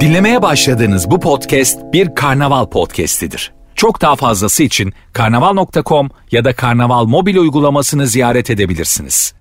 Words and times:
Dinlemeye 0.00 0.42
başladığınız 0.42 1.10
bu 1.10 1.20
podcast 1.20 1.78
bir 1.92 2.14
karnaval 2.14 2.66
podcastidir. 2.66 3.52
Çok 3.74 4.00
daha 4.00 4.16
fazlası 4.16 4.62
için 4.62 4.92
karnaval.com 5.12 6.10
ya 6.30 6.44
da 6.44 6.56
karnaval 6.56 7.04
mobil 7.04 7.36
uygulamasını 7.36 8.06
ziyaret 8.06 8.50
edebilirsiniz. 8.50 9.34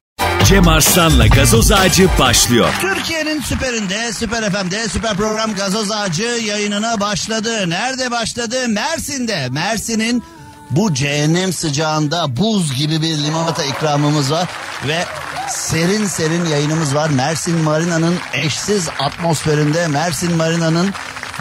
Cem 0.46 0.68
Arslan'la 0.68 1.28
gazoz 1.28 1.72
ağacı 1.72 2.08
başlıyor. 2.20 2.70
Türkiye'nin 2.82 3.42
süperinde, 3.42 4.14
süper 4.14 4.52
FM'de, 4.52 4.90
süper 4.90 5.18
program 5.18 5.56
Gazoz 5.56 5.92
Ağacı 5.92 6.24
yayınına 6.24 7.00
başladı. 7.00 7.70
Nerede 7.70 8.12
başladı? 8.12 8.56
Mersin'de. 8.68 9.48
Mersin'in 9.50 10.24
bu 10.72 10.94
cehennem 10.94 11.54
sıcağında 11.54 12.38
buz 12.38 12.76
gibi 12.76 13.02
bir 13.02 13.18
limonata 13.18 13.64
ikramımız 13.64 14.32
var. 14.32 14.48
Ve 14.88 15.06
serin 15.50 16.06
serin 16.06 16.46
yayınımız 16.46 16.96
var. 16.96 17.10
Mersin 17.10 17.58
Marina'nın 17.58 18.16
eşsiz 18.34 18.90
atmosferinde, 19.00 19.88
Mersin 19.88 20.36
Marina'nın 20.36 20.94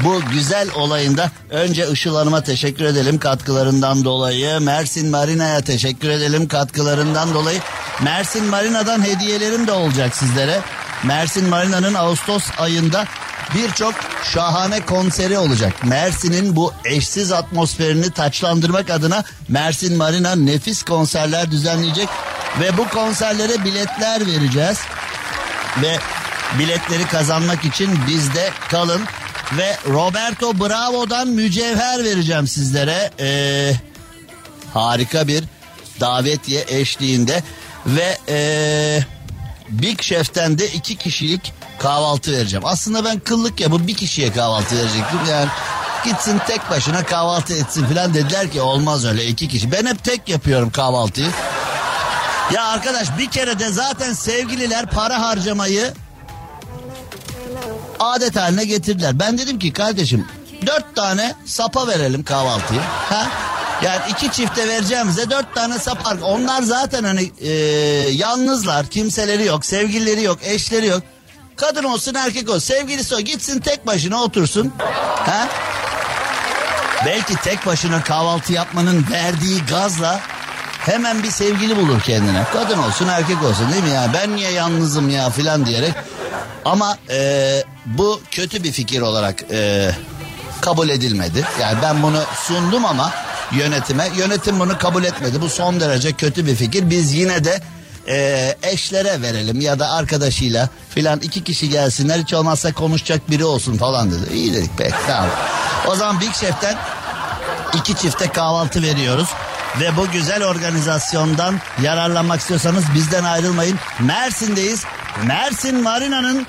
bu 0.04 0.20
güzel 0.32 0.68
olayında 0.74 1.30
önce 1.50 1.88
Işıl 1.90 2.16
Hanım'a 2.16 2.42
teşekkür 2.42 2.84
edelim 2.84 3.18
katkılarından 3.18 4.04
dolayı. 4.04 4.60
Mersin 4.60 5.10
Marina'ya 5.10 5.60
teşekkür 5.60 6.08
edelim 6.08 6.48
katkılarından 6.48 7.34
dolayı. 7.34 7.60
Mersin 8.02 8.44
Marina'dan 8.44 9.04
hediyelerim 9.04 9.66
de 9.66 9.72
olacak 9.72 10.16
sizlere. 10.16 10.60
Mersin 11.04 11.48
Marina'nın 11.48 11.94
Ağustos 11.94 12.44
ayında 12.58 13.04
birçok 13.54 13.94
şahane 14.32 14.80
konseri 14.80 15.38
olacak. 15.38 15.84
Mersin'in 15.84 16.56
bu 16.56 16.72
eşsiz 16.84 17.32
atmosferini 17.32 18.10
taçlandırmak 18.10 18.90
adına 18.90 19.24
Mersin 19.48 19.96
Marina 19.96 20.34
nefis 20.34 20.82
konserler 20.82 21.50
düzenleyecek. 21.50 22.08
Ve 22.60 22.76
bu 22.76 22.88
konserlere 22.88 23.64
biletler 23.64 24.26
vereceğiz. 24.26 24.78
Ve 25.82 25.98
biletleri 26.58 27.06
kazanmak 27.06 27.64
için 27.64 27.98
bizde 28.06 28.50
kalın. 28.70 29.02
Ve 29.52 29.76
Roberto 29.88 30.60
Bravo'dan 30.60 31.28
mücevher 31.28 32.04
vereceğim 32.04 32.48
sizlere. 32.48 33.10
Ee, 33.20 33.72
harika 34.74 35.28
bir 35.28 35.44
davetiye 36.00 36.64
eşliğinde. 36.68 37.42
Ve 37.86 38.18
ee, 38.28 39.00
Big 39.68 40.02
Chef'ten 40.02 40.58
de 40.58 40.68
iki 40.68 40.96
kişilik 40.96 41.52
kahvaltı 41.78 42.32
vereceğim. 42.32 42.66
Aslında 42.66 43.04
ben 43.04 43.18
kıllık 43.20 43.60
ya 43.60 43.70
bu 43.70 43.86
bir 43.86 43.94
kişiye 43.94 44.32
kahvaltı 44.32 44.76
verecektim. 44.76 45.18
Yani 45.30 45.48
gitsin 46.04 46.40
tek 46.46 46.70
başına 46.70 47.04
kahvaltı 47.04 47.54
etsin 47.54 47.86
falan 47.86 48.14
dediler 48.14 48.50
ki 48.50 48.60
olmaz 48.60 49.04
öyle 49.04 49.26
iki 49.26 49.48
kişi. 49.48 49.72
Ben 49.72 49.86
hep 49.86 50.04
tek 50.04 50.28
yapıyorum 50.28 50.70
kahvaltıyı. 50.70 51.30
Ya 52.54 52.64
arkadaş 52.64 53.18
bir 53.18 53.30
kere 53.30 53.58
de 53.58 53.68
zaten 53.68 54.12
sevgililer 54.12 54.86
para 54.86 55.22
harcamayı 55.22 55.94
adet 58.00 58.36
haline 58.36 58.64
getirdiler. 58.64 59.18
Ben 59.18 59.38
dedim 59.38 59.58
ki 59.58 59.72
kardeşim 59.72 60.26
dört 60.66 60.96
tane 60.96 61.34
sapa 61.44 61.86
verelim 61.86 62.24
kahvaltıyı. 62.24 62.80
Ha? 62.80 63.26
Yani 63.82 64.00
iki 64.10 64.32
çifte 64.32 64.68
vereceğimize 64.68 65.30
dört 65.30 65.54
tane 65.54 65.78
sap. 65.78 65.98
Onlar 66.22 66.62
zaten 66.62 67.04
hani 67.04 67.32
e, 67.40 67.50
yalnızlar, 68.10 68.86
kimseleri 68.86 69.44
yok, 69.44 69.64
sevgilileri 69.64 70.22
yok, 70.22 70.38
eşleri 70.42 70.86
yok. 70.86 71.02
Kadın 71.60 71.84
olsun 71.84 72.14
erkek 72.14 72.48
olsun 72.48 72.74
sevgilisi 72.74 73.14
o 73.14 73.20
gitsin 73.20 73.60
tek 73.60 73.86
başına 73.86 74.22
otursun. 74.22 74.72
Ha? 75.16 75.48
Belki 77.06 77.36
tek 77.36 77.66
başına 77.66 78.02
kahvaltı 78.02 78.52
yapmanın 78.52 79.06
verdiği 79.10 79.60
gazla 79.70 80.20
hemen 80.78 81.22
bir 81.22 81.30
sevgili 81.30 81.76
bulur 81.76 82.00
kendine. 82.00 82.44
Kadın 82.52 82.78
olsun 82.78 83.08
erkek 83.08 83.42
olsun 83.42 83.72
değil 83.72 83.82
mi 83.82 83.90
ya 83.90 84.10
ben 84.14 84.36
niye 84.36 84.50
yalnızım 84.50 85.10
ya 85.10 85.30
filan 85.30 85.66
diyerek. 85.66 85.92
Ama 86.64 86.98
e, 87.10 87.62
bu 87.86 88.20
kötü 88.30 88.64
bir 88.64 88.72
fikir 88.72 89.00
olarak 89.00 89.42
e, 89.50 89.90
kabul 90.60 90.88
edilmedi. 90.88 91.44
Yani 91.60 91.78
ben 91.82 92.02
bunu 92.02 92.22
sundum 92.34 92.84
ama 92.84 93.12
yönetime 93.52 94.08
yönetim 94.16 94.60
bunu 94.60 94.78
kabul 94.78 95.04
etmedi. 95.04 95.40
Bu 95.40 95.48
son 95.48 95.80
derece 95.80 96.12
kötü 96.12 96.46
bir 96.46 96.54
fikir. 96.54 96.90
Biz 96.90 97.14
yine 97.14 97.44
de 97.44 97.62
e, 98.08 98.56
eşlere 98.62 99.22
verelim 99.22 99.60
ya 99.60 99.78
da 99.78 99.90
arkadaşıyla 99.90 100.68
filan 100.90 101.20
iki 101.20 101.44
kişi 101.44 101.68
gelsinler 101.68 102.18
hiç 102.18 102.34
olmazsa 102.34 102.72
konuşacak 102.72 103.30
biri 103.30 103.44
olsun 103.44 103.76
falan 103.76 104.10
dedi. 104.10 104.34
İyi 104.34 104.54
dedik 104.54 104.78
pek 104.78 104.94
tamam. 105.06 105.30
O 105.86 105.94
zaman 105.94 106.20
Big 106.20 106.32
Chef'ten 106.34 106.76
iki 107.74 107.94
çifte 107.94 108.28
kahvaltı 108.28 108.82
veriyoruz. 108.82 109.28
Ve 109.80 109.96
bu 109.96 110.10
güzel 110.10 110.44
organizasyondan 110.44 111.60
yararlanmak 111.82 112.40
istiyorsanız 112.40 112.84
bizden 112.94 113.24
ayrılmayın. 113.24 113.78
Mersin'deyiz. 114.00 114.84
Mersin 115.26 115.82
Marina'nın 115.82 116.46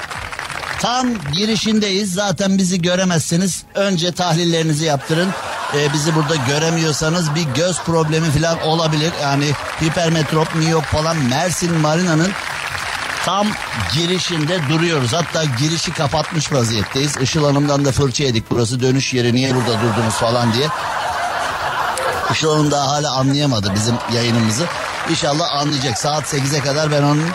tam 0.79 1.07
girişindeyiz. 1.33 2.13
Zaten 2.13 2.57
bizi 2.57 2.81
göremezseniz 2.81 3.63
önce 3.75 4.11
tahlillerinizi 4.11 4.85
yaptırın. 4.85 5.29
Ee, 5.75 5.93
bizi 5.93 6.15
burada 6.15 6.35
göremiyorsanız 6.35 7.35
bir 7.35 7.41
göz 7.41 7.79
problemi 7.83 8.31
falan 8.31 8.61
olabilir. 8.61 9.13
Yani 9.21 9.51
hipermetrop, 9.83 10.55
miyop 10.55 10.85
falan 10.85 11.17
Mersin 11.17 11.77
Marina'nın 11.77 12.31
tam 13.25 13.47
girişinde 13.93 14.59
duruyoruz. 14.69 15.13
Hatta 15.13 15.43
girişi 15.43 15.93
kapatmış 15.93 16.51
vaziyetteyiz. 16.51 17.17
Işıl 17.17 17.45
Hanım'dan 17.45 17.85
da 17.85 17.91
fırça 17.91 18.23
yedik. 18.23 18.51
Burası 18.51 18.81
dönüş 18.81 19.13
yeri 19.13 19.35
niye 19.35 19.55
burada 19.55 19.81
durdunuz 19.81 20.13
falan 20.13 20.53
diye. 20.53 20.67
Işıl 22.31 22.53
Hanım 22.53 22.71
daha 22.71 22.87
hala 22.87 23.11
anlayamadı 23.11 23.73
bizim 23.75 23.95
yayınımızı. 24.13 24.65
İnşallah 25.09 25.55
anlayacak. 25.55 25.97
Saat 25.97 26.33
8'e 26.33 26.59
kadar 26.59 26.91
ben 26.91 27.03
onun 27.03 27.29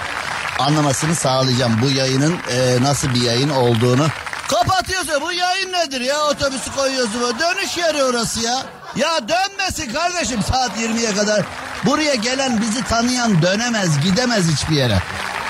anlamasını 0.58 1.14
sağlayacağım. 1.14 1.82
Bu 1.82 1.90
yayının 1.90 2.38
e, 2.50 2.82
nasıl 2.82 3.14
bir 3.14 3.22
yayın 3.22 3.50
olduğunu. 3.50 4.06
Kapatıyorsun 4.48 5.20
bu 5.20 5.32
yayın 5.32 5.72
nedir 5.72 6.00
ya 6.00 6.24
otobüsü 6.24 6.72
koyuyorsun. 6.76 7.38
Dönüş 7.38 7.76
yeri 7.76 8.04
orası 8.04 8.40
ya. 8.40 8.62
Ya 8.96 9.28
dönmesin 9.28 9.92
kardeşim 9.92 10.42
saat 10.42 10.70
20'ye 10.78 11.14
kadar. 11.14 11.42
Buraya 11.84 12.14
gelen 12.14 12.60
bizi 12.60 12.84
tanıyan 12.84 13.42
dönemez 13.42 14.00
gidemez 14.00 14.44
hiçbir 14.48 14.76
yere. 14.76 14.98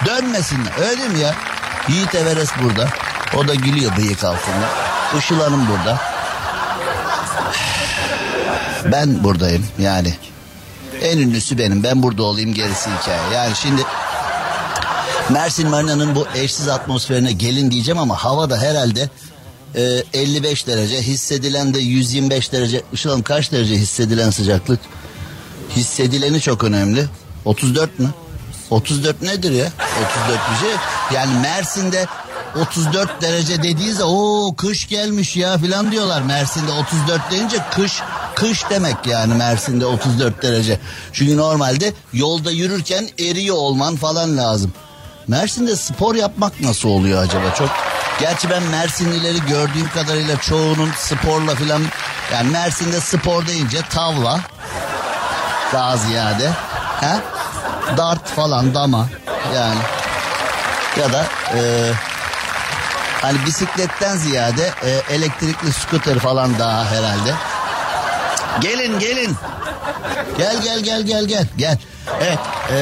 Dönmesinler 0.07 0.91
öyle 0.91 1.09
mi 1.09 1.19
ya? 1.19 1.35
Yiğit 1.89 2.15
Everest 2.15 2.53
burada. 2.63 2.89
O 3.37 3.49
da 3.49 3.55
gülüyor 3.55 3.97
bıyık 3.97 4.25
altında. 4.25 4.69
Işıl 5.19 5.41
Hanım 5.41 5.69
burada. 5.69 6.01
Ben 8.93 9.25
buradayım 9.25 9.67
yani. 9.79 10.15
En 11.03 11.19
ünlüsü 11.19 11.59
benim. 11.59 11.83
Ben 11.83 12.03
burada 12.03 12.23
olayım 12.23 12.55
gerisi 12.55 12.91
hikaye. 12.91 13.35
Yani 13.35 13.57
şimdi 13.57 13.83
Mersin 15.31 15.69
Marina'nın 15.69 16.15
bu 16.15 16.27
eşsiz 16.35 16.69
atmosferine 16.69 17.33
gelin 17.33 17.71
diyeceğim 17.71 17.99
ama 17.99 18.17
hava 18.17 18.51
da 18.51 18.59
herhalde 18.59 19.11
e, 19.75 19.83
55 20.13 20.67
derece. 20.67 21.03
Hissedilen 21.03 21.75
de 21.75 21.79
125 21.79 22.53
derece. 22.53 22.83
Işıl 22.93 23.11
Hanım 23.11 23.23
kaç 23.23 23.53
derece 23.53 23.75
hissedilen 23.75 24.31
sıcaklık? 24.31 24.81
Hissedileni 25.77 26.41
çok 26.41 26.65
önemli. 26.65 27.07
34 27.45 27.99
mü? 27.99 28.11
34 28.71 29.23
nedir 29.23 29.51
ya? 29.51 29.67
34 29.67 30.41
bir 30.53 30.67
şey. 30.67 30.77
Yani 31.15 31.41
Mersin'de 31.41 32.07
34 32.61 33.23
derece 33.23 33.63
dediğinizde 33.63 34.05
o 34.05 34.55
kış 34.57 34.89
gelmiş 34.89 35.37
ya 35.37 35.59
filan 35.59 35.93
diyorlar. 35.93 36.23
Mersin'de 36.23 36.73
34 36.73 37.31
deyince 37.31 37.57
kış 37.71 37.93
kış 38.35 38.71
demek 38.71 39.07
yani 39.07 39.35
Mersin'de 39.35 39.87
34 39.87 40.43
derece. 40.43 40.81
Çünkü 41.13 41.37
normalde 41.37 41.93
yolda 42.13 42.51
yürürken 42.51 43.09
eriyor 43.19 43.57
olman 43.57 43.97
falan 43.97 44.37
lazım. 44.37 44.73
Mersin'de 45.29 45.77
spor 45.77 46.15
yapmak 46.15 46.61
nasıl 46.61 46.89
oluyor 46.89 47.23
acaba? 47.23 47.55
Çok 47.55 47.71
Gerçi 48.21 48.51
ben 48.51 48.63
Mersinlileri 48.63 49.39
gördüğüm 49.49 49.89
kadarıyla 49.95 50.41
çoğunun 50.41 50.91
sporla 50.97 51.55
filan 51.55 51.83
yani 52.33 52.51
Mersin'de 52.51 53.01
spor 53.01 53.47
deyince 53.47 53.79
tavla 53.91 54.41
daha 55.73 55.97
ziyade 55.97 56.49
ha? 57.01 57.21
dart 57.97 58.29
falan 58.29 58.75
dama 58.75 59.09
yani 59.55 59.81
ya 61.01 61.13
da 61.13 61.27
e, 61.55 61.91
hani 63.23 63.47
bisikletten 63.47 64.17
ziyade 64.17 64.71
e, 64.85 65.15
elektrikli 65.15 65.73
scooter 65.73 66.19
falan 66.19 66.59
daha 66.59 66.91
herhalde. 66.91 67.35
Gelin 68.61 68.99
gelin. 68.99 69.37
Gel 70.39 70.63
gel 70.63 70.81
gel 70.81 71.03
gel 71.03 71.25
gel 71.25 71.47
gel. 71.57 71.79
Evet 72.21 72.39
e, 72.73 72.79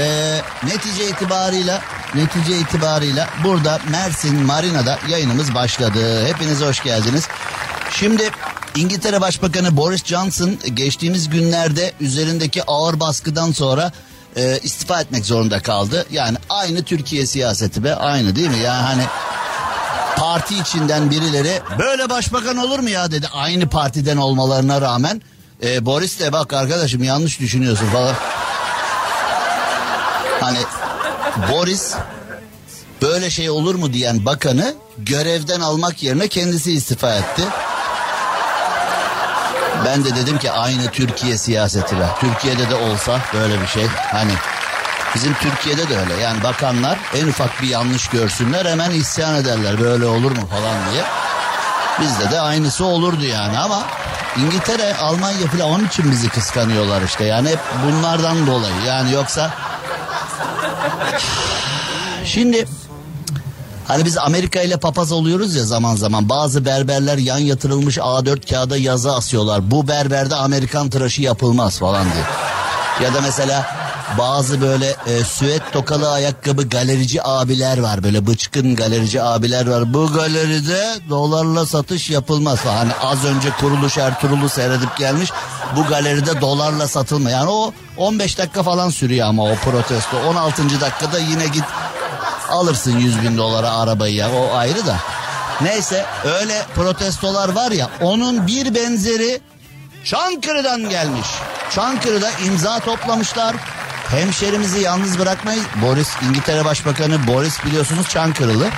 netice 0.62 1.08
itibarıyla 1.08 1.80
netice 2.14 2.58
itibarıyla 2.58 3.28
burada 3.44 3.80
Mersin 3.90 4.42
Marina'da 4.42 4.98
yayınımız 5.08 5.54
başladı. 5.54 6.26
Hepiniz 6.26 6.60
hoş 6.60 6.82
geldiniz. 6.82 7.28
Şimdi 7.90 8.30
İngiltere 8.76 9.20
Başbakanı 9.20 9.76
Boris 9.76 10.04
Johnson 10.04 10.58
geçtiğimiz 10.74 11.28
günlerde 11.28 11.92
üzerindeki 12.00 12.64
ağır 12.64 13.00
baskıdan 13.00 13.52
sonra 13.52 13.92
e, 14.36 14.58
istifa 14.62 15.00
etmek 15.00 15.26
zorunda 15.26 15.62
kaldı. 15.62 16.06
Yani 16.10 16.36
aynı 16.48 16.82
Türkiye 16.82 17.26
siyaseti 17.26 17.84
be 17.84 17.94
aynı 17.94 18.36
değil 18.36 18.48
mi? 18.48 18.58
Yani 18.58 18.82
hani 18.82 19.02
parti 20.16 20.58
içinden 20.58 21.10
birileri 21.10 21.60
böyle 21.78 22.10
başbakan 22.10 22.56
olur 22.56 22.78
mu 22.78 22.88
ya 22.88 23.10
dedi. 23.10 23.28
Aynı 23.32 23.68
partiden 23.68 24.16
olmalarına 24.16 24.80
rağmen 24.80 25.22
e, 25.62 25.86
Boris 25.86 26.20
de 26.20 26.32
bak 26.32 26.52
arkadaşım 26.52 27.02
yanlış 27.02 27.40
düşünüyorsun 27.40 27.86
falan. 27.86 28.14
Hani 30.40 30.58
Boris 31.52 31.94
böyle 33.02 33.30
şey 33.30 33.50
olur 33.50 33.74
mu 33.74 33.92
diyen 33.92 34.24
bakanı 34.24 34.74
görevden 34.98 35.60
almak 35.60 36.02
yerine 36.02 36.28
kendisi 36.28 36.72
istifa 36.72 37.14
etti. 37.14 37.42
Ben 39.84 40.04
de 40.04 40.16
dedim 40.16 40.38
ki 40.38 40.50
aynı 40.50 40.90
Türkiye 40.90 41.38
siyaseti 41.38 41.98
be. 41.98 42.06
Türkiye'de 42.20 42.70
de 42.70 42.74
olsa 42.74 43.20
böyle 43.34 43.60
bir 43.60 43.66
şey. 43.66 43.86
Hani 44.12 44.32
bizim 45.14 45.34
Türkiye'de 45.34 45.88
de 45.88 45.98
öyle. 45.98 46.14
Yani 46.14 46.42
bakanlar 46.42 46.98
en 47.14 47.28
ufak 47.28 47.62
bir 47.62 47.68
yanlış 47.68 48.08
görsünler 48.08 48.66
hemen 48.66 48.90
isyan 48.90 49.34
ederler. 49.34 49.80
Böyle 49.80 50.06
olur 50.06 50.30
mu 50.30 50.46
falan 50.50 50.92
diye. 50.92 51.04
Bizde 52.00 52.30
de 52.30 52.40
aynısı 52.40 52.84
olurdu 52.84 53.24
yani 53.24 53.58
ama 53.58 53.82
İngiltere, 54.36 54.96
Almanya 54.96 55.46
falan 55.46 55.70
onun 55.70 55.86
için 55.86 56.10
bizi 56.10 56.28
kıskanıyorlar 56.28 57.02
işte. 57.02 57.24
Yani 57.24 57.48
hep 57.48 57.60
bunlardan 57.86 58.46
dolayı. 58.46 58.82
Yani 58.86 59.12
yoksa 59.12 59.50
Şimdi 62.24 62.66
Hani 63.88 64.04
biz 64.04 64.18
Amerika 64.18 64.60
ile 64.60 64.76
papaz 64.76 65.12
oluyoruz 65.12 65.54
ya 65.54 65.64
zaman 65.64 65.96
zaman. 65.96 66.28
Bazı 66.28 66.64
berberler 66.64 67.18
yan 67.18 67.38
yatırılmış 67.38 67.98
A4 67.98 68.50
kağıda 68.50 68.76
yazı 68.76 69.14
asıyorlar. 69.14 69.70
Bu 69.70 69.88
berberde 69.88 70.34
Amerikan 70.34 70.90
tıraşı 70.90 71.22
yapılmaz 71.22 71.78
falan 71.78 72.04
diye. 72.12 72.24
Ya 73.02 73.14
da 73.14 73.20
mesela 73.20 73.66
bazı 74.18 74.60
böyle 74.60 74.96
e, 75.06 75.24
süet 75.24 75.72
tokalı 75.72 76.10
ayakkabı 76.10 76.68
galerici 76.68 77.22
abiler 77.22 77.78
var. 77.78 78.02
Böyle 78.02 78.26
bıçkın 78.26 78.76
galerici 78.76 79.22
abiler 79.22 79.66
var. 79.66 79.94
Bu 79.94 80.12
galeride 80.12 80.84
dolarla 81.10 81.66
satış 81.66 82.10
yapılmaz. 82.10 82.64
Hani 82.64 82.92
az 83.02 83.24
önce 83.24 83.50
kuruluş 83.60 83.98
Ertuğrul'u 83.98 84.48
seyredip 84.48 84.96
gelmiş. 84.96 85.30
Bu 85.76 85.86
galeride 85.86 86.40
dolarla 86.40 86.88
satılma. 86.88 87.30
Yani 87.30 87.50
o 87.50 87.72
15 87.96 88.38
dakika 88.38 88.62
falan 88.62 88.90
sürüyor 88.90 89.28
ama 89.28 89.44
o 89.44 89.54
protesto. 89.54 90.16
16. 90.28 90.80
dakikada 90.80 91.18
yine 91.18 91.46
git 91.46 91.64
alırsın 92.48 92.98
100 92.98 93.22
bin 93.22 93.38
dolara 93.38 93.76
arabayı 93.76 94.14
ya 94.14 94.32
o 94.32 94.56
ayrı 94.56 94.86
da. 94.86 94.96
Neyse 95.60 96.04
öyle 96.24 96.62
protestolar 96.74 97.48
var 97.48 97.70
ya 97.70 97.90
onun 98.00 98.46
bir 98.46 98.74
benzeri 98.74 99.40
Çankırı'dan 100.04 100.88
gelmiş. 100.88 101.26
Çankırı'da 101.70 102.30
imza 102.46 102.80
toplamışlar. 102.80 103.56
Hemşerimizi 104.08 104.80
yalnız 104.80 105.18
bırakmayız. 105.18 105.64
Boris 105.82 106.08
İngiltere 106.28 106.64
Başbakanı 106.64 107.26
Boris 107.26 107.64
biliyorsunuz 107.64 108.08
Çankırılı. 108.08 108.68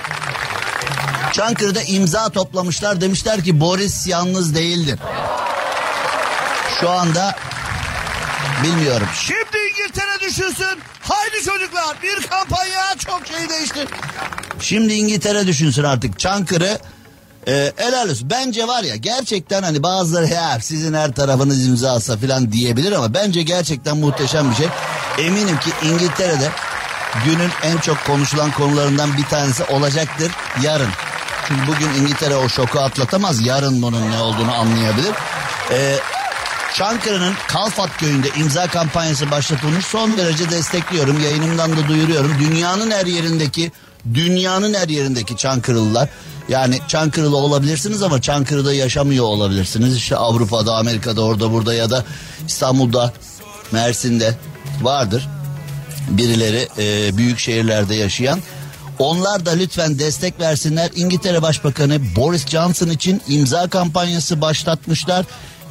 Çankırı'da 1.33 1.83
imza 1.83 2.29
toplamışlar 2.29 3.01
demişler 3.01 3.45
ki 3.45 3.61
Boris 3.61 4.07
yalnız 4.07 4.55
değildir. 4.55 4.99
Şu 6.81 6.91
anda 6.91 7.37
bilmiyorum. 8.63 9.07
Şimdi 9.15 9.59
İngiltere 9.71 10.21
düşünsün. 10.21 10.79
Haydi 11.03 11.45
çocuklar 11.45 11.97
bir 12.03 12.27
kampanya 12.27 12.95
çok 13.07 13.27
şey 13.27 13.49
değiştir. 13.49 13.89
Şimdi 14.61 14.93
İngiltere 14.93 15.47
düşünsün 15.47 15.85
artık 15.85 16.19
Çankırı 16.19 16.79
e, 17.49 17.73
helal 17.77 18.11
olsun. 18.11 18.31
Bence 18.31 18.67
var 18.67 18.83
ya 18.83 18.97
gerçekten 18.97 19.63
hani 19.63 19.83
bazıları 19.83 20.27
ya 20.27 20.61
sizin 20.61 20.95
her 20.95 21.13
tarafınız 21.13 21.67
imzasa 21.67 22.17
falan 22.17 22.53
diyebilir 22.53 22.93
ama 22.93 23.15
bence 23.15 23.43
gerçekten 23.43 23.97
muhteşem 23.97 24.51
bir 24.51 24.57
şey. 24.57 24.67
Eminim 25.19 25.59
ki 25.59 25.71
İngiltere'de 25.83 26.49
günün 27.25 27.51
en 27.63 27.79
çok 27.79 28.05
konuşulan 28.05 28.51
konularından 28.51 29.17
bir 29.17 29.25
tanesi 29.25 29.65
olacaktır 29.65 30.33
yarın. 30.63 30.91
Çünkü 31.49 31.67
bugün 31.67 32.03
İngiltere 32.03 32.37
o 32.37 32.49
şoku 32.49 32.81
atlatamaz. 32.81 33.47
Yarın 33.47 33.83
bunun 33.83 34.11
ne 34.11 34.19
olduğunu 34.19 34.55
anlayabilir. 34.55 35.13
Ee, 35.71 35.99
Çankırı'nın 36.75 37.35
Kalfat 37.49 37.97
köyünde 37.97 38.29
imza 38.41 38.67
kampanyası 38.67 39.31
başlatılmış. 39.31 39.87
Son 39.87 40.17
derece 40.17 40.51
destekliyorum. 40.51 41.21
Yayınımdan 41.21 41.77
da 41.77 41.89
duyuruyorum. 41.89 42.33
Dünyanın 42.41 42.91
her 42.91 43.07
yerindeki 43.07 43.73
dünyanın 44.15 44.75
her 44.75 44.89
yerindeki 44.89 45.37
Çankırılılar 45.37 46.09
yani 46.49 46.79
Çankırılı 46.89 47.37
olabilirsiniz 47.37 48.03
ama 48.03 48.21
Çankırı'da 48.23 48.75
yaşamıyor 48.75 49.25
olabilirsiniz. 49.25 49.97
İşte 49.97 50.17
Avrupa'da, 50.17 50.77
Amerika'da, 50.77 51.23
orada 51.23 51.53
burada 51.53 51.75
ya 51.75 51.91
da 51.91 52.05
İstanbul'da, 52.47 53.13
Mersin'de 53.73 54.35
vardır. 54.83 55.29
Birileri 56.09 56.69
e, 56.79 57.17
büyük 57.17 57.39
şehirlerde 57.39 57.95
yaşayan. 57.95 58.41
Onlar 58.99 59.47
da 59.47 59.51
lütfen 59.51 59.99
destek 59.99 60.41
versinler. 60.41 60.91
İngiltere 60.95 61.43
Başbakanı 61.43 62.01
Boris 62.17 62.47
Johnson 62.47 62.89
için 62.89 63.23
imza 63.29 63.69
kampanyası 63.69 64.41
başlatmışlar. 64.41 65.25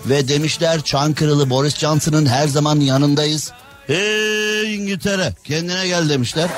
Ve 0.06 0.28
demişler 0.28 0.82
Çankırılı 0.82 1.50
Boris 1.50 1.78
Johnson'ın 1.78 2.26
her 2.26 2.48
zaman 2.48 2.80
yanındayız. 2.80 3.52
Hey 3.88 4.76
İngiltere 4.76 5.34
kendine 5.44 5.88
gel 5.88 6.10
demişler. 6.10 6.50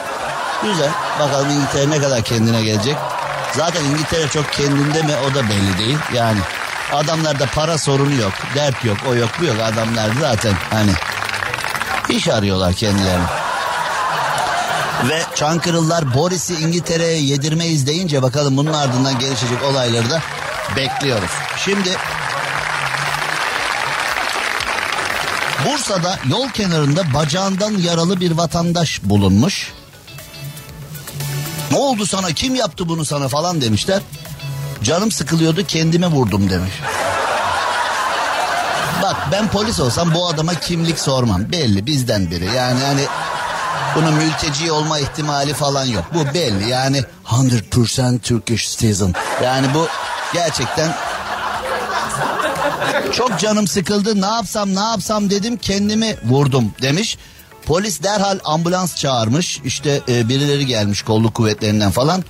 Güzel 0.63 0.89
bakalım 1.19 1.49
İngiltere 1.49 1.89
ne 1.89 2.01
kadar 2.01 2.23
kendine 2.23 2.63
gelecek. 2.63 2.95
Zaten 3.55 3.83
İngiltere 3.83 4.27
çok 4.27 4.53
kendinde 4.53 5.01
mi 5.01 5.13
o 5.31 5.35
da 5.35 5.49
belli 5.49 5.77
değil. 5.77 5.97
Yani 6.13 6.39
adamlarda 6.93 7.45
para 7.45 7.77
sorunu 7.77 8.21
yok. 8.21 8.33
Dert 8.55 8.85
yok 8.85 8.97
o 9.09 9.15
yok 9.15 9.29
bu 9.41 9.45
yok. 9.45 9.57
Adamlar 9.63 10.09
zaten 10.21 10.53
hani 10.69 10.91
iş 12.09 12.27
arıyorlar 12.27 12.73
kendilerini. 12.73 13.25
Ve 15.09 15.21
Çankırılılar 15.35 16.13
Boris'i 16.13 16.53
İngiltere'ye 16.53 17.21
yedirmeyiz 17.21 17.87
deyince 17.87 18.21
bakalım 18.21 18.57
bunun 18.57 18.73
ardından 18.73 19.19
gelişecek 19.19 19.63
olayları 19.63 20.09
da 20.09 20.21
bekliyoruz. 20.75 21.31
Şimdi 21.57 21.89
Bursa'da 25.65 26.19
yol 26.29 26.49
kenarında 26.49 27.13
bacağından 27.13 27.71
yaralı 27.71 28.19
bir 28.19 28.31
vatandaş 28.31 29.03
bulunmuş. 29.03 29.73
Ne 31.71 31.77
oldu 31.77 32.05
sana 32.05 32.31
kim 32.31 32.55
yaptı 32.55 32.89
bunu 32.89 33.05
sana 33.05 33.27
falan 33.27 33.61
demişler. 33.61 34.01
Canım 34.83 35.11
sıkılıyordu 35.11 35.65
kendime 35.67 36.07
vurdum 36.07 36.49
demiş. 36.49 36.73
Bak 39.01 39.15
ben 39.31 39.47
polis 39.47 39.79
olsam 39.79 40.13
bu 40.13 40.27
adama 40.27 40.53
kimlik 40.53 40.99
sormam. 40.99 41.51
Belli 41.51 41.85
bizden 41.85 42.31
biri. 42.31 42.45
Yani 42.45 42.83
hani 42.83 43.01
bunun 43.95 44.13
mülteci 44.13 44.71
olma 44.71 44.99
ihtimali 44.99 45.53
falan 45.53 45.85
yok. 45.85 46.03
Bu 46.13 46.33
belli 46.33 46.69
yani 46.69 47.03
100% 47.25 48.19
Turkish 48.19 48.69
citizen. 48.69 49.13
Yani 49.43 49.67
bu 49.73 49.87
gerçekten 50.33 50.95
çok 53.13 53.39
canım 53.39 53.67
sıkıldı 53.67 54.21
ne 54.21 54.25
yapsam 54.25 54.75
ne 54.75 54.79
yapsam 54.79 55.29
dedim 55.29 55.57
kendimi 55.57 56.15
vurdum 56.23 56.73
demiş. 56.81 57.17
Polis 57.65 58.03
derhal 58.03 58.39
ambulans 58.43 58.95
çağırmış 58.95 59.61
işte 59.65 60.01
e, 60.09 60.29
birileri 60.29 60.65
gelmiş 60.65 61.01
kolluk 61.01 61.33
kuvvetlerinden 61.33 61.91
falan. 61.91 62.23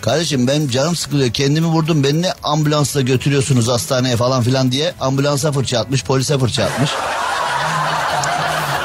Kardeşim 0.00 0.46
ben 0.46 0.68
canım 0.68 0.96
sıkılıyor 0.96 1.32
kendimi 1.32 1.66
vurdum 1.66 2.04
beni 2.04 2.22
ne 2.22 2.32
ambulansla 2.42 3.00
götürüyorsunuz 3.00 3.68
hastaneye 3.68 4.16
falan 4.16 4.42
filan 4.42 4.72
diye 4.72 4.94
ambulansa 5.00 5.52
fırça 5.52 5.80
atmış 5.80 6.04
polise 6.04 6.38
fırça 6.38 6.64
atmış. 6.64 6.90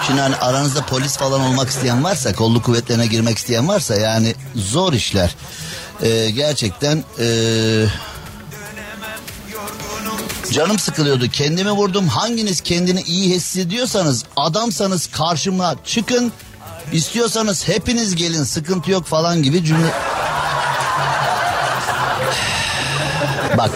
Şimdi 0.07 0.21
hani 0.21 0.35
aranızda 0.35 0.85
polis 0.85 1.17
falan 1.17 1.41
olmak 1.41 1.69
isteyen 1.69 2.03
varsa 2.03 2.33
kolluk 2.33 2.65
kuvvetlerine 2.65 3.05
girmek 3.07 3.37
isteyen 3.37 3.67
varsa 3.67 3.95
yani 3.95 4.35
zor 4.55 4.93
işler. 4.93 5.35
Ee, 6.03 6.29
gerçekten 6.29 7.03
ee, 7.19 7.85
Canım 10.51 10.79
sıkılıyordu 10.79 11.27
kendimi 11.27 11.71
vurdum. 11.71 12.07
Hanginiz 12.07 12.61
kendini 12.61 13.01
iyi 13.01 13.35
hissediyorsanız 13.35 14.25
adamsanız 14.37 15.07
karşıma 15.07 15.75
çıkın. 15.85 16.31
İstiyorsanız 16.93 17.67
hepiniz 17.67 18.15
gelin 18.15 18.43
sıkıntı 18.43 18.91
yok 18.91 19.05
falan 19.05 19.43
gibi 19.43 19.65
cümle. 19.65 19.91
Bak 23.57 23.71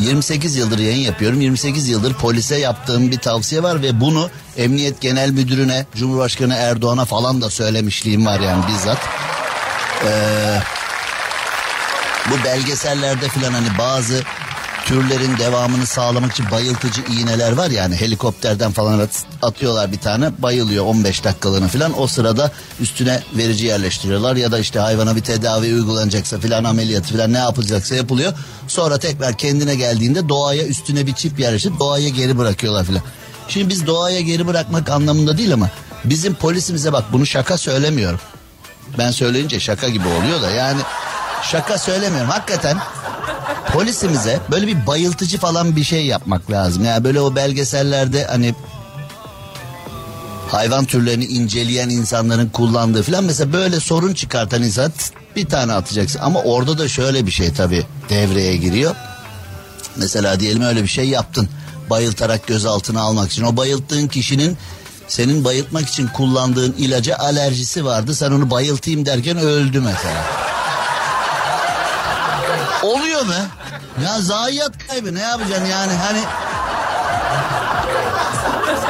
28 0.00 0.56
yıldır 0.56 0.78
yayın 0.78 1.00
yapıyorum. 1.00 1.40
28 1.40 1.88
yıldır 1.88 2.14
polise 2.14 2.56
yaptığım 2.56 3.10
bir 3.10 3.18
tavsiye 3.18 3.62
var 3.62 3.82
ve 3.82 4.00
bunu 4.00 4.30
Emniyet 4.56 5.00
Genel 5.00 5.30
Müdürüne, 5.30 5.86
Cumhurbaşkanı 5.96 6.54
Erdoğan'a 6.54 7.04
falan 7.04 7.42
da 7.42 7.50
söylemişliğim 7.50 8.26
var 8.26 8.40
yani 8.40 8.64
bizzat. 8.68 8.98
Ee, 10.04 10.60
bu 12.30 12.44
belgesellerde 12.44 13.28
filan 13.28 13.52
hani 13.52 13.78
bazı 13.78 14.22
türlerin 14.90 15.38
devamını 15.38 15.86
sağlamak 15.86 16.32
için 16.32 16.50
bayıltıcı 16.50 17.02
iğneler 17.02 17.52
var 17.52 17.70
yani 17.70 17.96
helikopterden 17.96 18.72
falan 18.72 18.98
at, 18.98 19.24
atıyorlar 19.42 19.92
bir 19.92 19.98
tane 19.98 20.30
bayılıyor 20.42 20.84
15 20.84 21.24
dakikalığına 21.24 21.68
falan 21.68 22.00
o 22.00 22.06
sırada 22.06 22.50
üstüne 22.80 23.22
verici 23.36 23.66
yerleştiriyorlar 23.66 24.36
ya 24.36 24.52
da 24.52 24.58
işte 24.58 24.78
hayvana 24.78 25.16
bir 25.16 25.20
tedavi 25.20 25.74
uygulanacaksa 25.74 26.38
filan 26.38 26.64
ameliyatı 26.64 27.08
filan 27.08 27.32
ne 27.32 27.38
yapılacaksa 27.38 27.94
yapılıyor 27.94 28.32
sonra 28.68 28.98
tekrar 28.98 29.36
kendine 29.36 29.74
geldiğinde 29.74 30.28
doğaya 30.28 30.66
üstüne 30.66 31.06
bir 31.06 31.14
çip 31.14 31.40
yerleştirip 31.40 31.78
doğaya 31.78 32.08
geri 32.08 32.38
bırakıyorlar 32.38 32.84
filan. 32.84 33.02
Şimdi 33.48 33.68
biz 33.68 33.86
doğaya 33.86 34.20
geri 34.20 34.46
bırakmak 34.46 34.90
anlamında 34.90 35.38
değil 35.38 35.52
ama 35.52 35.70
bizim 36.04 36.34
polisimize 36.34 36.92
bak 36.92 37.04
bunu 37.12 37.26
şaka 37.26 37.58
söylemiyorum. 37.58 38.20
Ben 38.98 39.10
söyleyince 39.10 39.60
şaka 39.60 39.88
gibi 39.88 40.08
oluyor 40.08 40.42
da 40.42 40.50
yani 40.50 40.80
şaka 41.42 41.78
söylemiyorum 41.78 42.30
hakikaten 42.30 42.78
polisimize 43.72 44.40
böyle 44.50 44.66
bir 44.66 44.86
bayıltıcı 44.86 45.38
falan 45.38 45.76
bir 45.76 45.84
şey 45.84 46.06
yapmak 46.06 46.50
lazım. 46.50 46.84
Yani 46.84 47.04
böyle 47.04 47.20
o 47.20 47.36
belgesellerde 47.36 48.24
hani 48.24 48.54
hayvan 50.48 50.84
türlerini 50.84 51.24
inceleyen 51.24 51.88
insanların 51.88 52.48
kullandığı 52.48 53.02
falan 53.02 53.24
mesela 53.24 53.52
böyle 53.52 53.80
sorun 53.80 54.14
çıkartan 54.14 54.62
insan 54.62 54.92
bir 55.36 55.46
tane 55.46 55.72
atacaksın. 55.72 56.20
Ama 56.22 56.42
orada 56.42 56.78
da 56.78 56.88
şöyle 56.88 57.26
bir 57.26 57.30
şey 57.30 57.52
tabii 57.52 57.86
devreye 58.08 58.56
giriyor. 58.56 58.94
Mesela 59.96 60.40
diyelim 60.40 60.62
öyle 60.62 60.82
bir 60.82 60.88
şey 60.88 61.08
yaptın. 61.08 61.48
Bayıltarak 61.90 62.46
gözaltına 62.46 63.00
almak 63.00 63.32
için. 63.32 63.42
O 63.42 63.56
bayılttığın 63.56 64.08
kişinin 64.08 64.58
senin 65.08 65.44
bayıltmak 65.44 65.88
için 65.88 66.06
kullandığın 66.06 66.72
ilaca 66.72 67.16
alerjisi 67.16 67.84
vardı. 67.84 68.14
Sen 68.14 68.30
onu 68.30 68.50
bayıltayım 68.50 69.06
derken 69.06 69.36
öldü 69.36 69.80
mesela. 69.80 70.39
Oluyor 72.82 73.28
be. 73.28 73.42
Ya 74.04 74.20
zayiat 74.20 74.72
kaybı 74.88 75.14
ne 75.14 75.20
yapacaksın 75.20 75.66
yani 75.66 75.92
hani 75.92 76.20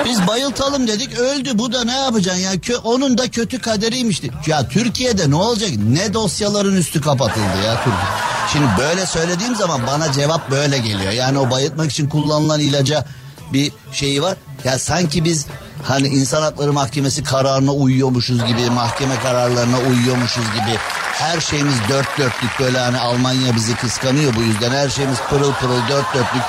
biz 0.04 0.26
bayıltalım 0.26 0.88
dedik 0.88 1.18
öldü 1.18 1.58
bu 1.58 1.72
da 1.72 1.84
ne 1.84 1.96
yapacaksın 1.96 2.42
ya 2.42 2.60
Kö 2.60 2.76
onun 2.76 3.18
da 3.18 3.30
kötü 3.30 3.58
kaderiymişti. 3.58 4.30
Ya 4.46 4.68
Türkiye'de 4.68 5.30
ne 5.30 5.34
olacak 5.34 5.70
ne 5.90 6.14
dosyaların 6.14 6.76
üstü 6.76 7.00
kapatıldı 7.00 7.62
ya 7.66 7.76
Türkiye. 7.76 8.30
Şimdi 8.52 8.66
böyle 8.78 9.06
söylediğim 9.06 9.56
zaman 9.56 9.86
bana 9.86 10.12
cevap 10.12 10.50
böyle 10.50 10.78
geliyor. 10.78 11.12
Yani 11.12 11.38
o 11.38 11.50
bayıltmak 11.50 11.90
için 11.90 12.08
kullanılan 12.08 12.60
ilaca 12.60 13.04
bir 13.52 13.72
şeyi 13.92 14.22
var. 14.22 14.36
Ya 14.64 14.78
sanki 14.78 15.24
biz 15.24 15.46
hani 15.82 16.08
insan 16.08 16.42
hakları 16.42 16.72
mahkemesi 16.72 17.22
kararına 17.22 17.72
uyuyormuşuz 17.72 18.44
gibi 18.46 18.70
mahkeme 18.70 19.14
kararlarına 19.22 19.78
uyuyormuşuz 19.78 20.44
gibi. 20.44 20.76
Her 21.12 21.40
şeyimiz 21.40 21.74
dört 21.88 22.18
dörtlük 22.18 22.60
böyle 22.60 22.78
hani 22.78 22.98
Almanya 22.98 23.56
bizi 23.56 23.76
kıskanıyor 23.76 24.36
bu 24.36 24.42
yüzden. 24.42 24.70
Her 24.70 24.88
şeyimiz 24.88 25.18
pırıl 25.30 25.52
pırıl 25.52 25.88
dört 25.88 26.14
dörtlük. 26.14 26.42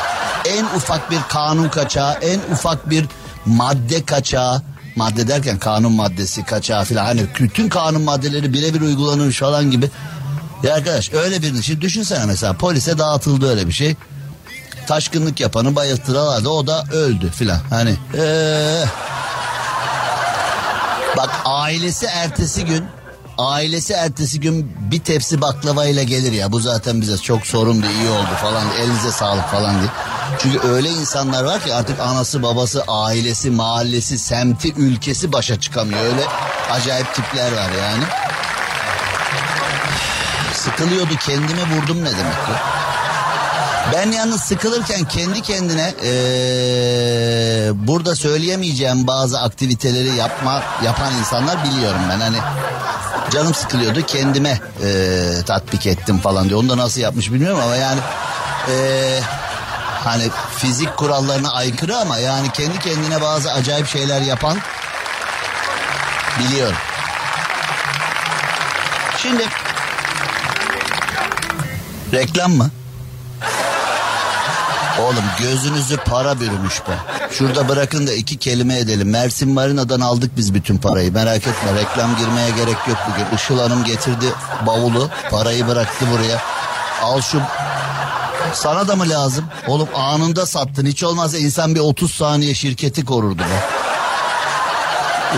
En 0.46 0.66
ufak 0.66 1.12
bir 1.12 1.20
kanun 1.30 1.70
kaçağı 1.70 2.14
en 2.14 2.40
ufak 2.54 2.90
bir 2.90 3.06
madde 3.46 4.06
kaçağı. 4.06 4.62
Madde 4.96 5.28
derken 5.28 5.60
kanun 5.60 5.92
maddesi 5.92 6.46
kaçağı 6.46 6.84
falan 6.86 7.06
hani 7.06 7.26
bütün 7.40 7.70
kanun 7.70 8.02
maddeleri 8.02 8.54
birebir 8.54 8.82
uygulanmış 8.82 9.40
falan 9.40 9.72
gibi. 9.72 9.90
Ya 10.64 10.76
arkadaş 10.76 11.14
öyle 11.14 11.42
birini 11.42 11.64
şimdi 11.64 11.82
düşünsene 11.82 12.26
mesela 12.26 12.54
polise 12.54 12.98
dağıtıldı 12.98 13.50
öyle 13.50 13.68
bir 13.68 13.72
şey. 13.72 13.96
Taşkınlık 14.88 15.40
yapanı 15.40 15.76
bayılttıralardı 15.76 16.50
o 16.50 16.68
da 16.68 16.84
öldü 16.94 17.30
filan. 17.30 17.60
Hani 17.70 17.96
ee, 18.18 18.84
bak 21.22 21.42
ailesi 21.46 22.06
ertesi 22.06 22.66
gün 22.66 22.86
ailesi 23.38 23.94
ertesi 23.94 24.40
gün 24.40 24.74
bir 24.92 25.00
tepsi 25.00 25.42
baklava 25.42 25.86
ile 25.86 26.04
gelir 26.04 26.32
ya 26.32 26.52
bu 26.52 26.60
zaten 26.60 27.02
bize 27.02 27.18
çok 27.18 27.48
sorundu 27.48 27.86
iyi 28.00 28.10
oldu 28.10 28.30
falan 28.42 28.66
elinize 28.82 29.12
sağlık 29.12 29.48
falan 29.48 29.80
diye. 29.80 29.90
Çünkü 30.40 30.68
öyle 30.68 30.90
insanlar 30.90 31.44
var 31.44 31.64
ki 31.64 31.74
artık 31.74 32.00
anası 32.00 32.44
babası 32.44 32.84
ailesi 32.88 33.52
mahallesi 33.52 34.20
semti 34.20 34.74
ülkesi 34.74 35.34
başa 35.34 35.60
çıkamıyor 35.60 36.04
öyle 36.06 36.24
acayip 36.72 37.14
tipler 37.14 37.52
var 37.52 37.72
yani. 37.82 38.04
Sıkılıyordu 40.54 41.16
kendime 41.26 41.64
vurdum 41.76 42.04
ne 42.04 42.12
demek 42.12 42.34
ya. 42.50 42.81
Ben 43.94 44.12
yalnız 44.12 44.42
sıkılırken 44.42 45.04
kendi 45.04 45.42
kendine 45.42 45.94
ee, 46.04 47.72
burada 47.88 48.16
söyleyemeyeceğim 48.16 49.08
bazı 49.08 49.40
aktiviteleri 49.40 50.16
yapma 50.16 50.64
yapan 50.86 51.14
insanlar 51.20 51.64
biliyorum 51.64 52.02
ben 52.10 52.20
hani 52.20 52.38
canım 53.32 53.54
sıkılıyordu 53.54 54.02
kendime 54.02 54.60
e, 54.84 54.90
tatbik 55.46 55.88
ettim 55.88 56.20
falan 56.20 56.50
diyor. 56.50 56.60
Onu 56.60 56.70
da 56.70 56.78
nasıl 56.78 57.02
yapmış 57.02 57.32
bilmiyorum 57.32 57.60
ama 57.64 57.76
yani 57.76 58.00
e, 58.70 58.76
hani 60.04 60.24
fizik 60.58 60.98
kurallarına 60.98 61.52
aykırı 61.52 61.98
ama 61.98 62.18
yani 62.18 62.52
kendi 62.52 62.80
kendine 62.80 63.22
bazı 63.22 63.52
acayip 63.52 63.88
şeyler 63.88 64.22
yapan 64.22 64.58
biliyorum. 66.40 66.78
Şimdi 69.18 69.44
reklam 72.14 72.52
mı? 72.52 72.70
Oğlum 75.02 75.24
gözünüzü 75.40 75.98
para 75.98 76.40
bürümüş 76.40 76.80
be. 76.80 76.98
Şurada 77.32 77.70
bırakın 77.70 78.08
da 78.08 78.14
iki 78.14 78.38
kelime 78.38 78.80
edelim. 78.80 79.10
Mersin 79.10 79.50
Marina'dan 79.50 80.02
aldık 80.02 80.32
biz 80.38 80.54
bütün 80.54 80.78
parayı. 80.78 81.14
Merak 81.14 81.48
etme 81.48 81.74
reklam 81.76 82.18
girmeye 82.18 82.50
gerek 82.50 82.78
yok 82.88 82.98
bugün. 83.12 83.36
Işıl 83.36 83.60
Hanım 83.60 83.84
getirdi 83.84 84.26
bavulu. 84.68 85.10
Parayı 85.32 85.68
bıraktı 85.68 86.06
buraya. 86.12 86.42
Al 87.04 87.22
şu 87.22 87.42
sana 88.54 88.88
da 88.88 88.96
mı 88.96 89.10
lazım? 89.10 89.46
Oğlum 89.68 89.88
anında 89.96 90.46
sattın. 90.46 90.86
Hiç 90.86 91.04
olmazsa 91.04 91.38
insan 91.38 91.76
bir 91.76 91.80
30 91.80 92.12
saniye 92.14 92.54
şirketi 92.54 93.06
korurdu 93.06 93.40
be. 93.42 93.64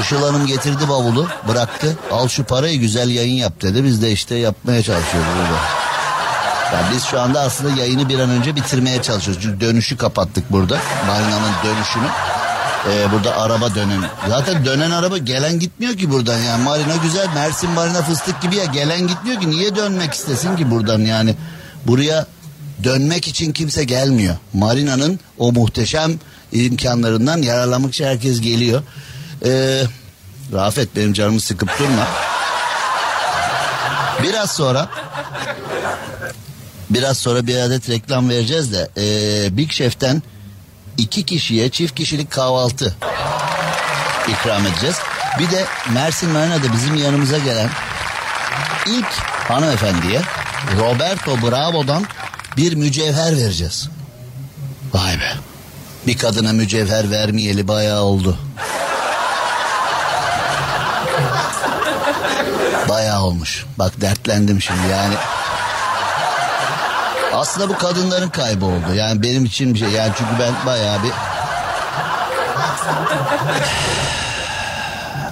Işıl 0.01 0.23
Hanım 0.23 0.47
getirdi 0.47 0.89
bavulu 0.89 1.27
bıraktı. 1.47 1.97
Al 2.11 2.27
şu 2.27 2.43
parayı 2.43 2.79
güzel 2.79 3.09
yayın 3.09 3.35
yap 3.35 3.61
dedi. 3.61 3.83
Biz 3.83 4.01
de 4.01 4.11
işte 4.11 4.35
yapmaya 4.35 4.83
çalışıyoruz 4.83 5.29
burada. 5.37 5.82
Yani 6.73 6.85
biz 6.95 7.03
şu 7.03 7.21
anda 7.21 7.41
aslında 7.41 7.79
yayını 7.81 8.09
bir 8.09 8.19
an 8.19 8.29
önce 8.29 8.55
bitirmeye 8.55 9.01
çalışıyoruz. 9.01 9.43
Çünkü 9.43 9.61
dönüşü 9.61 9.97
kapattık 9.97 10.51
burada. 10.51 10.79
Marina'nın 11.07 11.53
dönüşünü. 11.63 12.07
Ee, 12.89 13.11
burada 13.11 13.37
araba 13.37 13.75
dönen. 13.75 14.01
Zaten 14.29 14.65
dönen 14.65 14.91
araba 14.91 15.17
gelen 15.17 15.59
gitmiyor 15.59 15.93
ki 15.93 16.11
buradan 16.11 16.37
yani. 16.37 16.63
Marina 16.63 16.95
güzel. 16.95 17.27
Mersin 17.35 17.69
Marina 17.69 18.01
fıstık 18.01 18.41
gibi 18.41 18.55
ya. 18.55 18.65
Gelen 18.65 19.07
gitmiyor 19.07 19.41
ki. 19.41 19.49
Niye 19.49 19.75
dönmek 19.75 20.13
istesin 20.13 20.55
ki 20.55 20.71
buradan 20.71 20.99
yani. 20.99 21.35
Buraya 21.87 22.27
dönmek 22.83 23.27
için 23.27 23.53
kimse 23.53 23.83
gelmiyor. 23.83 24.35
Marina'nın 24.53 25.19
o 25.37 25.51
muhteşem 25.51 26.19
imkanlarından 26.51 27.41
yararlanmak 27.41 27.93
için 27.93 28.05
herkes 28.05 28.41
geliyor. 28.41 28.83
Ee, 29.45 29.83
Rafet 30.53 30.95
benim 30.95 31.13
canımı 31.13 31.41
sıkıp 31.41 31.79
durma. 31.79 32.07
Biraz 34.23 34.51
sonra 34.51 34.89
Biraz 36.89 37.17
sonra 37.17 37.47
bir 37.47 37.57
adet 37.57 37.89
reklam 37.89 38.29
vereceğiz 38.29 38.73
de 38.73 38.89
ee, 38.97 39.57
Big 39.57 39.71
Chef'ten 39.71 40.21
iki 40.97 41.23
kişiye 41.23 41.69
çift 41.69 41.95
kişilik 41.95 42.31
kahvaltı 42.31 42.95
ikram 44.27 44.67
edeceğiz. 44.67 44.95
Bir 45.39 45.51
de 45.51 45.65
Mersin 45.93 46.29
Marina'da 46.29 46.73
bizim 46.73 46.95
yanımıza 46.95 47.37
gelen 47.37 47.69
ilk 48.87 49.11
hanımefendiye 49.47 50.21
Roberto 50.79 51.41
Bravo'dan 51.41 52.05
bir 52.57 52.73
mücevher 52.73 53.37
vereceğiz. 53.37 53.89
Vay 54.93 55.19
be. 55.19 55.33
Bir 56.07 56.17
kadına 56.17 56.53
mücevher 56.53 57.11
vermeyeli 57.11 57.67
bayağı 57.67 58.01
oldu. 58.01 58.37
Bayağı 62.89 63.21
olmuş. 63.21 63.65
Bak 63.79 64.01
dertlendim 64.01 64.61
şimdi 64.61 64.87
yani. 64.91 65.15
Aslında 67.43 67.69
bu 67.69 67.77
kadınların 67.77 68.29
kaybı 68.29 68.65
oldu. 68.65 68.93
Yani 68.95 69.21
benim 69.21 69.45
için 69.45 69.73
bir 69.73 69.79
şey. 69.79 69.89
Yani 69.89 70.11
çünkü 70.17 70.31
ben 70.39 70.53
bayağı 70.65 71.03
bir... 71.03 71.11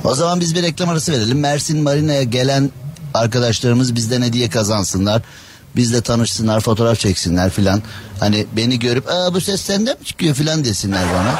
O 0.03 0.15
zaman 0.15 0.39
biz 0.39 0.55
bir 0.55 0.63
reklam 0.63 0.89
arası 0.89 1.11
verelim. 1.11 1.39
Mersin 1.39 1.83
Marina'ya 1.83 2.23
gelen 2.23 2.69
arkadaşlarımız 3.13 3.95
bizden 3.95 4.21
hediye 4.21 4.49
kazansınlar. 4.49 5.21
Bizle 5.75 6.01
tanışsınlar, 6.01 6.59
fotoğraf 6.59 6.99
çeksinler 6.99 7.49
filan. 7.49 7.81
Hani 8.19 8.45
beni 8.57 8.79
görüp 8.79 9.09
Aa, 9.09 9.33
bu 9.33 9.41
ses 9.41 9.61
senden 9.61 9.99
mi 9.99 10.05
çıkıyor 10.05 10.35
filan 10.35 10.65
desinler 10.65 11.03
bana. 11.13 11.35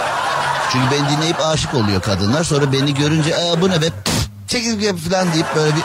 Çünkü 0.72 0.86
beni 0.92 1.18
dinleyip 1.18 1.40
aşık 1.46 1.74
oluyor 1.74 2.02
kadınlar. 2.02 2.44
Sonra 2.44 2.72
beni 2.72 2.94
görünce 2.94 3.36
Aa, 3.36 3.62
bu 3.62 3.70
ne 3.70 3.82
be 3.82 3.86
çekil 4.48 4.98
filan 4.98 5.34
deyip 5.34 5.56
böyle 5.56 5.76
bir 5.76 5.84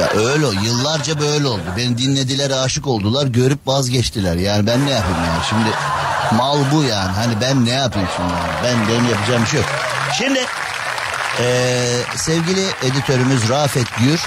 ya 0.00 0.08
öyle 0.08 0.46
yıllarca 0.46 1.20
böyle 1.20 1.46
oldu. 1.46 1.62
Beni 1.76 1.98
dinlediler 1.98 2.50
aşık 2.50 2.86
oldular 2.86 3.26
görüp 3.26 3.66
vazgeçtiler. 3.66 4.36
Yani 4.36 4.66
ben 4.66 4.86
ne 4.86 4.90
yapayım 4.90 5.18
yani 5.26 5.42
şimdi 5.48 5.70
mal 6.36 6.58
bu 6.72 6.82
yani. 6.82 7.12
Hani 7.12 7.40
ben 7.40 7.64
ne 7.64 7.70
yapayım 7.70 8.08
şimdi 8.16 8.32
yani. 8.32 8.52
Ben 8.64 8.88
benim 8.88 9.10
yapacağım 9.10 9.42
bir 9.42 9.48
şey 9.48 9.60
yok. 9.60 9.68
Şimdi 10.18 10.46
ee, 11.40 12.02
sevgili 12.16 12.66
editörümüz 12.82 13.48
Rafet 13.48 13.86
Gür 13.98 14.20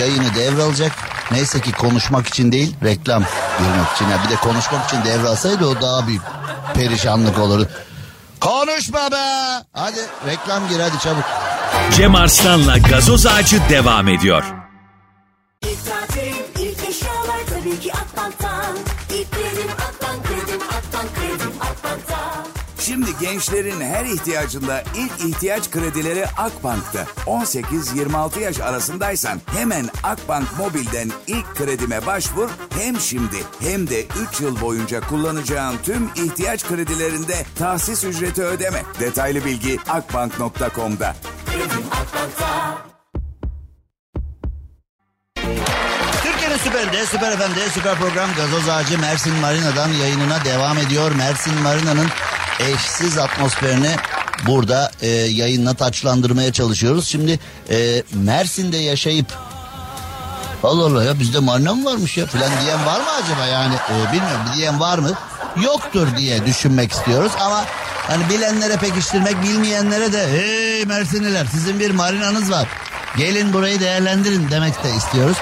yayını 0.00 0.34
devralacak. 0.34 0.92
Neyse 1.30 1.60
ki 1.60 1.72
konuşmak 1.72 2.26
için 2.26 2.52
değil 2.52 2.76
reklam 2.84 3.24
girmek 3.58 3.92
için. 3.94 4.08
Yani 4.08 4.24
bir 4.24 4.30
de 4.30 4.36
konuşmak 4.36 4.88
için 4.88 5.04
devralsaydı 5.04 5.66
o 5.66 5.80
daha 5.80 6.06
büyük 6.06 6.22
perişanlık 6.74 7.38
olurdu. 7.38 7.68
Konuşma 8.40 9.10
be. 9.12 9.62
Hadi 9.72 10.00
reklam 10.26 10.68
gir 10.68 10.80
hadi 10.80 10.98
çabuk. 10.98 11.24
Cem 11.96 12.14
Arslan'la 12.14 12.78
gazoz 12.78 13.26
ağacı 13.26 13.60
devam 13.70 14.08
ediyor. 14.08 14.44
Şimdi 22.86 23.10
gençlerin 23.20 23.80
her 23.80 24.04
ihtiyacında 24.04 24.82
ilk 24.96 25.34
ihtiyaç 25.34 25.70
kredileri 25.70 26.26
Akbank'ta. 26.26 27.06
18-26 27.26 28.40
yaş 28.40 28.60
arasındaysan 28.60 29.40
hemen 29.46 29.88
Akbank 30.02 30.58
Mobil'den 30.58 31.10
ilk 31.26 31.54
kredime 31.54 32.06
başvur. 32.06 32.48
Hem 32.78 33.00
şimdi 33.00 33.36
hem 33.60 33.88
de 33.88 34.04
3 34.32 34.40
yıl 34.40 34.60
boyunca 34.60 35.00
kullanacağın 35.00 35.76
tüm 35.82 36.10
ihtiyaç 36.16 36.64
kredilerinde 36.64 37.44
tahsis 37.58 38.04
ücreti 38.04 38.42
ödeme. 38.42 38.82
Detaylı 39.00 39.44
bilgi 39.44 39.78
akbank.com'da. 39.88 41.16
Türkiye'nin 41.46 42.95
süperinde, 46.66 47.06
süper 47.06 47.36
FM'de, 47.36 47.70
süper 47.70 47.94
program 47.94 48.30
Gazoz 48.36 48.68
Ağacı 48.68 48.98
Mersin 48.98 49.34
Marina'dan 49.34 49.88
yayınına 49.88 50.44
devam 50.44 50.78
ediyor. 50.78 51.12
Mersin 51.12 51.54
Marina'nın 51.62 52.08
eşsiz 52.60 53.18
atmosferini 53.18 53.96
burada 54.46 54.90
e, 55.02 55.08
yayınla 55.08 55.74
taçlandırmaya 55.74 56.52
çalışıyoruz. 56.52 57.08
Şimdi 57.08 57.38
e, 57.70 58.02
Mersin'de 58.12 58.76
yaşayıp 58.76 59.26
Allah 60.62 60.84
Allah 60.84 61.04
ya 61.04 61.20
bizde 61.20 61.38
marina 61.38 61.74
mı 61.74 61.84
varmış 61.84 62.16
ya 62.16 62.26
filan 62.26 62.50
diyen 62.64 62.86
var 62.86 63.00
mı 63.00 63.10
acaba 63.24 63.46
yani 63.46 63.74
e, 63.74 64.12
bilmiyorum 64.12 64.46
diyen 64.56 64.80
var 64.80 64.98
mı? 64.98 65.12
Yoktur 65.62 66.06
diye 66.16 66.46
düşünmek 66.46 66.92
istiyoruz 66.92 67.32
ama 67.40 67.64
hani 68.06 68.28
bilenlere 68.28 68.76
pekiştirmek 68.76 69.42
bilmeyenlere 69.42 70.12
de 70.12 70.28
hey 70.28 70.84
Mersinliler 70.84 71.46
sizin 71.46 71.80
bir 71.80 71.90
marinanız 71.90 72.50
var. 72.50 72.68
Gelin 73.16 73.52
burayı 73.52 73.80
değerlendirin 73.80 74.50
demek 74.50 74.84
de 74.84 74.94
istiyoruz. 74.96 75.36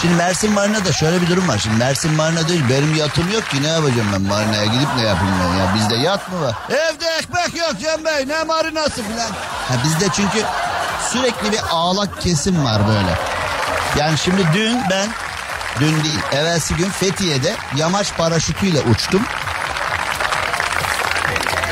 Şimdi 0.00 0.14
Mersin 0.14 0.52
Marina'da 0.52 0.92
şöyle 0.92 1.22
bir 1.22 1.26
durum 1.28 1.48
var. 1.48 1.58
Şimdi 1.58 1.76
Mersin 1.76 2.12
Marina 2.12 2.48
değil 2.48 2.64
benim 2.70 2.94
yatım 2.94 3.32
yok 3.32 3.50
ki 3.50 3.62
ne 3.62 3.66
yapacağım 3.68 4.08
ben 4.12 4.22
Marina'ya 4.22 4.64
gidip 4.64 4.88
ne 4.96 5.02
yapayım 5.02 5.34
ben 5.44 5.58
ya 5.58 5.74
bizde 5.74 5.94
yat 5.94 6.32
mı 6.32 6.40
var? 6.40 6.54
Evde 6.70 7.06
ekmek 7.18 7.56
yok 7.56 7.72
Cem 7.80 8.04
Bey 8.04 8.28
ne 8.28 8.44
marinası 8.44 9.02
filan. 9.02 9.30
Ha, 9.68 9.74
bizde 9.84 10.06
çünkü 10.12 10.42
sürekli 11.12 11.52
bir 11.52 11.60
ağlak 11.70 12.20
kesim 12.20 12.64
var 12.64 12.88
böyle. 12.88 13.18
Yani 13.98 14.18
şimdi 14.18 14.42
dün 14.54 14.78
ben 14.90 15.08
dün 15.80 16.04
değil 16.04 16.20
evvelsi 16.32 16.74
gün 16.74 16.90
Fethiye'de 16.90 17.56
yamaç 17.76 18.16
paraşütüyle 18.16 18.80
uçtum. 18.80 19.22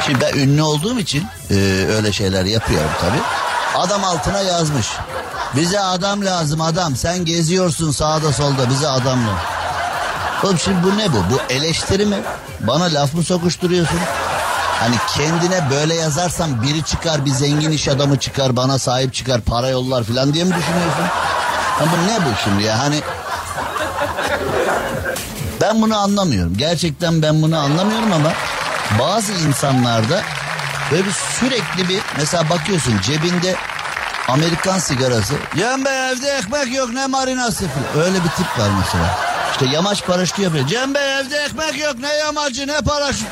Şimdi 0.06 0.20
ben 0.20 0.38
ünlü 0.38 0.62
olduğum 0.62 0.99
için 0.99 1.26
e, 1.50 1.54
öyle 1.97 2.12
şeyler 2.12 2.44
yapıyorum 2.44 2.90
tabi. 3.00 3.16
Adam 3.76 4.04
altına 4.04 4.40
yazmış. 4.40 4.87
Bize 5.56 5.80
adam 5.80 6.25
lazım 6.25 6.60
adam. 6.60 6.96
Sen 6.96 7.25
geziyorsun 7.25 7.90
sağda 7.90 8.32
solda 8.32 8.70
bize 8.70 8.88
adam 8.88 9.18
lazım. 9.22 9.38
Oğlum 10.44 10.58
şimdi 10.58 10.82
bu 10.82 10.98
ne 10.98 11.12
bu? 11.12 11.16
Bu 11.16 11.52
eleştiri 11.52 12.06
mi? 12.06 12.16
Bana 12.60 12.84
laf 12.84 13.14
mı 13.14 13.22
sokuşturuyorsun? 13.25 14.00
Hani 14.80 14.94
kendine 15.16 15.70
böyle 15.70 15.94
yazarsan 15.94 16.62
biri 16.62 16.82
çıkar 16.82 17.25
bir 17.25 17.30
zengin 17.30 17.70
iş 17.70 17.88
adamı 17.88 18.18
çıkar 18.18 18.56
bana 18.56 18.78
sahip 18.78 19.14
çıkar 19.14 19.40
para 19.40 19.68
yollar 19.68 20.04
falan 20.04 20.34
diye 20.34 20.44
mi 20.44 20.54
düşünüyorsun? 20.54 21.04
Ha 21.78 21.84
bu 21.84 22.12
ne 22.12 22.16
bu 22.26 22.30
şimdi 22.44 22.62
ya 22.62 22.78
hani 22.78 23.00
ben 25.60 25.82
bunu 25.82 25.96
anlamıyorum. 25.98 26.56
Gerçekten 26.56 27.22
ben 27.22 27.42
bunu 27.42 27.58
anlamıyorum 27.58 28.12
ama 28.12 28.32
bazı 28.98 29.32
insanlarda 29.32 30.20
böyle 30.90 31.07
bir 31.07 31.12
sürekli 31.40 31.88
bir 31.88 32.00
mesela 32.18 32.50
bakıyorsun 32.50 33.00
cebinde 33.02 33.57
Amerikan 34.28 34.78
sigarası. 34.78 35.35
Cem 35.57 35.85
Bey 35.85 36.11
evde 36.11 36.28
ekmek 36.30 36.75
yok 36.75 36.90
ne 36.92 37.07
marinası 37.07 37.64
falan. 37.68 38.07
Öyle 38.07 38.16
bir 38.25 38.28
tip 38.28 38.59
var 38.59 38.68
mesela. 38.80 39.18
İşte 39.52 39.66
yamaç 39.66 40.04
paraşütü 40.07 40.42
yapıyor. 40.42 40.66
Cem 40.66 40.95
Bey 40.95 41.18
evde 41.18 41.37
ekmek 41.38 41.78
yok 41.80 41.95
ne 41.99 42.14
yamacı 42.14 42.66
ne 42.66 42.80
paraşütü. 42.80 43.25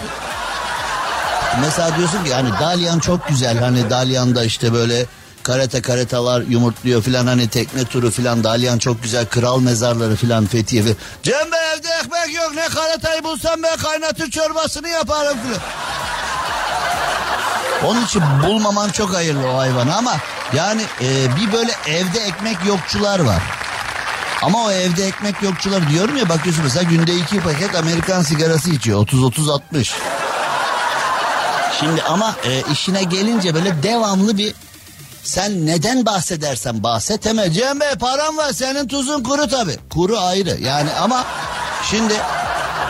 Mesela 1.60 1.96
diyorsun 1.98 2.24
ki 2.24 2.34
hani 2.34 2.50
Dalyan 2.60 2.98
çok 2.98 3.28
güzel. 3.28 3.58
Hani 3.58 3.90
Dalyan'da 3.90 4.44
işte 4.44 4.72
böyle 4.72 5.06
karate 5.42 5.82
karetalar 5.82 6.40
yumurtluyor 6.42 7.02
filan 7.02 7.26
hani 7.26 7.48
tekne 7.48 7.84
turu 7.84 8.10
filan 8.10 8.44
Dalyan 8.44 8.78
çok 8.78 9.02
güzel 9.02 9.26
kral 9.26 9.60
mezarları 9.60 10.16
filan 10.16 10.46
Fethiye 10.46 10.82
fi- 10.82 10.94
Cem 11.22 11.52
Bey 11.52 11.72
evde 11.76 11.88
ekmek 11.88 12.34
yok 12.36 12.52
ne 12.54 12.68
karatayı 12.68 13.24
bulsam 13.24 13.62
ben 13.62 13.76
kaynatır 13.76 14.30
çorbasını 14.30 14.88
yaparım 14.88 15.38
filan. 15.46 15.60
Onun 17.84 18.04
için 18.04 18.22
bulmaman 18.46 18.88
çok 18.88 19.14
hayırlı 19.14 19.48
o 19.48 19.58
hayvanı 19.58 19.96
ama 19.96 20.16
yani 20.54 20.82
e, 21.00 21.36
bir 21.36 21.52
böyle 21.52 21.72
evde 21.86 22.18
ekmek 22.18 22.56
yokçular 22.66 23.20
var. 23.20 23.42
Ama 24.42 24.64
o 24.64 24.70
evde 24.70 25.06
ekmek 25.06 25.42
yokçular 25.42 25.90
diyorum 25.90 26.16
ya 26.16 26.28
bakıyorsun 26.28 26.64
mesela 26.64 26.82
günde 26.82 27.14
iki 27.14 27.40
paket 27.40 27.74
Amerikan 27.74 28.22
sigarası 28.22 28.70
içiyor 28.70 29.06
30-30-60. 29.06 29.92
Şimdi 31.80 32.02
ama 32.02 32.34
e, 32.44 32.62
işine 32.72 33.02
gelince 33.02 33.54
böyle 33.54 33.82
devamlı 33.82 34.38
bir 34.38 34.54
sen 35.22 35.66
neden 35.66 36.06
bahsedersen 36.06 36.82
bahset 36.82 37.26
hemen 37.26 37.52
Cem 37.52 37.80
Bey 37.80 37.94
param 38.00 38.36
var 38.36 38.52
senin 38.52 38.88
tuzun 38.88 39.22
kuru 39.22 39.48
tabi. 39.48 39.76
Kuru 39.90 40.18
ayrı 40.18 40.58
yani 40.60 40.90
ama 40.92 41.24
şimdi 41.90 42.14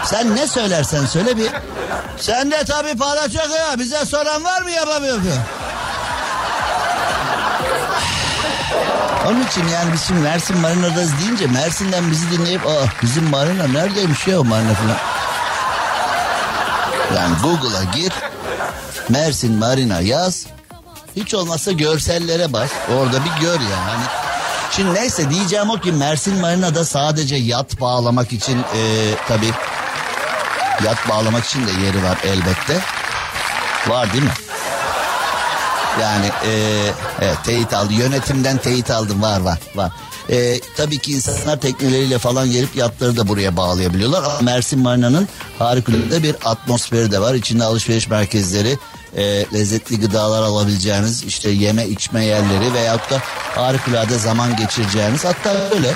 sen 0.06 0.36
ne 0.36 0.46
söylersen 0.46 1.06
söyle 1.06 1.36
bir 1.36 1.50
sen 2.18 2.50
de 2.50 2.64
tabi 2.64 2.96
para 2.96 3.28
çok 3.28 3.50
ya 3.50 3.78
bize 3.78 4.04
soran 4.04 4.44
var 4.44 4.62
mı 4.62 4.70
yapamıyor 4.70 5.18
mu? 5.18 5.30
Onun 9.26 9.46
için 9.46 9.68
yani 9.68 9.92
biz 9.92 10.02
şimdi 10.06 10.20
Mersin 10.20 10.58
Marina'dayız 10.58 11.10
deyince 11.20 11.46
Mersin'den 11.46 12.10
bizi 12.10 12.30
dinleyip 12.30 12.66
aa 12.66 13.02
bizim 13.02 13.24
marina 13.24 13.68
neredeymiş 13.68 14.26
ya 14.26 14.40
o 14.40 14.44
marina 14.44 14.74
falan. 14.74 14.96
Yani 17.16 17.34
Google'a 17.42 17.84
gir 17.84 18.12
Mersin 19.08 19.54
Marina 19.54 20.00
yaz 20.00 20.46
hiç 21.16 21.34
olmazsa 21.34 21.72
görsellere 21.72 22.52
bas. 22.52 22.70
Orada 22.98 23.24
bir 23.24 23.40
gör 23.40 23.60
ya. 23.60 23.76
Hani 23.86 24.04
Şimdi 24.70 24.94
neyse 24.94 25.30
diyeceğim 25.30 25.70
o 25.70 25.80
ki 25.80 25.92
Mersin 25.92 26.40
Marina'da 26.40 26.84
sadece 26.84 27.36
yat 27.36 27.80
bağlamak 27.80 28.32
için 28.32 28.58
e, 28.58 29.12
tabi 29.28 29.46
yat 30.84 31.08
bağlamak 31.08 31.44
için 31.44 31.66
de 31.66 31.70
yeri 31.70 32.02
var 32.02 32.18
elbette. 32.24 32.80
Var 33.88 34.12
değil 34.12 34.24
mi? 34.24 34.30
Yani 36.00 36.26
e, 36.46 36.50
evet, 37.20 37.36
teyit 37.44 37.74
aldı. 37.74 37.92
Yönetimden 37.92 38.58
teyit 38.58 38.90
aldım. 38.90 39.22
Var 39.22 39.40
var 39.40 39.58
var. 39.74 39.92
E, 40.30 40.60
tabii 40.76 40.98
ki 40.98 41.12
insanlar 41.12 41.60
tekneleriyle 41.60 42.18
falan 42.18 42.50
gelip 42.50 42.76
yatları 42.76 43.16
da 43.16 43.28
buraya 43.28 43.56
bağlayabiliyorlar. 43.56 44.22
Ama 44.22 44.40
Mersin 44.40 44.78
Marina'nın 44.78 45.28
harikulade 45.58 46.22
bir 46.22 46.36
atmosferi 46.44 47.10
de 47.12 47.20
var. 47.20 47.34
İçinde 47.34 47.64
alışveriş 47.64 48.08
merkezleri, 48.08 48.78
e, 49.16 49.46
lezzetli 49.54 50.00
gıdalar 50.00 50.42
alabileceğiniz, 50.42 51.24
işte 51.24 51.50
yeme 51.50 51.86
içme 51.86 52.24
yerleri 52.24 52.74
veyahut 52.74 53.10
da 53.10 53.22
harikulade 53.54 54.18
zaman 54.18 54.56
geçireceğiniz. 54.56 55.24
Hatta 55.24 55.50
öyle 55.74 55.94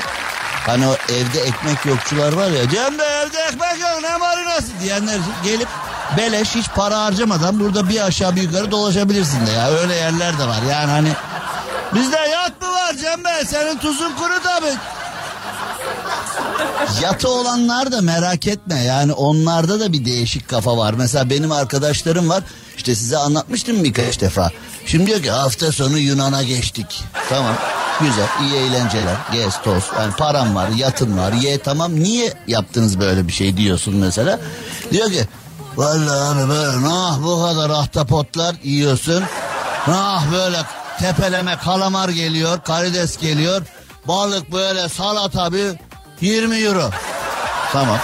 Hani 0.66 0.86
o 0.86 0.96
evde 1.08 1.40
ekmek 1.40 1.86
yokçular 1.86 2.32
var 2.32 2.50
ya. 2.50 2.68
Cem 2.68 2.98
Bey 2.98 3.22
evde 3.22 3.38
ekmek 3.38 3.80
yok 3.80 4.02
ne 4.02 4.16
marinası 4.16 4.72
diyenler 4.82 5.18
gelip 5.44 5.68
beleş 6.16 6.54
hiç 6.54 6.68
para 6.68 7.04
harcamadan 7.04 7.60
burada 7.60 7.88
bir 7.88 8.00
aşağı 8.06 8.36
bir 8.36 8.42
yukarı 8.42 8.70
dolaşabilirsin 8.70 9.46
de 9.46 9.50
ya. 9.50 9.70
Öyle 9.70 9.94
yerler 9.94 10.38
de 10.38 10.48
var 10.48 10.62
yani 10.70 10.90
hani. 10.90 11.12
Bizde 11.94 12.16
yat 12.16 12.62
mı 12.62 12.68
var 12.68 12.94
Cem 13.00 13.24
Bey 13.24 13.44
senin 13.46 13.78
tuzun 13.78 14.12
kuru 14.12 14.42
tabii. 14.42 14.74
Yatı 17.02 17.28
olanlar 17.28 17.92
da 17.92 18.00
merak 18.00 18.46
etme 18.46 18.82
yani 18.84 19.12
onlarda 19.12 19.80
da 19.80 19.92
bir 19.92 20.04
değişik 20.04 20.48
kafa 20.48 20.76
var. 20.76 20.94
Mesela 20.94 21.30
benim 21.30 21.52
arkadaşlarım 21.52 22.28
var 22.28 22.42
işte 22.76 22.94
size 22.94 23.16
anlatmıştım 23.16 23.84
birkaç 23.84 24.20
defa. 24.20 24.50
Şimdi 24.86 25.06
diyor 25.06 25.22
ki 25.22 25.30
hafta 25.30 25.72
sonu 25.72 25.98
Yunan'a 25.98 26.42
geçtik. 26.42 27.04
Tamam 27.28 27.54
güzel 28.00 28.26
iyi 28.42 28.54
eğlenceler 28.54 29.16
gez 29.32 29.62
toz 29.62 29.84
yani 29.98 30.12
param 30.12 30.54
var 30.54 30.68
yatın 30.68 31.18
var 31.18 31.32
ye 31.32 31.58
tamam 31.58 31.94
niye 31.94 32.32
yaptınız 32.46 33.00
böyle 33.00 33.28
bir 33.28 33.32
şey 33.32 33.56
diyorsun 33.56 33.96
mesela. 33.96 34.40
Diyor 34.90 35.10
ki 35.10 35.24
vallahi 35.76 36.20
hani 36.20 36.48
böyle 36.48 36.82
nah 36.82 37.22
bu 37.22 37.42
kadar 37.42 37.70
ahtapotlar 37.70 38.56
yiyorsun. 38.62 39.24
Nah 39.88 40.32
böyle 40.32 40.58
tepeleme 40.98 41.56
kalamar 41.56 42.08
geliyor 42.08 42.60
karides 42.64 43.18
geliyor. 43.18 43.62
Balık 44.08 44.52
böyle 44.52 44.88
salata 44.88 45.52
bir 45.52 45.72
20 46.20 46.56
euro. 46.56 46.90
Tamam. 47.72 47.98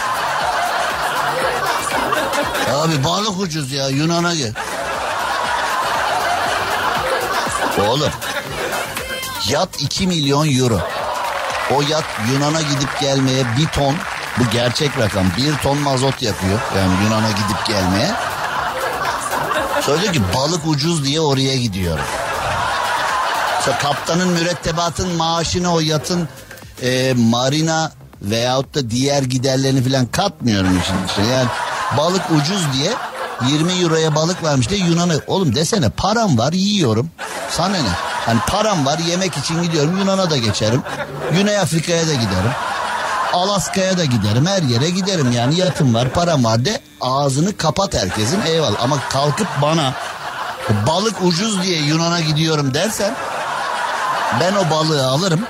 Abi 2.74 3.04
balık 3.04 3.40
ucuz 3.40 3.72
ya 3.72 3.88
Yunan'a 3.88 4.34
gel. 4.34 4.52
Oğlum 7.88 8.10
yat 9.48 9.68
2 9.82 10.06
milyon 10.06 10.58
euro. 10.58 10.80
O 11.74 11.82
yat 11.82 12.04
Yunan'a 12.32 12.60
gidip 12.60 13.00
gelmeye 13.00 13.44
bir 13.58 13.66
ton 13.66 13.94
bu 14.38 14.50
gerçek 14.50 14.98
rakam 14.98 15.26
bir 15.36 15.56
ton 15.56 15.78
mazot 15.78 16.22
yakıyor. 16.22 16.58
Yani 16.76 16.92
Yunan'a 17.04 17.30
gidip 17.30 17.66
gelmeye. 17.66 18.10
Söylüyor 19.80 20.12
ki 20.12 20.22
balık 20.34 20.66
ucuz 20.66 21.04
diye 21.04 21.20
oraya 21.20 21.56
gidiyorum. 21.56 22.04
İşte 23.58 23.72
kaptanın 23.82 24.28
mürettebatın 24.28 25.16
maaşını 25.16 25.74
o 25.74 25.80
yatın 25.80 26.28
e, 26.82 27.14
marina 27.16 27.92
veyahut 28.22 28.74
da 28.74 28.90
diğer 28.90 29.22
giderlerini 29.22 29.90
falan 29.90 30.06
katmıyorum 30.06 30.80
işin 30.80 31.04
içine. 31.04 31.26
Yani 31.26 31.48
balık 31.96 32.22
ucuz 32.30 32.72
diye 32.72 32.92
20 33.48 33.72
euroya 33.72 34.14
balık 34.14 34.42
varmış 34.42 34.70
diye 34.70 34.80
Yunan'ı. 34.80 35.20
Oğlum 35.26 35.54
desene 35.54 35.88
param 35.88 36.38
var 36.38 36.52
yiyorum. 36.52 37.10
Sana 37.50 37.76
ne? 37.76 38.15
Hani 38.26 38.40
param 38.48 38.86
var 38.86 38.98
yemek 38.98 39.36
için 39.36 39.62
gidiyorum 39.62 39.98
Yunan'a 39.98 40.30
da 40.30 40.36
geçerim. 40.36 40.82
Güney 41.32 41.58
Afrika'ya 41.58 42.08
da 42.08 42.14
giderim. 42.14 42.52
Alaska'ya 43.32 43.98
da 43.98 44.04
giderim 44.04 44.46
her 44.46 44.62
yere 44.62 44.90
giderim. 44.90 45.32
Yani 45.32 45.58
yatım 45.58 45.94
var 45.94 46.08
param 46.08 46.44
var 46.44 46.64
de 46.64 46.80
ağzını 47.00 47.56
kapat 47.56 47.94
herkesin 47.94 48.40
eyvallah. 48.46 48.82
Ama 48.82 48.98
kalkıp 49.08 49.48
bana 49.62 49.92
balık 50.86 51.22
ucuz 51.22 51.62
diye 51.62 51.78
Yunan'a 51.82 52.20
gidiyorum 52.20 52.74
dersen 52.74 53.14
ben 54.40 54.54
o 54.54 54.70
balığı 54.70 55.06
alırım. 55.06 55.40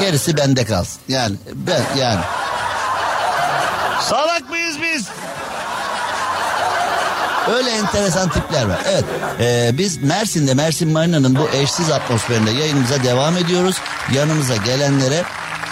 Gerisi 0.00 0.36
bende 0.36 0.64
kalsın. 0.64 1.00
Yani 1.08 1.36
ben 1.54 1.82
yani. 1.98 2.20
Salak 4.00 4.50
mıyız 4.50 4.76
biz 4.82 5.08
Öyle 7.48 7.70
enteresan 7.70 8.28
tipler 8.28 8.64
var. 8.64 8.78
Evet 8.88 9.04
e, 9.40 9.78
biz 9.78 10.02
Mersin'de 10.02 10.54
Mersin 10.54 10.88
Marina'nın 10.92 11.36
bu 11.36 11.48
eşsiz 11.48 11.90
atmosferinde 11.90 12.50
yayınımıza 12.50 13.02
devam 13.02 13.36
ediyoruz. 13.36 13.76
Yanımıza 14.12 14.56
gelenlere 14.56 15.22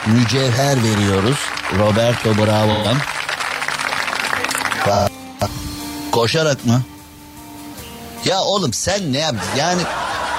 mücevher 0.07 0.76
veriyoruz. 0.83 1.37
Roberto 1.78 2.37
Bravo'dan. 2.37 2.96
Koşarak 6.12 6.66
mı? 6.66 6.83
Ya 8.24 8.40
oğlum 8.40 8.72
sen 8.72 9.12
ne 9.12 9.18
yaptın? 9.18 9.59
Yani 9.59 9.83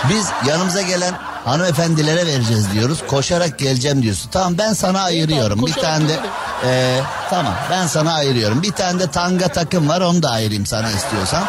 biz 0.10 0.28
yanımıza 0.48 0.82
gelen 0.82 1.13
hanımefendilere 1.46 2.28
vereceğiz 2.28 2.72
diyoruz. 2.74 3.00
Koşarak 3.08 3.60
geleceğim 3.60 4.02
diyorsun. 4.04 4.30
Tamam 4.32 4.58
ben 4.58 4.74
sana 4.74 5.02
ayırıyorum. 5.02 5.65
Bir 5.65 5.74
tane 5.74 6.10
de 6.10 6.20
e, 6.65 7.00
tamam 7.30 7.54
ben 7.72 7.88
sana 7.88 8.13
ayırıyorum. 8.13 8.63
Bir 8.63 8.72
tane 8.72 9.00
de 9.00 9.12
tanga 9.12 9.48
takım 9.48 9.89
var 9.89 10.02
onu 10.02 10.24
da 10.24 10.30
ayırayım 10.30 10.65
sana 10.65 10.91
istiyorsan. 10.91 11.43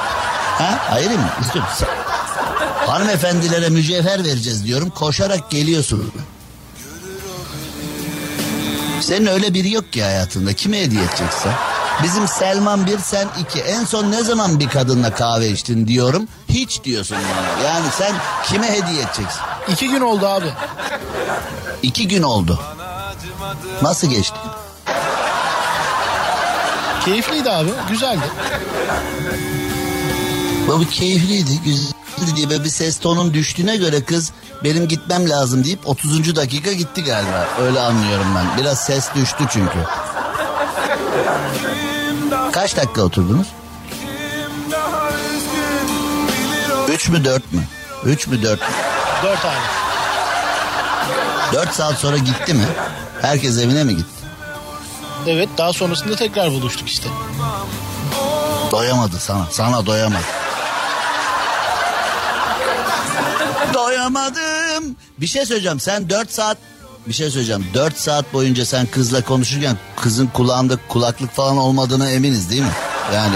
Ha 0.58 0.78
ayırayım 0.92 1.20
mı? 1.20 1.30
İstiyorum. 1.40 1.70
Hanımefendilere 2.86 3.68
mücevher 3.68 4.24
vereceğiz 4.24 4.64
diyorum. 4.64 4.90
Koşarak 4.90 5.50
geliyorsun. 5.50 6.12
Senin 9.00 9.26
öyle 9.26 9.54
biri 9.54 9.72
yok 9.72 9.92
ki 9.92 10.02
hayatında. 10.02 10.52
Kime 10.52 10.80
hediye 10.80 11.02
edeceksin? 11.02 11.52
Bizim 12.02 12.28
Selman 12.28 12.86
bir 12.86 12.98
sen 12.98 13.28
iki. 13.40 13.60
En 13.60 13.84
son 13.84 14.10
ne 14.12 14.22
zaman 14.22 14.60
bir 14.60 14.68
kadınla 14.68 15.14
kahve 15.14 15.48
içtin 15.48 15.86
diyorum. 15.86 16.28
Hiç 16.48 16.84
diyorsun 16.84 17.16
bana. 17.16 17.68
Yani 17.68 17.86
sen 17.98 18.12
kime 18.44 18.66
hediye 18.66 19.02
edeceksin? 19.02 19.40
İki 19.68 19.88
gün 19.88 20.00
oldu 20.00 20.26
abi. 20.26 20.52
İki 21.82 22.08
gün 22.08 22.22
oldu. 22.22 22.60
Nasıl 23.82 24.10
geçti? 24.10 24.36
Keyifliydi 27.04 27.50
abi. 27.50 27.70
Güzeldi. 27.88 28.24
Bu 30.68 30.88
keyifliydi, 30.88 31.60
güzeldi 31.64 32.36
diye 32.36 32.64
bir 32.64 32.68
ses 32.68 32.98
tonun 32.98 33.34
düştüğüne 33.34 33.76
göre 33.76 34.04
kız 34.04 34.32
benim 34.64 34.88
gitmem 34.88 35.30
lazım 35.30 35.64
deyip 35.64 35.88
30. 35.88 36.36
dakika 36.36 36.72
gitti 36.72 37.04
galiba. 37.04 37.48
Öyle 37.60 37.80
anlıyorum 37.80 38.26
ben. 38.36 38.58
Biraz 38.58 38.80
ses 38.80 39.14
düştü 39.14 39.44
çünkü. 39.52 39.78
Kaç 42.52 42.76
dakika 42.76 43.02
oturdunuz? 43.02 43.46
Üç 46.88 47.08
mü 47.08 47.24
dört 47.24 47.52
mü? 47.52 47.62
Üç 48.04 48.26
mü 48.26 48.42
dört 48.42 48.60
mü? 48.60 48.74
Dört 49.22 49.44
abi. 49.44 49.54
Dört 51.52 51.74
saat 51.74 51.98
sonra 51.98 52.16
gitti 52.18 52.54
mi? 52.54 52.64
Herkes 53.22 53.58
evine 53.58 53.84
mi 53.84 53.96
gitti? 53.96 54.19
Evet 55.26 55.48
daha 55.58 55.72
sonrasında 55.72 56.16
tekrar 56.16 56.50
buluştuk 56.50 56.88
işte. 56.88 57.08
Doyamadı 58.70 59.16
sana. 59.18 59.46
Sana 59.50 59.86
doyamadı. 59.86 60.24
Doyamadım. 63.74 64.96
Bir 65.18 65.26
şey 65.26 65.46
söyleyeceğim. 65.46 65.80
Sen 65.80 66.10
dört 66.10 66.32
saat 66.32 66.58
bir 67.06 67.12
şey 67.12 67.30
söyleyeceğim. 67.30 67.66
Dört 67.74 67.98
saat 67.98 68.32
boyunca 68.32 68.66
sen 68.66 68.86
kızla 68.86 69.24
konuşurken 69.24 69.76
kızın 69.96 70.26
kulağında 70.26 70.74
kulaklık 70.88 71.34
falan 71.34 71.56
olmadığına 71.56 72.10
eminiz 72.10 72.50
değil 72.50 72.62
mi? 72.62 72.72
Yani 73.14 73.34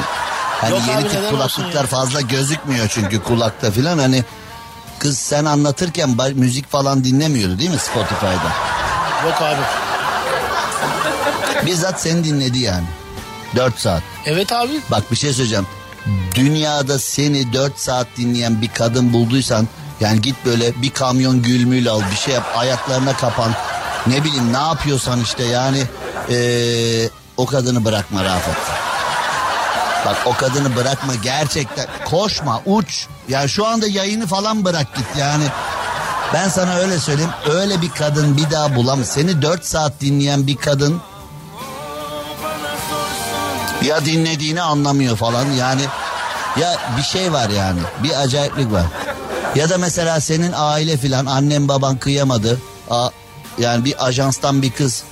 hani 0.61 0.71
Yok 0.71 0.81
yeni 0.89 0.99
abi, 0.99 1.09
tip 1.09 1.31
kulaklıklar 1.31 1.87
fazla 1.87 2.21
gözükmüyor 2.21 2.89
çünkü 2.89 3.23
kulakta 3.23 3.71
filan 3.71 3.99
hani 3.99 4.25
kız 4.99 5.19
sen 5.19 5.45
anlatırken 5.45 6.17
müzik 6.35 6.71
falan 6.71 7.05
dinlemiyordu 7.05 7.59
değil 7.59 7.71
mi 7.71 7.79
Spotify'da? 7.79 8.53
Yok 9.27 9.43
abi. 9.43 9.84
Bizzat 11.67 12.01
seni 12.01 12.25
dinledi 12.25 12.59
yani. 12.59 12.87
Dört 13.57 13.79
saat. 13.79 14.03
Evet 14.27 14.53
abi. 14.53 14.81
Bak 14.91 15.11
bir 15.11 15.17
şey 15.17 15.33
söyleyeceğim. 15.33 15.67
Dünyada 16.35 16.99
seni 16.99 17.53
4 17.53 17.79
saat 17.79 18.07
dinleyen 18.17 18.63
bir 18.63 18.69
kadın 18.69 19.13
bulduysan 19.13 19.69
yani 20.01 20.21
git 20.21 20.37
böyle 20.45 20.83
bir 20.83 20.91
kamyon 20.91 21.43
gülmül 21.43 21.89
al 21.89 22.03
bir 22.11 22.17
şey 22.17 22.35
yap 22.35 22.53
ayaklarına 22.57 23.17
kapan. 23.17 23.53
Ne 24.07 24.25
bileyim 24.25 24.53
ne 24.53 24.59
yapıyorsan 24.59 25.21
işte 25.21 25.45
yani 25.45 25.83
ee, 26.31 27.09
o 27.37 27.47
kadını 27.47 27.85
bırakma 27.85 28.25
Rafet. 28.25 28.57
Bak 30.07 30.17
o 30.27 30.33
kadını 30.33 30.77
bırakma 30.77 31.15
gerçekten 31.23 31.87
koşma 32.05 32.63
uç. 32.67 33.07
Yani 33.29 33.49
şu 33.49 33.67
anda 33.67 33.87
yayını 33.87 34.27
falan 34.27 34.65
bırak 34.65 34.97
git 34.97 35.07
yani. 35.19 35.45
Ben 36.35 36.49
sana 36.49 36.75
öyle 36.75 36.99
söyleyeyim 36.99 37.33
öyle 37.51 37.83
bir 37.83 37.91
kadın 37.91 38.37
bir 38.37 38.51
daha 38.51 38.77
bulam. 38.77 39.05
Seni 39.05 39.43
4 39.43 39.65
saat 39.65 40.01
dinleyen 40.01 40.47
bir 40.47 40.57
kadın 40.57 41.01
ya 43.87 44.05
dinlediğini 44.05 44.63
anlamıyor 44.63 45.17
falan 45.17 45.45
yani 45.51 45.83
ya 46.61 46.77
bir 46.97 47.03
şey 47.03 47.33
var 47.33 47.49
yani 47.49 47.81
bir 48.03 48.23
acayiplik 48.23 48.73
var. 48.73 48.85
Ya 49.55 49.71
da 49.71 49.79
mesela 49.79 50.21
senin 50.21 50.53
aile 50.57 50.97
filan 50.97 51.27
annen 51.27 51.69
baban 51.69 51.97
kıyamadı. 51.97 52.61
A, 52.91 53.09
yani 53.59 53.85
bir 53.85 54.07
ajanstan 54.07 54.63
bir 54.63 54.71
kız 54.71 55.05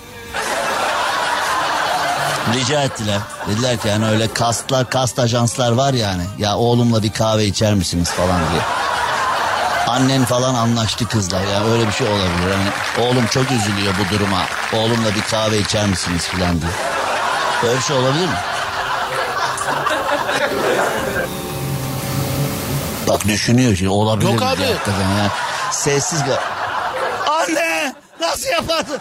rica 2.55 2.83
ettiler. 2.83 3.19
Dediler 3.49 3.77
ki 3.77 3.89
yani 3.89 4.07
öyle 4.07 4.33
kastlar 4.33 4.91
kast 4.91 5.19
ajanslar 5.19 5.73
var 5.73 5.95
yani. 5.95 6.23
Ya 6.39 6.57
oğlumla 6.57 7.03
bir 7.03 7.13
kahve 7.13 7.45
içer 7.45 7.75
misiniz 7.75 8.11
falan 8.11 8.41
diye. 8.51 8.63
Annen 9.87 10.25
falan 10.25 10.55
anlaştı 10.55 11.09
kızla 11.09 11.41
ya 11.41 11.65
öyle 11.65 11.87
bir 11.87 11.93
şey 11.93 12.07
olabilir. 12.07 12.51
Yani 12.51 12.71
oğlum 13.07 13.27
çok 13.27 13.51
üzülüyor 13.51 13.95
bu 13.99 14.15
duruma. 14.15 14.43
Oğlumla 14.73 15.15
bir 15.15 15.23
kahve 15.23 15.59
içer 15.59 15.87
misiniz 15.87 16.27
falan 16.27 16.61
diye. 16.61 16.73
Böyle 17.63 17.77
bir 17.77 17.83
şey 17.83 17.97
olabilir 17.97 18.27
mi? 18.27 18.52
Bak 23.09 23.25
düşünüyor 23.25 23.77
şimdi 23.77 23.90
olabilir 23.90 24.33
Yok 24.33 24.42
abi. 24.42 24.62
hakikaten 24.64 25.09
ya. 25.18 25.31
Sessiz. 25.72 26.22
Anne 27.31 27.94
nasıl 28.20 28.48
yaparsın? 28.51 28.98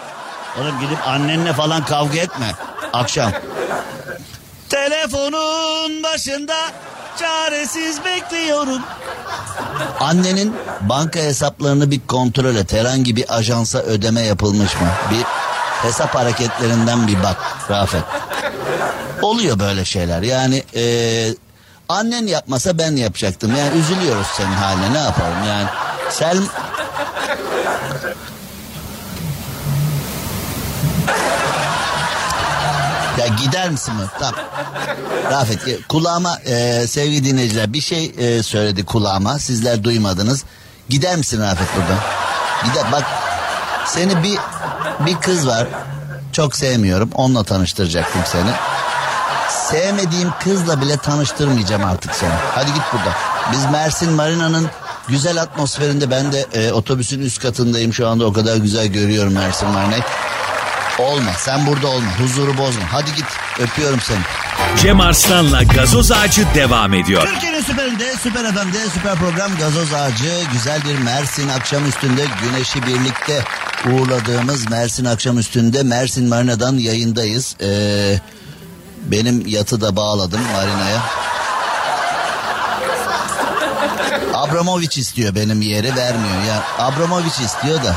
Oğlum 0.61 0.79
gidip 0.79 1.07
annenle 1.07 1.53
falan 1.53 1.85
kavga 1.85 2.19
etme. 2.19 2.51
Akşam. 2.93 3.31
Telefonun 4.69 6.03
başında 6.03 6.55
çaresiz 7.19 8.05
bekliyorum. 8.05 8.81
Annenin 9.99 10.55
banka 10.81 11.19
hesaplarını 11.19 11.91
bir 11.91 12.01
kontrol 12.07 12.55
et. 12.55 12.73
Herhangi 12.73 13.15
bir 13.15 13.35
ajansa 13.37 13.79
ödeme 13.79 14.21
yapılmış 14.21 14.75
mı? 14.75 14.87
Bir 15.11 15.23
hesap 15.87 16.15
hareketlerinden 16.15 17.07
bir 17.07 17.23
bak 17.23 17.37
Rafet. 17.69 18.03
Oluyor 19.21 19.59
böyle 19.59 19.85
şeyler. 19.85 20.21
Yani 20.21 20.63
eee, 20.73 21.35
annen 21.89 22.27
yapmasa 22.27 22.77
ben 22.77 22.95
yapacaktım. 22.95 23.55
Yani 23.55 23.79
üzülüyoruz 23.79 24.27
senin 24.37 24.53
haline 24.53 24.93
ne 24.93 24.97
yapalım 24.99 25.43
yani. 25.47 25.67
Sel... 26.09 26.37
Ya 33.19 33.27
gider 33.27 33.69
misin 33.69 33.95
mi? 33.95 34.01
Tamam. 34.19 34.35
Rafet 35.31 35.67
e, 35.67 35.81
kulağıma 35.89 36.37
e, 36.45 36.87
sevgili 36.87 37.23
dinleyiciler 37.23 37.73
bir 37.73 37.81
şey 37.81 38.11
e, 38.17 38.43
söyledi 38.43 38.85
kulağıma. 38.85 39.39
Sizler 39.39 39.83
duymadınız. 39.83 40.43
Gider 40.89 41.17
misin 41.17 41.41
Rafet 41.41 41.67
buradan? 41.75 41.99
Gider 42.65 42.91
bak 42.91 43.03
seni 43.87 44.23
bir 44.23 44.39
bir 45.05 45.15
kız 45.15 45.47
var. 45.47 45.67
Çok 46.31 46.55
sevmiyorum. 46.55 47.09
Onunla 47.15 47.43
tanıştıracaktım 47.43 48.21
seni. 48.25 48.51
Sevmediğim 49.51 50.29
kızla 50.43 50.81
bile 50.81 50.97
tanıştırmayacağım 50.97 51.85
artık 51.85 52.15
seni. 52.15 52.33
Hadi 52.55 52.73
git 52.73 52.83
buradan. 52.93 53.13
Biz 53.51 53.65
Mersin 53.71 54.13
Marina'nın 54.13 54.67
güzel 55.07 55.41
atmosferinde 55.41 56.11
ben 56.11 56.31
de 56.31 56.45
e, 56.53 56.71
otobüsün 56.71 57.19
üst 57.19 57.41
katındayım 57.41 57.93
şu 57.93 58.07
anda 58.07 58.25
o 58.25 58.33
kadar 58.33 58.57
güzel 58.57 58.87
görüyorum 58.87 59.33
Mersin 59.33 59.69
Marina'yı. 59.69 60.03
Olma 60.99 61.31
sen 61.37 61.67
burada 61.67 61.87
olma 61.87 62.19
huzuru 62.19 62.57
bozma. 62.57 62.83
Hadi 62.91 63.15
git 63.15 63.25
öpüyorum 63.59 63.99
seni. 64.01 64.19
Cem 64.77 64.99
Arslan'la 64.99 65.63
gazoz 65.63 66.11
ağacı 66.11 66.45
devam 66.55 66.93
ediyor. 66.93 67.27
Türkiye'nin 67.27 67.61
süperinde, 67.61 68.15
süper 68.23 68.45
FM'de, 68.45 68.89
süper 68.93 69.15
program 69.15 69.57
Gazoz 69.57 69.93
Ağacı. 69.93 70.31
Güzel 70.53 70.81
bir 70.83 70.97
Mersin 70.97 71.49
akşam 71.49 71.87
üstünde 71.87 72.25
güneşi 72.43 72.83
birlikte 72.83 73.43
uğurladığımız 73.85 74.69
Mersin 74.69 75.05
akşam 75.05 75.39
üstünde 75.39 75.83
Mersin 75.83 76.29
Marina'dan 76.29 76.77
yayındayız. 76.77 77.55
Ee, 77.61 78.19
Benim 79.01 79.47
yatı 79.47 79.81
da 79.81 79.95
bağladım 79.95 80.41
marinaya. 80.53 81.01
Abramovich 84.33 84.97
istiyor 84.97 85.35
benim 85.35 85.61
yeri 85.61 85.95
vermiyor. 85.95 86.43
Yani 86.47 86.61
Abramovich 86.79 87.41
istiyor 87.41 87.83
da. 87.83 87.95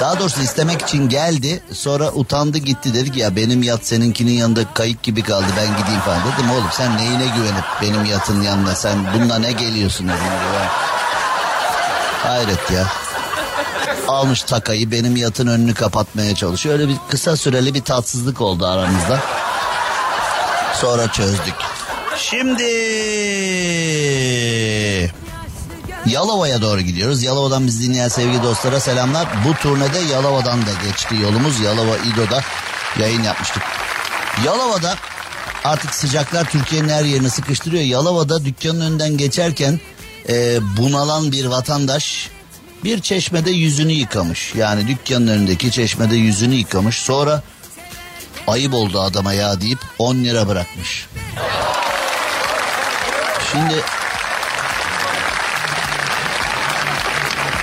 Daha 0.00 0.18
doğrusu 0.18 0.42
istemek 0.42 0.82
için 0.82 1.08
geldi. 1.08 1.62
Sonra 1.72 2.10
utandı 2.12 2.58
gitti 2.58 2.94
dedi 2.94 3.12
ki 3.12 3.20
ya 3.20 3.36
benim 3.36 3.62
yat 3.62 3.86
seninkinin 3.86 4.32
yanında 4.32 4.60
kayık 4.74 5.02
gibi 5.02 5.22
kaldı 5.22 5.46
ben 5.56 5.76
gideyim 5.78 6.00
falan. 6.00 6.20
Dedim 6.20 6.50
oğlum 6.50 6.68
sen 6.72 6.96
neyine 6.96 7.26
güvenip 7.26 7.64
benim 7.82 8.04
yatın 8.04 8.42
yanına 8.42 8.74
sen 8.74 8.98
bununla 9.14 9.38
ne 9.38 9.52
geliyorsun 9.52 10.08
dedim. 10.08 10.18
Ya. 10.54 10.68
Hayret 12.22 12.70
ya. 12.70 12.86
Almış 14.08 14.42
takayı 14.42 14.90
benim 14.90 15.16
yatın 15.16 15.46
önünü 15.46 15.74
kapatmaya 15.74 16.34
çalışıyor. 16.34 16.74
Öyle 16.78 16.88
bir 16.88 16.96
kısa 17.10 17.36
süreli 17.36 17.74
bir 17.74 17.82
tatsızlık 17.82 18.40
oldu 18.40 18.66
aramızda. 18.66 19.20
Sonra 20.80 21.12
çözdük. 21.12 21.54
Şimdi 22.16 22.62
Yalova'ya 26.06 26.62
doğru 26.62 26.80
gidiyoruz. 26.80 27.22
Yalova'dan 27.22 27.66
biz 27.66 27.82
dinleyen 27.82 28.08
sevgili 28.08 28.42
dostlara 28.42 28.80
selamlar. 28.80 29.28
Bu 29.48 29.54
turnede 29.54 29.98
Yalova'dan 29.98 30.62
da 30.62 30.70
geçti 30.86 31.14
yolumuz. 31.22 31.60
Yalova 31.60 31.96
İdo'da 31.96 32.40
yayın 33.00 33.22
yapmıştık. 33.22 33.62
Yalova'da 34.44 34.94
artık 35.64 35.94
sıcaklar 35.94 36.44
Türkiye'nin 36.44 36.88
her 36.88 37.04
yerini 37.04 37.30
sıkıştırıyor. 37.30 37.82
Yalova'da 37.82 38.44
dükkanın 38.44 38.80
önünden 38.80 39.16
geçerken 39.16 39.80
e, 40.28 40.58
bunalan 40.76 41.32
bir 41.32 41.44
vatandaş 41.44 42.30
bir 42.84 43.00
çeşmede 43.00 43.50
yüzünü 43.50 43.92
yıkamış. 43.92 44.54
Yani 44.54 44.88
dükkanın 44.88 45.26
önündeki 45.26 45.70
çeşmede 45.70 46.16
yüzünü 46.16 46.54
yıkamış. 46.54 46.98
Sonra 46.98 47.42
ayıp 48.48 48.74
oldu 48.74 49.00
adama 49.00 49.32
ya 49.32 49.60
deyip 49.60 49.78
10 49.98 50.16
lira 50.16 50.48
bırakmış. 50.48 51.06
Şimdi 53.52 53.74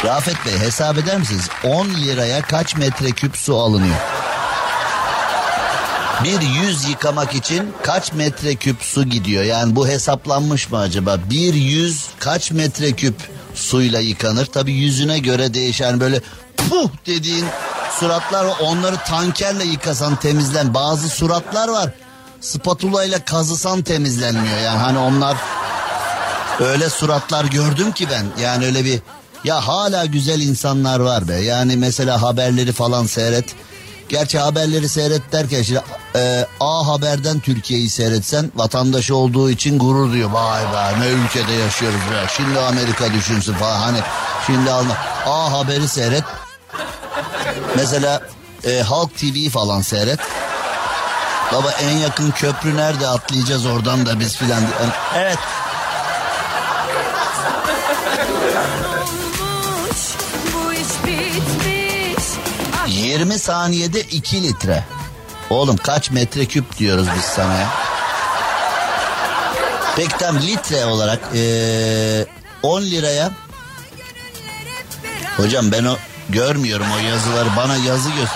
Rafet 0.05 0.45
Bey 0.45 0.59
hesap 0.59 0.97
eder 0.97 1.17
misiniz? 1.17 1.49
10 1.63 1.89
liraya 1.89 2.41
kaç 2.41 2.75
metreküp 2.75 3.37
su 3.37 3.57
alınıyor? 3.57 3.95
Bir 6.23 6.41
yüz 6.41 6.89
yıkamak 6.89 7.35
için 7.35 7.73
kaç 7.83 8.13
metreküp 8.13 8.81
su 8.81 9.03
gidiyor? 9.03 9.43
Yani 9.43 9.75
bu 9.75 9.87
hesaplanmış 9.87 10.71
mı 10.71 10.77
acaba? 10.77 11.17
Bir 11.29 11.53
yüz 11.53 12.05
kaç 12.19 12.51
metreküp 12.51 13.15
suyla 13.55 13.99
yıkanır? 13.99 14.45
Tabi 14.45 14.73
yüzüne 14.73 15.19
göre 15.19 15.53
değişen 15.53 15.99
böyle 15.99 16.21
puh 16.57 16.89
dediğin 17.05 17.45
suratlar 17.99 18.45
var. 18.45 18.57
Onları 18.61 18.97
tankerle 18.97 19.63
yıkasan 19.63 20.15
temizlen. 20.15 20.73
Bazı 20.73 21.09
suratlar 21.09 21.67
var. 21.67 21.89
Spatula 22.41 23.03
ile 23.03 23.19
kazısan 23.19 23.81
temizlenmiyor. 23.81 24.57
Yani 24.57 24.77
hani 24.79 24.97
onlar 24.97 25.37
öyle 26.59 26.89
suratlar 26.89 27.45
gördüm 27.45 27.91
ki 27.91 28.07
ben. 28.11 28.43
Yani 28.43 28.65
öyle 28.65 28.85
bir 28.85 28.99
ya 29.43 29.67
hala 29.67 30.05
güzel 30.05 30.41
insanlar 30.41 30.99
var 30.99 31.27
be. 31.27 31.35
Yani 31.35 31.77
mesela 31.77 32.21
haberleri 32.21 32.71
falan 32.71 33.05
seyret. 33.05 33.45
Gerçi 34.09 34.39
haberleri 34.39 34.89
seyret 34.89 35.31
derken 35.31 35.61
şimdi 35.61 35.81
e, 36.15 36.45
A 36.59 36.87
Haber'den 36.87 37.39
Türkiye'yi 37.39 37.89
seyretsen 37.89 38.51
vatandaşı 38.55 39.15
olduğu 39.15 39.49
için 39.49 39.79
gurur 39.79 40.13
diyor. 40.13 40.31
Vay 40.31 40.61
be 40.63 40.99
ne 40.99 41.07
ülkede 41.07 41.53
yaşıyoruz 41.53 41.99
be. 41.99 42.27
Şimdi 42.37 42.59
Amerika 42.59 43.13
düşünsün 43.13 43.53
falan 43.53 43.79
hani 43.79 43.99
şimdi 44.45 44.71
alma. 44.71 44.97
A 45.25 45.51
Haber'i 45.51 45.87
seyret. 45.87 46.23
Mesela 47.75 48.21
e, 48.63 48.81
Halk 48.81 49.17
TV'yi 49.17 49.49
falan 49.49 49.81
seyret. 49.81 50.19
Baba 51.53 51.71
en 51.71 51.97
yakın 51.97 52.31
köprü 52.31 52.77
nerede 52.77 53.07
atlayacağız 53.07 53.65
oradan 53.65 54.05
da 54.05 54.19
biz 54.19 54.37
filan. 54.37 54.61
Yani, 54.61 54.91
evet 55.15 55.39
20 62.87 63.39
saniyede 63.39 64.01
2 64.01 64.43
litre. 64.43 64.83
Oğlum 65.49 65.77
kaç 65.77 66.11
metreküp 66.11 66.77
diyoruz 66.77 67.07
biz 67.17 67.23
sana 67.23 67.53
ya. 67.53 67.69
Peki 69.95 70.17
tam 70.17 70.39
litre 70.39 70.85
olarak 70.85 71.19
ee, 71.35 72.25
10 72.63 72.81
liraya 72.81 73.31
Hocam 75.37 75.71
ben 75.71 75.85
o 75.85 75.95
görmüyorum 76.29 76.87
o 76.95 76.97
yazıları 77.07 77.49
bana 77.57 77.77
yazı 77.77 78.09
göz 78.09 78.29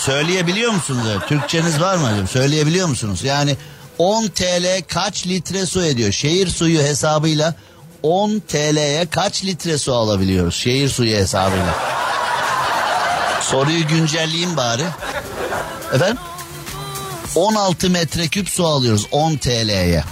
söyleyebiliyor 0.00 0.72
musunuz? 0.72 1.02
Türkçeniz 1.28 1.80
var 1.80 1.96
mı 1.96 2.12
hocam? 2.12 2.28
Söyleyebiliyor 2.28 2.88
musunuz? 2.88 3.24
Yani 3.24 3.56
10 3.98 4.26
TL 4.26 4.82
kaç 4.88 5.26
litre 5.26 5.66
su 5.66 5.84
ediyor? 5.84 6.12
Şehir 6.12 6.48
suyu 6.48 6.78
hesabıyla 6.78 7.54
10 8.02 8.38
TL'ye 8.48 9.06
kaç 9.10 9.44
litre 9.44 9.78
su 9.78 9.94
alabiliyoruz? 9.94 10.54
Şehir 10.54 10.88
suyu 10.88 11.16
hesabıyla. 11.16 11.74
Soruyu 13.40 13.86
güncelleyeyim 13.88 14.56
bari. 14.56 14.84
Efendim? 15.92 16.18
16 17.34 17.90
metreküp 17.90 18.48
su 18.48 18.66
alıyoruz 18.66 19.06
10 19.10 19.36
TL'ye. 19.36 20.04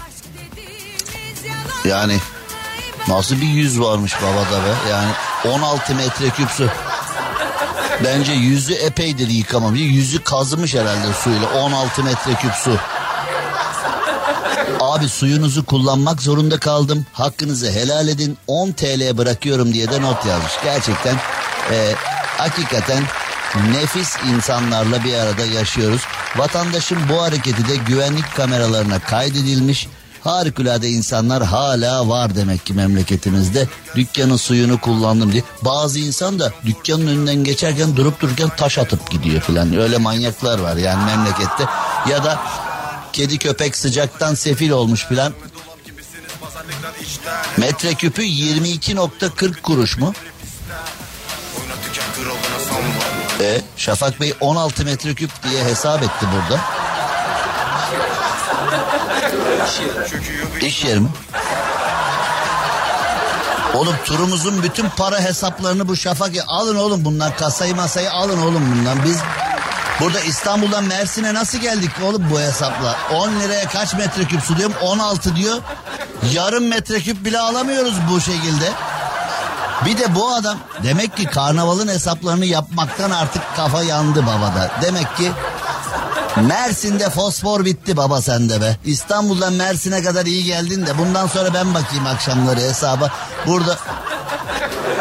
Yani 1.84 2.18
nasıl 3.08 3.36
bir 3.36 3.46
yüz 3.46 3.80
varmış 3.80 4.14
babada 4.22 4.64
be. 4.64 4.90
Yani 4.90 5.12
16 5.54 5.94
metreküp 5.94 6.50
su. 6.50 6.70
Bence 8.04 8.32
yüzü 8.32 8.74
epeydir 8.74 9.28
yıkamam. 9.28 9.74
Yüzü 9.74 10.22
kazımış 10.24 10.74
herhalde 10.74 11.12
suyla 11.12 11.48
16 11.50 12.04
metreküp 12.04 12.52
su. 12.52 12.78
Abi 14.80 15.08
suyunuzu 15.08 15.64
kullanmak 15.64 16.22
zorunda 16.22 16.58
kaldım. 16.58 17.06
Hakkınızı 17.12 17.70
helal 17.70 18.08
edin. 18.08 18.38
10 18.46 18.72
TL 18.72 19.18
bırakıyorum 19.18 19.72
diye 19.72 19.90
de 19.90 20.02
not 20.02 20.26
yazmış. 20.26 20.52
Gerçekten 20.64 21.14
e, 21.70 21.94
hakikaten 22.38 23.02
nefis 23.72 24.16
insanlarla 24.34 25.04
bir 25.04 25.14
arada 25.14 25.44
yaşıyoruz. 25.44 26.02
Vatandaşın 26.36 26.98
bu 27.08 27.22
hareketi 27.22 27.68
de 27.68 27.76
güvenlik 27.76 28.36
kameralarına 28.36 28.98
kaydedilmiş. 28.98 29.88
Harikulade 30.24 30.88
insanlar 30.88 31.42
hala 31.42 32.08
var 32.08 32.36
demek 32.36 32.66
ki 32.66 32.72
memleketimizde. 32.74 33.68
Dükkanın 33.96 34.36
suyunu 34.36 34.80
kullandım 34.80 35.32
diye. 35.32 35.42
Bazı 35.62 35.98
insan 35.98 36.38
da 36.38 36.52
dükkanın 36.66 37.06
önünden 37.06 37.44
geçerken 37.44 37.96
durup 37.96 38.20
dururken 38.20 38.48
taş 38.56 38.78
atıp 38.78 39.10
gidiyor 39.10 39.40
falan. 39.40 39.76
Öyle 39.76 39.98
manyaklar 39.98 40.58
var 40.58 40.76
yani 40.76 41.04
memlekette. 41.04 41.64
Ya 42.10 42.24
da 42.24 42.40
kedi 43.12 43.38
köpek 43.38 43.76
sıcaktan 43.76 44.34
sefil 44.34 44.70
olmuş 44.70 45.06
filan. 45.06 45.32
Metreküpü 47.56 48.22
22.40 48.22 49.60
kuruş 49.60 49.98
mu? 49.98 50.12
E, 53.40 53.60
Şafak 53.76 54.20
Bey 54.20 54.34
16 54.40 54.84
metreküp 54.84 55.30
diye 55.42 55.64
hesap 55.64 56.02
etti 56.02 56.26
burada. 56.34 56.60
İş 60.66 60.84
yeri 60.84 61.00
mi? 61.00 61.08
Oğlum 63.74 63.94
turumuzun 64.04 64.62
bütün 64.62 64.88
para 64.88 65.20
hesaplarını 65.20 65.88
bu 65.88 65.96
Şafak 65.96 66.32
alın 66.48 66.76
oğlum 66.76 67.04
bundan 67.04 67.36
kasayı 67.36 67.76
masayı 67.76 68.12
alın 68.12 68.42
oğlum 68.42 68.72
bundan 68.72 69.04
biz 69.04 69.18
burada 70.00 70.20
İstanbul'dan 70.20 70.84
Mersin'e 70.84 71.34
nasıl 71.34 71.58
geldik 71.58 71.90
oğlum 72.04 72.26
bu 72.30 72.40
hesapla 72.40 72.96
10 73.12 73.40
liraya 73.40 73.68
kaç 73.68 73.94
metreküp 73.94 74.42
su 74.42 74.56
diyorum 74.56 74.76
16 74.82 75.36
diyor 75.36 75.58
yarım 76.32 76.68
metreküp 76.68 77.24
bile 77.24 77.38
alamıyoruz 77.38 77.94
bu 78.10 78.20
şekilde. 78.20 78.72
Bir 79.86 79.98
de 79.98 80.14
bu 80.14 80.34
adam 80.34 80.58
demek 80.82 81.16
ki 81.16 81.24
karnavalın 81.24 81.88
hesaplarını 81.88 82.46
yapmaktan 82.46 83.10
artık 83.10 83.42
kafa 83.56 83.82
yandı 83.82 84.26
babada. 84.26 84.70
Demek 84.82 85.16
ki 85.16 85.32
Mersin'de 86.42 87.10
fosfor 87.10 87.64
bitti 87.64 87.96
baba 87.96 88.22
sende 88.22 88.60
be. 88.60 88.76
İstanbul'dan 88.84 89.52
Mersin'e 89.52 90.02
kadar 90.02 90.26
iyi 90.26 90.44
geldin 90.44 90.86
de 90.86 90.98
bundan 90.98 91.26
sonra 91.26 91.54
ben 91.54 91.74
bakayım 91.74 92.06
akşamları 92.06 92.60
hesaba. 92.60 93.10
Burada 93.46 93.78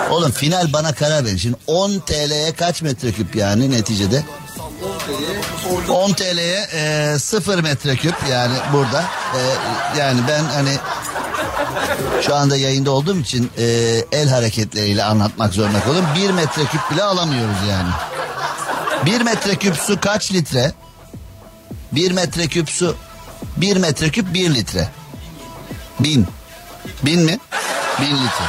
Oğlum 0.09 0.31
final 0.31 0.73
bana 0.73 0.93
karar 0.93 1.25
verin. 1.25 1.37
Şimdi 1.37 1.57
10 1.67 1.99
TL'ye 1.99 2.53
kaç 2.55 2.81
metreküp 2.81 3.35
yani 3.35 3.71
neticede? 3.71 4.23
10 5.89 6.13
TL'ye 6.13 6.67
e, 6.73 7.19
0 7.19 7.59
metreküp 7.59 8.15
yani 8.31 8.55
burada. 8.73 9.03
E, 9.35 9.39
yani 9.99 10.19
ben 10.27 10.43
hani 10.43 10.77
şu 12.21 12.35
anda 12.35 12.57
yayında 12.57 12.91
olduğum 12.91 13.19
için 13.19 13.51
e, 13.57 13.65
el 14.11 14.29
hareketleriyle 14.29 15.03
anlatmak 15.03 15.53
zorunda 15.53 15.79
kalıyorum. 15.79 16.09
Bir 16.15 16.29
metreküp 16.29 16.91
bile 16.91 17.03
alamıyoruz 17.03 17.57
yani. 17.69 17.89
Bir 19.05 19.21
metreküp 19.21 19.75
su 19.77 19.99
kaç 19.99 20.31
litre? 20.31 20.71
Bir 21.95 22.11
metreküp 22.11 22.69
su. 22.69 22.95
Bir 23.57 23.77
metreküp 23.77 24.33
bir 24.33 24.55
litre. 24.55 24.87
Bin. 25.99 26.27
Bin 27.03 27.21
mi? 27.21 27.39
Bin 28.01 28.15
litre. 28.15 28.45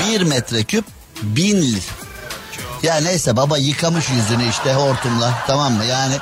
Bir 0.00 0.22
metreküp 0.22 0.84
bin 1.22 1.62
litre. 1.62 1.92
Ya 2.82 2.96
neyse 2.96 3.36
baba 3.36 3.58
yıkamış 3.58 4.10
yüzünü 4.10 4.48
işte 4.48 4.74
hortumla 4.74 5.34
tamam 5.46 5.72
mı 5.72 5.84
yani 5.84 6.14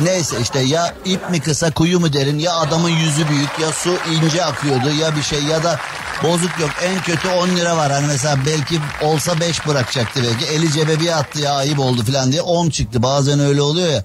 Neyse 0.00 0.36
işte 0.42 0.60
ya 0.60 0.94
ip 1.04 1.30
mi 1.30 1.40
kısa 1.40 1.70
kuyu 1.70 2.00
mu 2.00 2.12
derin 2.12 2.38
ya 2.38 2.54
adamın 2.54 2.88
yüzü 2.88 3.28
büyük 3.28 3.58
ya 3.58 3.72
su 3.72 3.96
ince 4.12 4.44
akıyordu 4.44 4.90
ya 4.90 5.16
bir 5.16 5.22
şey 5.22 5.42
ya 5.42 5.64
da 5.64 5.80
bozuk 6.22 6.60
yok. 6.60 6.70
En 6.82 7.02
kötü 7.02 7.28
10 7.28 7.48
lira 7.48 7.76
var. 7.76 7.92
Hani 7.92 8.06
mesela 8.06 8.38
belki 8.46 8.80
olsa 9.02 9.40
5 9.40 9.66
bırakacaktı 9.66 10.20
belki. 10.22 10.44
Eli 10.44 10.72
cebe 10.72 11.00
bir 11.00 11.18
attı 11.18 11.40
ya 11.40 11.52
ayıp 11.52 11.78
oldu 11.78 12.04
falan 12.04 12.32
diye 12.32 12.42
10 12.42 12.70
çıktı. 12.70 13.02
Bazen 13.02 13.40
öyle 13.40 13.62
oluyor 13.62 13.88
ya. 13.88 14.04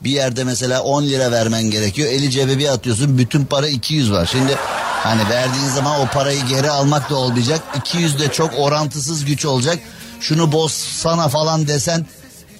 Bir 0.00 0.10
yerde 0.10 0.44
mesela 0.44 0.82
10 0.82 1.02
lira 1.02 1.32
vermen 1.32 1.62
gerekiyor. 1.62 2.08
Eli 2.08 2.30
cebe 2.30 2.58
bir 2.58 2.68
atıyorsun. 2.68 3.18
Bütün 3.18 3.44
para 3.44 3.68
200 3.68 4.12
var. 4.12 4.28
Şimdi 4.32 4.56
hani 5.02 5.28
verdiğin 5.30 5.68
zaman 5.68 6.00
o 6.00 6.06
parayı 6.06 6.46
geri 6.46 6.70
almak 6.70 7.10
da 7.10 7.16
olmayacak. 7.16 7.60
200 7.76 8.18
de 8.18 8.28
çok 8.32 8.50
orantısız 8.58 9.24
güç 9.24 9.44
olacak. 9.44 9.78
Şunu 10.20 10.52
bozsana 10.52 11.28
falan 11.28 11.68
desen 11.68 12.06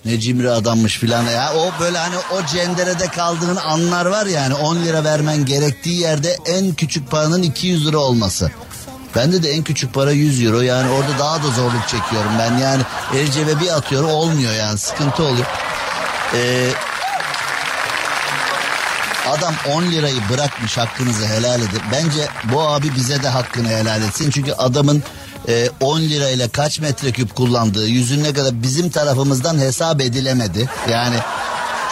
ne 0.04 0.20
cimri 0.20 0.50
adammış 0.50 0.98
filan. 0.98 1.24
Ya. 1.24 1.52
O 1.54 1.80
böyle 1.80 1.98
hani 1.98 2.14
o 2.16 2.46
cenderede 2.46 3.06
kaldığın 3.06 3.56
anlar 3.56 4.06
var 4.06 4.26
yani 4.26 4.54
10 4.54 4.76
lira 4.76 5.04
vermen 5.04 5.44
gerektiği 5.44 6.00
yerde 6.00 6.36
en 6.46 6.74
küçük 6.74 7.10
paranın 7.10 7.42
200 7.42 7.86
lira 7.86 7.98
olması. 7.98 8.50
Bende 9.16 9.42
de 9.42 9.50
en 9.50 9.62
küçük 9.62 9.94
para 9.94 10.12
100 10.12 10.42
euro 10.42 10.60
yani 10.60 10.90
orada 10.90 11.18
daha 11.18 11.42
da 11.42 11.50
zorluk 11.50 11.88
çekiyorum 11.88 12.30
ben 12.38 12.58
yani 12.58 12.82
el 13.14 13.30
cebe 13.30 13.60
bir 13.60 13.76
atıyorum 13.76 14.10
olmuyor 14.10 14.52
yani 14.52 14.78
sıkıntı 14.78 15.22
oluyor. 15.22 15.46
Ee, 16.34 16.70
adam 19.28 19.54
10 19.72 19.82
lirayı 19.82 20.20
bırakmış 20.30 20.78
hakkınızı 20.78 21.26
helal 21.26 21.60
edin. 21.60 21.82
Bence 21.92 22.28
bu 22.52 22.60
abi 22.62 22.94
bize 22.94 23.22
de 23.22 23.28
hakkını 23.28 23.68
helal 23.68 24.02
etsin 24.02 24.30
çünkü 24.30 24.52
adamın 24.52 25.02
e, 25.48 25.68
10 25.80 26.00
lirayla 26.00 26.48
kaç 26.48 26.80
metreküp 26.80 27.34
kullandığı 27.34 27.88
yüzün 27.88 28.24
ne 28.24 28.32
kadar 28.32 28.62
bizim 28.62 28.90
tarafımızdan 28.90 29.58
hesap 29.58 30.00
edilemedi. 30.00 30.70
Yani 30.90 31.16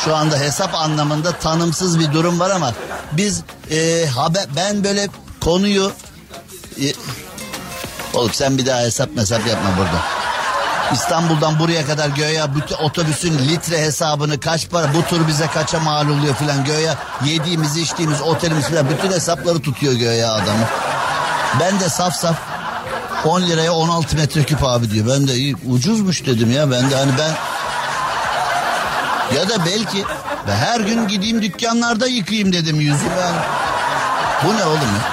şu 0.04 0.16
anda 0.16 0.38
hesap 0.38 0.74
anlamında 0.74 1.32
tanımsız 1.32 1.98
bir 1.98 2.12
durum 2.12 2.40
var 2.40 2.50
ama 2.50 2.72
biz 3.12 3.42
e, 3.70 4.06
haber 4.06 4.44
ben 4.56 4.84
böyle 4.84 5.08
konuyu 5.40 5.92
oğlum 8.14 8.32
sen 8.32 8.58
bir 8.58 8.66
daha 8.66 8.80
hesap 8.80 9.16
hesap 9.16 9.46
yapma 9.46 9.70
burada. 9.78 10.02
İstanbul'dan 10.92 11.58
buraya 11.58 11.86
kadar 11.86 12.08
göya 12.08 12.54
bütün 12.54 12.76
otobüsün 12.76 13.38
litre 13.38 13.78
hesabını 13.78 14.40
kaç 14.40 14.68
para 14.70 14.94
bu 14.94 15.02
tur 15.02 15.28
bize 15.28 15.46
kaça 15.46 15.80
mal 15.80 16.08
oluyor 16.08 16.34
filan 16.34 16.64
göya 16.64 16.98
yediğimiz 17.24 17.76
içtiğimiz 17.76 18.20
otelimiz 18.22 18.66
filan 18.66 18.90
bütün 18.90 19.12
hesapları 19.12 19.62
tutuyor 19.62 19.92
göya 19.92 20.32
adamı. 20.32 20.64
Ben 21.60 21.80
de 21.80 21.88
saf 21.88 22.16
saf 22.16 22.36
10 23.24 23.42
liraya 23.42 23.72
16 23.72 24.16
metreküp 24.16 24.64
abi 24.64 24.90
diyor. 24.90 25.06
Ben 25.08 25.28
de 25.28 25.34
iyi 25.34 25.56
ucuzmuş 25.70 26.26
dedim 26.26 26.52
ya. 26.52 26.70
Ben 26.70 26.90
de 26.90 26.96
hani 26.96 27.12
ben 27.18 27.32
ya 29.36 29.48
da 29.48 29.66
belki 29.66 30.04
her 30.46 30.80
gün 30.80 31.08
gideyim 31.08 31.42
dükkanlarda 31.42 32.06
yıkayayım 32.06 32.52
dedim 32.52 32.80
yüzü 32.80 33.06
ben. 33.18 33.34
Bu 34.44 34.56
ne 34.56 34.64
oğlum 34.64 34.80
ya? 34.80 35.11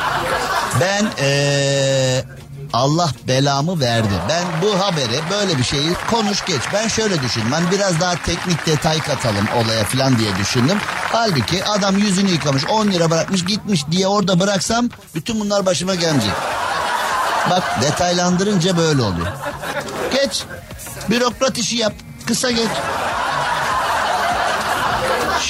Ben 0.82 1.06
ee, 1.20 2.24
Allah 2.74 3.10
belamı 3.28 3.80
verdi. 3.80 4.14
Ben 4.30 4.44
bu 4.62 4.80
haberi 4.80 5.20
böyle 5.32 5.58
bir 5.58 5.64
şeyi 5.64 5.94
konuş 6.12 6.46
geç. 6.46 6.62
Ben 6.74 6.88
şöyle 6.88 7.22
düşündüm. 7.22 7.50
Ben 7.52 7.72
biraz 7.72 8.00
daha 8.00 8.16
teknik 8.26 8.66
detay 8.66 9.00
katalım 9.00 9.48
olaya 9.64 9.84
falan 9.84 10.20
diye 10.20 10.38
düşündüm. 10.38 10.78
Halbuki 11.12 11.66
adam 11.66 11.98
yüzünü 11.98 12.30
yıkamış 12.30 12.66
10 12.66 12.88
lira 12.88 13.12
bırakmış 13.12 13.46
gitmiş 13.46 13.86
diye 13.92 14.08
orada 14.08 14.40
bıraksam 14.40 14.90
bütün 15.16 15.40
bunlar 15.40 15.66
başıma 15.66 15.96
gelecek. 15.96 16.32
Bak 17.50 17.64
detaylandırınca 17.82 18.78
böyle 18.78 19.02
oluyor. 19.02 19.28
Geç. 20.14 20.44
Bürokrat 21.10 21.58
işi 21.58 21.78
yap. 21.78 21.94
Kısa 22.28 22.52
geç. 22.52 22.70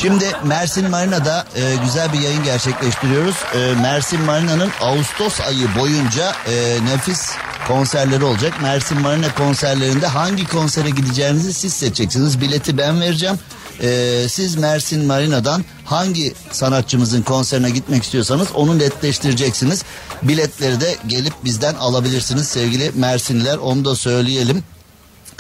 Şimdi 0.02 0.26
Mersin 0.44 0.90
Marina'da 0.90 1.46
e, 1.56 1.76
güzel 1.84 2.14
bir 2.14 2.20
yayın 2.20 2.44
gerçekleştiriyoruz. 2.44 3.36
E, 3.56 3.82
Mersin 3.82 4.22
Marina'nın 4.22 4.70
Ağustos 4.82 5.42
ayı 5.42 5.76
boyunca 5.80 6.36
e, 6.48 6.86
nefis 6.86 7.32
konserleri 7.68 8.24
olacak. 8.24 8.62
Mersin 8.62 9.02
Marina 9.02 9.36
konserlerinde 9.36 10.08
hangi 10.08 10.48
konsere 10.48 10.90
gideceğinizi 10.90 11.54
siz 11.54 11.74
seçeceksiniz. 11.74 12.42
Bileti 12.42 12.78
ben 12.78 13.02
vereceğim. 13.02 13.40
E, 13.82 14.26
siz 14.30 14.56
Mersin 14.56 15.06
Marina'dan 15.06 15.66
hangi 15.86 16.34
sanatçımızın 16.52 17.22
konserine 17.22 17.70
gitmek 17.70 18.04
istiyorsanız 18.04 18.48
onu 18.52 18.80
netleştireceksiniz. 18.80 19.84
Biletleri 20.24 20.82
de 20.82 20.96
gelip 21.08 21.34
bizden 21.46 21.76
alabilirsiniz 21.76 22.48
sevgili 22.48 22.92
Mersinliler. 22.96 23.58
Onu 23.58 23.86
da 23.86 23.96
söyleyelim. 23.96 24.64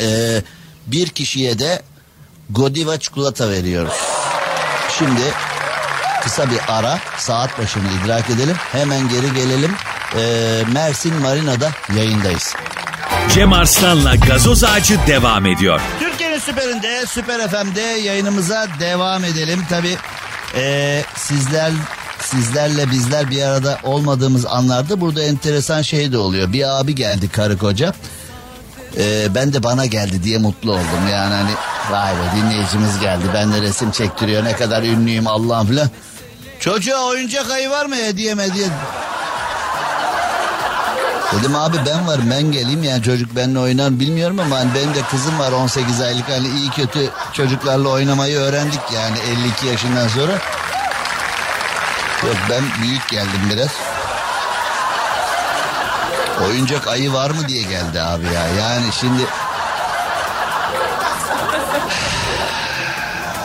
E, 0.01 0.41
bir 0.87 1.07
kişiye 1.07 1.59
de 1.59 1.81
Godiva 2.49 2.99
çikolata 2.99 3.49
veriyoruz. 3.49 4.18
Şimdi 4.99 5.21
kısa 6.23 6.51
bir 6.51 6.59
ara 6.67 6.99
saat 7.17 7.59
başını 7.59 7.87
idrak 8.03 8.29
edelim. 8.29 8.55
Hemen 8.71 9.09
geri 9.09 9.33
gelelim. 9.33 9.71
Ee, 10.15 10.63
Mersin 10.73 11.21
Marina'da 11.21 11.71
yayındayız. 11.95 12.55
Cem 13.33 13.53
Arslan'la 13.53 14.15
gazoz 14.15 14.63
ağacı 14.63 14.99
devam 15.07 15.45
ediyor. 15.45 15.81
Türkiye'nin 15.99 16.39
süperinde, 16.39 17.05
Süper 17.05 17.47
FM'de 17.47 17.81
yayınımıza 17.81 18.67
devam 18.79 19.23
edelim. 19.23 19.65
Tabi 19.69 19.97
ee, 20.55 21.03
sizler 21.15 21.71
sizlerle 22.21 22.91
bizler 22.91 23.29
bir 23.29 23.41
arada 23.41 23.79
olmadığımız 23.83 24.45
anlarda 24.45 25.01
burada 25.01 25.23
enteresan 25.23 25.81
şey 25.81 26.11
de 26.11 26.17
oluyor. 26.17 26.53
Bir 26.53 26.79
abi 26.79 26.95
geldi 26.95 27.29
karı 27.29 27.57
koca. 27.57 27.93
Ee, 28.97 29.35
ben 29.35 29.53
de 29.53 29.63
bana 29.63 29.85
geldi 29.85 30.23
diye 30.23 30.37
mutlu 30.37 30.71
oldum. 30.71 31.07
Yani 31.11 31.33
hani 31.33 31.51
vay 31.91 32.13
be 32.13 32.37
dinleyicimiz 32.37 32.99
geldi. 32.99 33.23
Ben 33.33 33.53
de 33.53 33.61
resim 33.61 33.91
çektiriyor. 33.91 34.43
Ne 34.43 34.55
kadar 34.55 34.83
ünlüyüm 34.83 35.27
Allah'ım 35.27 35.67
filan. 35.67 35.89
Çocuğa 36.59 37.05
oyuncak 37.05 37.51
ayı 37.51 37.69
var 37.69 37.85
mı 37.85 37.95
hediye 37.95 38.35
hediye? 38.35 38.67
Dedim 41.33 41.55
abi 41.55 41.77
ben 41.85 42.07
varım 42.07 42.31
ben 42.31 42.51
geleyim 42.51 42.83
yani 42.83 43.03
çocuk 43.03 43.35
benimle 43.35 43.59
oynar 43.59 43.99
bilmiyorum 43.99 44.39
ama 44.39 44.59
hani 44.59 44.69
benim 44.75 44.95
de 44.95 45.01
kızım 45.11 45.39
var 45.39 45.51
18 45.51 46.01
aylık 46.01 46.29
hani 46.29 46.47
iyi 46.47 46.69
kötü 46.69 47.09
çocuklarla 47.33 47.89
oynamayı 47.89 48.37
öğrendik 48.37 48.81
yani 48.93 49.17
52 49.19 49.67
yaşından 49.67 50.07
sonra. 50.07 50.31
Yok 52.23 52.37
ben 52.49 52.63
büyük 52.81 53.09
geldim 53.09 53.41
biraz. 53.53 53.69
Oyuncak 56.47 56.87
ayı 56.87 57.13
var 57.13 57.29
mı 57.29 57.47
diye 57.47 57.61
geldi 57.61 58.01
abi 58.01 58.25
ya. 58.25 58.47
Yani 58.59 58.85
şimdi... 58.99 59.21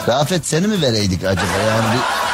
Rafet 0.08 0.46
seni 0.46 0.66
mi 0.66 0.82
vereydik 0.82 1.24
acaba? 1.24 1.58
Yani 1.68 1.84
bir... 1.94 2.24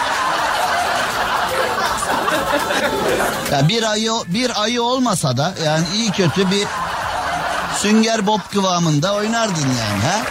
Yani 3.52 3.68
bir 3.68 3.90
ayı 3.90 4.12
bir 4.26 4.62
ayı 4.62 4.82
olmasa 4.82 5.36
da 5.36 5.54
yani 5.64 5.84
iyi 5.94 6.10
kötü 6.10 6.50
bir 6.50 6.66
sünger 7.76 8.26
bob 8.26 8.40
kıvamında 8.52 9.14
oynardın 9.14 9.68
yani 9.80 10.02
ha? 10.02 10.22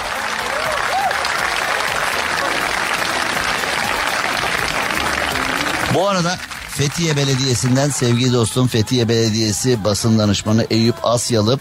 Bu 5.94 6.10
arada 6.10 6.38
Fethiye 6.70 7.18
Belediyesi'nden 7.18 7.90
sevgili 7.90 8.34
dostum 8.34 8.68
Fethiye 8.68 9.10
Belediyesi 9.10 9.84
basın 9.84 10.20
danışmanı 10.20 10.68
Eyüp 10.70 10.96
Asyalı 11.04 11.60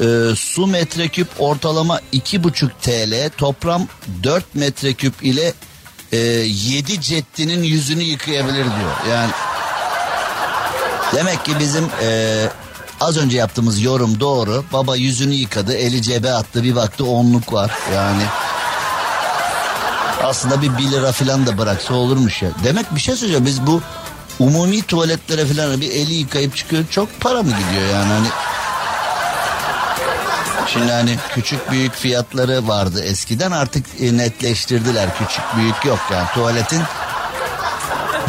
e, 0.00 0.36
su 0.36 0.66
metreküp 0.66 1.28
ortalama 1.38 2.00
iki 2.12 2.44
buçuk 2.44 2.82
TL 2.82 3.30
toplam 3.36 3.86
4 4.22 4.54
metreküp 4.54 5.22
ile 5.22 5.52
e, 6.12 6.16
7 6.16 7.00
ceddinin 7.00 7.62
yüzünü 7.62 8.02
yıkayabilir 8.02 8.64
diyor. 8.64 8.96
Yani 9.10 9.30
demek 11.14 11.44
ki 11.44 11.52
bizim 11.58 11.84
e, 12.02 12.48
az 13.00 13.16
önce 13.16 13.36
yaptığımız 13.36 13.82
yorum 13.82 14.20
doğru. 14.20 14.64
Baba 14.72 14.96
yüzünü 14.96 15.34
yıkadı 15.34 15.74
eli 15.74 16.02
cebe 16.02 16.32
attı 16.32 16.62
bir 16.62 16.76
baktı 16.76 17.04
onluk 17.04 17.52
var 17.52 17.70
yani. 17.94 18.22
Aslında 20.22 20.62
bir 20.62 20.78
1 20.78 20.90
lira 20.90 21.12
falan 21.12 21.46
da 21.46 21.58
bıraksa 21.58 21.94
olurmuş 21.94 22.42
ya. 22.42 22.50
Demek 22.64 22.94
bir 22.94 23.00
şey 23.00 23.16
söyleyeceğim 23.16 23.46
biz 23.46 23.66
bu 23.66 23.82
umumi 24.38 24.82
tuvaletlere 24.82 25.46
falan 25.46 25.80
bir 25.80 25.90
eli 25.90 26.14
yıkayıp 26.14 26.56
çıkıyor 26.56 26.84
çok 26.90 27.20
para 27.20 27.42
mı 27.42 27.50
gidiyor 27.50 27.88
yani 27.92 28.12
hani. 28.12 28.28
Şimdi 30.66 30.92
hani 30.92 31.18
küçük 31.34 31.70
büyük 31.70 31.94
fiyatları 31.94 32.68
vardı 32.68 33.02
eskiden 33.04 33.50
artık 33.50 33.86
e, 34.00 34.16
netleştirdiler 34.16 35.18
küçük 35.18 35.44
büyük 35.56 35.84
yok 35.84 35.98
yani 36.12 36.26
tuvaletin. 36.34 36.82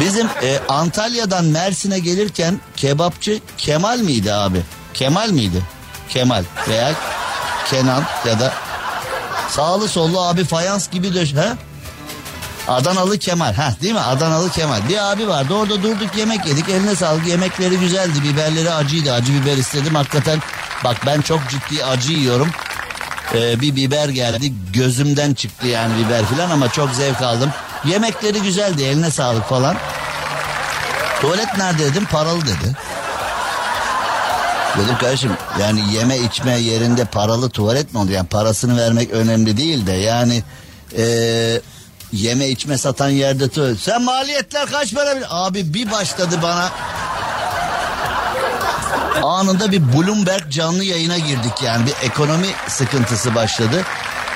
Bizim 0.00 0.26
e, 0.42 0.58
Antalya'dan 0.68 1.44
Mersin'e 1.44 1.98
gelirken 1.98 2.60
kebapçı 2.76 3.40
Kemal 3.58 3.98
miydi 3.98 4.32
abi? 4.32 4.62
Kemal 4.94 5.30
miydi? 5.30 5.62
Kemal 6.08 6.44
veya 6.68 6.92
Kenan 7.70 8.04
ya 8.26 8.40
da 8.40 8.52
sağlı 9.48 9.88
sollu 9.88 10.20
abi 10.20 10.44
fayans 10.44 10.90
gibi 10.90 11.14
döş. 11.14 11.34
He? 11.34 11.52
Adanalı 12.68 13.18
Kemal. 13.18 13.54
Ha 13.54 13.74
değil 13.82 13.94
mi? 13.94 14.00
Adanalı 14.00 14.50
Kemal. 14.50 14.88
Bir 14.88 15.12
abi 15.12 15.28
vardı. 15.28 15.54
Orada 15.54 15.82
durduk 15.82 16.16
yemek 16.16 16.46
yedik. 16.46 16.68
Eline 16.68 16.94
sağlık. 16.94 17.26
Yemekleri 17.26 17.78
güzeldi. 17.78 18.22
Biberleri 18.22 18.70
acıydı. 18.70 19.12
Acı 19.12 19.32
biber 19.32 19.56
istedim. 19.56 19.94
Hakikaten 19.94 20.42
bak 20.84 20.96
ben 21.06 21.20
çok 21.20 21.40
ciddi 21.50 21.84
acı 21.84 22.12
yiyorum. 22.12 22.50
Ee, 23.34 23.60
bir 23.60 23.76
biber 23.76 24.08
geldi 24.08 24.52
gözümden 24.72 25.34
çıktı 25.34 25.66
yani 25.66 25.92
biber 26.06 26.24
filan 26.24 26.50
ama 26.50 26.68
çok 26.72 26.90
zevk 26.90 27.22
aldım. 27.22 27.50
Yemekleri 27.84 28.42
güzeldi 28.42 28.82
eline 28.84 29.10
sağlık 29.10 29.48
falan. 29.48 29.76
Tuvalet 31.20 31.58
nerede 31.58 31.84
dedim 31.84 32.04
paralı 32.04 32.40
dedi. 32.42 32.76
Dedim 34.78 34.98
kardeşim 35.00 35.32
yani 35.60 35.94
yeme 35.94 36.18
içme 36.18 36.58
yerinde 36.58 37.04
paralı 37.04 37.50
tuvalet 37.50 37.92
mi 37.92 37.98
oluyor? 37.98 38.16
Yani 38.16 38.28
parasını 38.28 38.76
vermek 38.78 39.10
önemli 39.10 39.56
değil 39.56 39.86
de 39.86 39.92
yani 39.92 40.42
eee, 40.96 41.60
yeme 42.12 42.48
içme 42.48 42.78
satan 42.78 43.08
yerde 43.08 43.48
tuvalet. 43.48 43.80
Sen 43.80 44.02
maliyetler 44.02 44.66
kaç 44.70 44.94
para? 44.94 45.14
Abi 45.30 45.74
bir 45.74 45.90
başladı 45.90 46.38
bana. 46.42 46.70
Anında 49.22 49.72
bir 49.72 49.92
Bloomberg 49.92 50.50
canlı 50.50 50.84
yayına 50.84 51.18
girdik 51.18 51.62
yani 51.64 51.86
bir 51.86 51.94
ekonomi 52.06 52.46
sıkıntısı 52.68 53.34
başladı. 53.34 53.82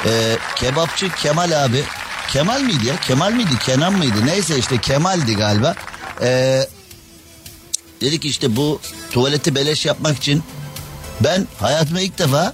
Eee, 0.06 0.38
kebapçı 0.56 1.10
Kemal 1.14 1.64
abi 1.64 1.84
Kemal 2.28 2.60
miydi 2.60 2.86
ya? 2.86 2.96
Kemal 2.96 3.32
miydi? 3.32 3.58
Kenan 3.66 3.92
mıydı? 3.92 4.26
Neyse 4.26 4.58
işte 4.58 4.78
Kemal'di 4.78 5.36
galiba. 5.36 5.74
Eee 6.22 6.68
Dedik 8.00 8.24
işte 8.24 8.56
bu 8.56 8.80
tuvaleti 9.10 9.54
beleş 9.54 9.86
yapmak 9.86 10.16
için 10.16 10.42
ben 11.20 11.46
hayatımda 11.60 12.00
ilk 12.00 12.18
defa 12.18 12.52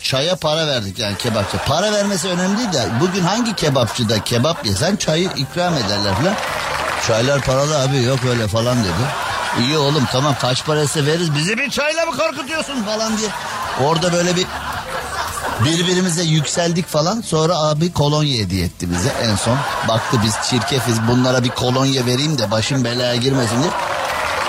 çaya 0.00 0.36
para 0.36 0.66
verdik 0.66 0.98
yani 0.98 1.16
kebapçı. 1.16 1.56
Para 1.66 1.92
vermesi 1.92 2.28
önemli 2.28 2.58
değil 2.58 2.72
de 2.72 2.88
bugün 3.00 3.22
hangi 3.22 3.56
kebapçıda 3.56 4.24
kebap 4.24 4.66
yesen 4.66 4.96
çayı 4.96 5.30
ikram 5.36 5.74
ederler 5.74 6.14
falan. 6.14 6.34
Çaylar 7.06 7.40
paralı 7.40 7.78
abi 7.78 8.02
yok 8.02 8.18
öyle 8.28 8.48
falan 8.48 8.78
dedi. 8.84 8.92
İyi 9.60 9.78
oğlum 9.78 10.04
tamam 10.12 10.34
kaç 10.40 10.64
parası 10.64 11.06
veririz 11.06 11.34
bizi 11.34 11.58
bir 11.58 11.70
çayla 11.70 12.06
mı 12.06 12.16
korkutuyorsun 12.16 12.82
falan 12.82 13.18
diye. 13.18 13.28
Orada 13.84 14.12
böyle 14.12 14.36
bir 14.36 14.46
birbirimize 15.64 16.22
yükseldik 16.22 16.88
falan 16.88 17.20
sonra 17.20 17.58
abi 17.58 17.92
kolonya 17.92 18.38
hediye 18.38 18.64
etti 18.64 18.90
bize 18.90 19.12
en 19.22 19.36
son. 19.36 19.58
Baktı 19.88 20.16
biz 20.24 20.34
çirkefiz 20.50 20.96
bunlara 21.08 21.44
bir 21.44 21.48
kolonya 21.50 22.06
vereyim 22.06 22.38
de 22.38 22.50
başım 22.50 22.84
belaya 22.84 23.16
girmesin 23.16 23.62
diye. 23.62 23.72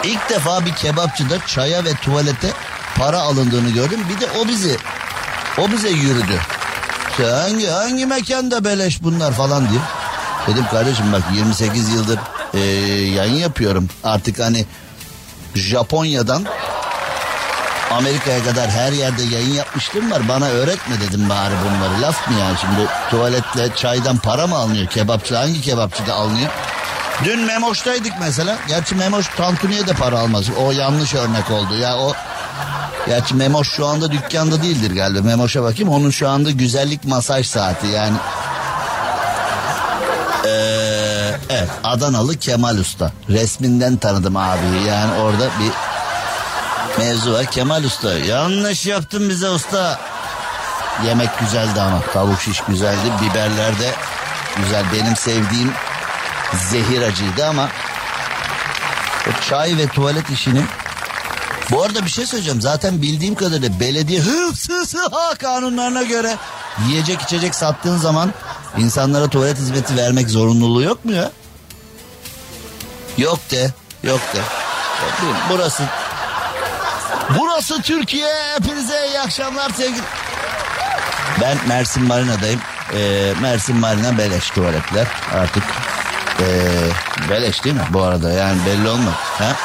İlk 0.03 0.29
defa 0.29 0.65
bir 0.65 0.73
kebapçıda 0.73 1.35
çaya 1.47 1.85
ve 1.85 1.93
tuvalete 1.93 2.51
para 2.97 3.19
alındığını 3.19 3.69
gördüm. 3.69 3.99
Bir 4.09 4.21
de 4.21 4.27
o 4.39 4.47
bizi 4.47 4.77
o 5.57 5.71
bize 5.71 5.89
yürüdü. 5.89 6.39
İşte 7.11 7.25
hangi 7.25 7.67
hangi 7.67 8.05
mekanda 8.05 8.63
beleş 8.63 9.03
bunlar 9.03 9.31
falan 9.33 9.69
diye. 9.69 9.79
Dedim 10.47 10.65
kardeşim 10.71 11.13
bak 11.13 11.21
28 11.33 11.89
yıldır 11.89 12.19
eee, 12.53 12.61
yayın 13.11 13.35
yapıyorum. 13.35 13.89
Artık 14.03 14.39
hani 14.39 14.65
Japonya'dan 15.55 16.45
Amerika'ya 17.91 18.43
kadar 18.43 18.69
her 18.69 18.91
yerde 18.91 19.23
yayın 19.23 19.53
yapmıştım 19.53 20.11
var. 20.11 20.29
Bana 20.29 20.47
öğretme 20.47 20.95
dedim 21.01 21.29
bari 21.29 21.53
bunları. 21.65 22.01
Laf 22.01 22.27
mı 22.27 22.39
yani 22.39 22.57
şimdi 22.61 22.87
tuvaletle 23.09 23.75
çaydan 23.75 24.17
para 24.17 24.47
mı 24.47 24.55
alınıyor? 24.55 24.87
Kebapçı 24.87 25.35
hangi 25.35 25.61
kebapçıda 25.61 26.13
alınıyor? 26.13 26.49
Dün 27.23 27.39
Memoş'taydık 27.39 28.13
mesela. 28.19 28.57
Gerçi 28.67 28.95
Memoş 28.95 29.27
Tantuni'ye 29.27 29.87
de 29.87 29.93
para 29.93 30.19
almaz. 30.19 30.45
O 30.49 30.71
yanlış 30.71 31.15
örnek 31.15 31.51
oldu. 31.51 31.75
Ya 31.77 31.97
o 31.97 32.13
Gerçi 33.07 33.35
Memoş 33.35 33.69
şu 33.69 33.85
anda 33.85 34.11
dükkanda 34.11 34.63
değildir 34.63 34.95
galiba. 34.95 35.27
Memoş'a 35.27 35.63
bakayım. 35.63 35.89
Onun 35.89 36.09
şu 36.09 36.29
anda 36.29 36.51
güzellik 36.51 37.05
masaj 37.05 37.47
saati 37.47 37.87
yani. 37.87 38.17
Ee, 40.45 41.02
evet 41.49 41.69
Adanalı 41.83 42.37
Kemal 42.37 42.77
Usta. 42.77 43.11
Resminden 43.29 43.97
tanıdım 43.97 44.37
abi. 44.37 44.65
Yani 44.87 45.21
orada 45.21 45.49
bir 45.59 45.71
mevzu 47.03 47.33
var. 47.33 47.45
Kemal 47.45 47.83
Usta 47.83 48.13
yanlış 48.13 48.85
yaptın 48.85 49.29
bize 49.29 49.49
usta. 49.49 49.99
Yemek 51.05 51.39
güzeldi 51.39 51.81
ama 51.81 52.01
tavuk 52.13 52.41
şiş 52.41 52.61
güzeldi. 52.61 53.11
Biberler 53.21 53.79
de 53.79 53.91
güzel. 54.57 54.83
Benim 54.93 55.15
sevdiğim 55.15 55.73
zehir 56.71 57.01
acıydı 57.01 57.45
ama 57.45 57.69
o 59.27 59.49
çay 59.49 59.77
ve 59.77 59.87
tuvalet 59.87 60.29
işini 60.29 60.61
bu 61.71 61.83
arada 61.83 62.05
bir 62.05 62.09
şey 62.09 62.25
söyleyeceğim. 62.25 62.61
Zaten 62.61 63.01
bildiğim 63.01 63.35
kadarıyla 63.35 63.79
belediye 63.79 64.21
HSSH 64.21 65.37
kanunlarına 65.39 66.03
göre 66.03 66.37
yiyecek 66.87 67.21
içecek 67.21 67.55
sattığın 67.55 67.97
zaman 67.97 68.33
insanlara 68.77 69.27
tuvalet 69.27 69.57
hizmeti 69.57 69.97
vermek 69.97 70.29
zorunluluğu 70.29 70.81
yok 70.81 71.05
mu 71.05 71.11
ya? 71.11 71.31
Yok 73.17 73.39
de, 73.51 73.73
yok 74.03 74.21
de. 74.33 74.39
Burası 75.49 75.83
Burası 77.39 77.81
Türkiye. 77.81 78.33
Hepinize 78.55 79.07
iyi 79.07 79.19
akşamlar 79.19 79.69
sevgili. 79.69 80.01
Ben 81.41 81.57
Mersin 81.67 82.03
Marina'dayım. 82.03 82.59
Ee, 82.93 83.33
Mersin 83.41 83.75
Marina 83.75 84.17
beleş 84.17 84.49
tuvaletler 84.49 85.07
artık. 85.33 85.63
Ee, 86.39 86.67
beleş 87.29 87.63
değil 87.63 87.75
mi 87.75 87.87
bu 87.93 88.01
arada 88.01 88.31
yani 88.31 88.59
belli 88.65 88.89
olmaz. 88.89 89.13
Ha? 89.17 89.55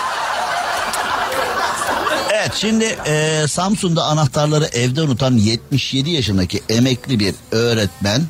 Evet 2.32 2.50
şimdi 2.54 2.84
e, 3.06 3.44
Samsun'da 3.48 4.04
anahtarları 4.04 4.64
evde 4.64 5.02
unutan 5.02 5.32
77 5.32 6.10
yaşındaki 6.10 6.62
emekli 6.68 7.20
bir 7.20 7.34
öğretmen 7.52 8.22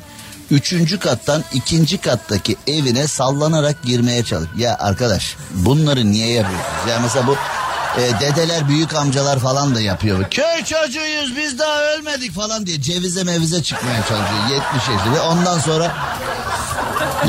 üçüncü 0.51 0.99
kattan 0.99 1.43
ikinci 1.53 1.97
kattaki 1.97 2.57
evine 2.67 3.07
sallanarak 3.07 3.83
girmeye 3.83 4.23
çalışıyor. 4.23 4.57
Ya 4.57 4.77
arkadaş 4.79 5.35
bunları 5.51 6.11
niye 6.11 6.27
yapıyorsunuz? 6.27 6.89
Ya 6.89 6.99
mesela 6.99 7.27
bu 7.27 7.35
e, 8.01 8.19
dedeler 8.19 8.67
büyük 8.67 8.95
amcalar 8.95 9.39
falan 9.39 9.75
da 9.75 9.81
yapıyor. 9.81 10.29
Köy 10.31 10.63
çocuğuyuz 10.63 11.37
biz 11.37 11.59
daha 11.59 11.81
ölmedik 11.81 12.35
falan 12.35 12.65
diye 12.65 12.81
cevize 12.81 13.23
mevize 13.23 13.63
çıkmaya 13.63 14.01
çalışıyor 14.01 14.63
70 14.73 14.89
yaşında 14.89 15.29
ondan 15.29 15.59
sonra 15.59 15.91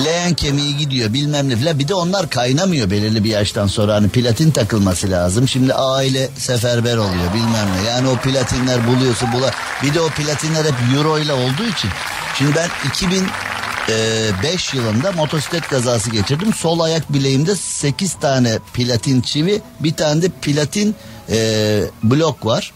leğen 0.05 0.35
kemiği 0.35 0.77
gidiyor 0.77 1.13
bilmem 1.13 1.49
ne 1.49 1.57
filan. 1.57 1.79
Bir 1.79 1.89
de 1.89 1.95
onlar 1.95 2.31
kaynamıyor 2.31 2.91
belirli 2.91 3.25
bir 3.25 3.31
yaştan 3.31 3.67
sonra. 3.67 3.95
Hani 3.95 4.09
platin 4.09 4.51
takılması 4.51 5.11
lazım. 5.11 5.49
Şimdi 5.49 5.75
aile 5.75 6.29
seferber 6.37 6.97
oluyor 6.97 7.35
bilmem 7.35 7.69
ne. 7.77 7.89
Yani 7.89 8.09
o 8.09 8.17
platinler 8.17 8.87
buluyorsun 8.87 9.33
bula. 9.33 9.51
Bir 9.83 9.95
de 9.95 10.01
o 10.01 10.09
platinler 10.09 10.65
hep 10.65 10.75
euro 10.97 11.19
ile 11.19 11.33
olduğu 11.33 11.67
için. 11.67 11.91
Şimdi 12.39 12.55
ben 12.55 12.69
2005 12.89 14.75
yılında 14.75 15.13
motosiklet 15.13 15.69
kazası 15.69 16.11
geçirdim. 16.11 16.55
Sol 16.55 16.81
ayak 16.81 17.13
bileğimde 17.13 17.57
8 17.57 18.15
tane 18.15 18.59
platin 18.75 19.21
çivi 19.21 19.63
bir 19.81 19.95
tane 19.95 20.23
de 20.23 20.29
platin 20.29 20.97
e, 21.31 21.83
blok 22.03 22.47
var. 22.47 22.73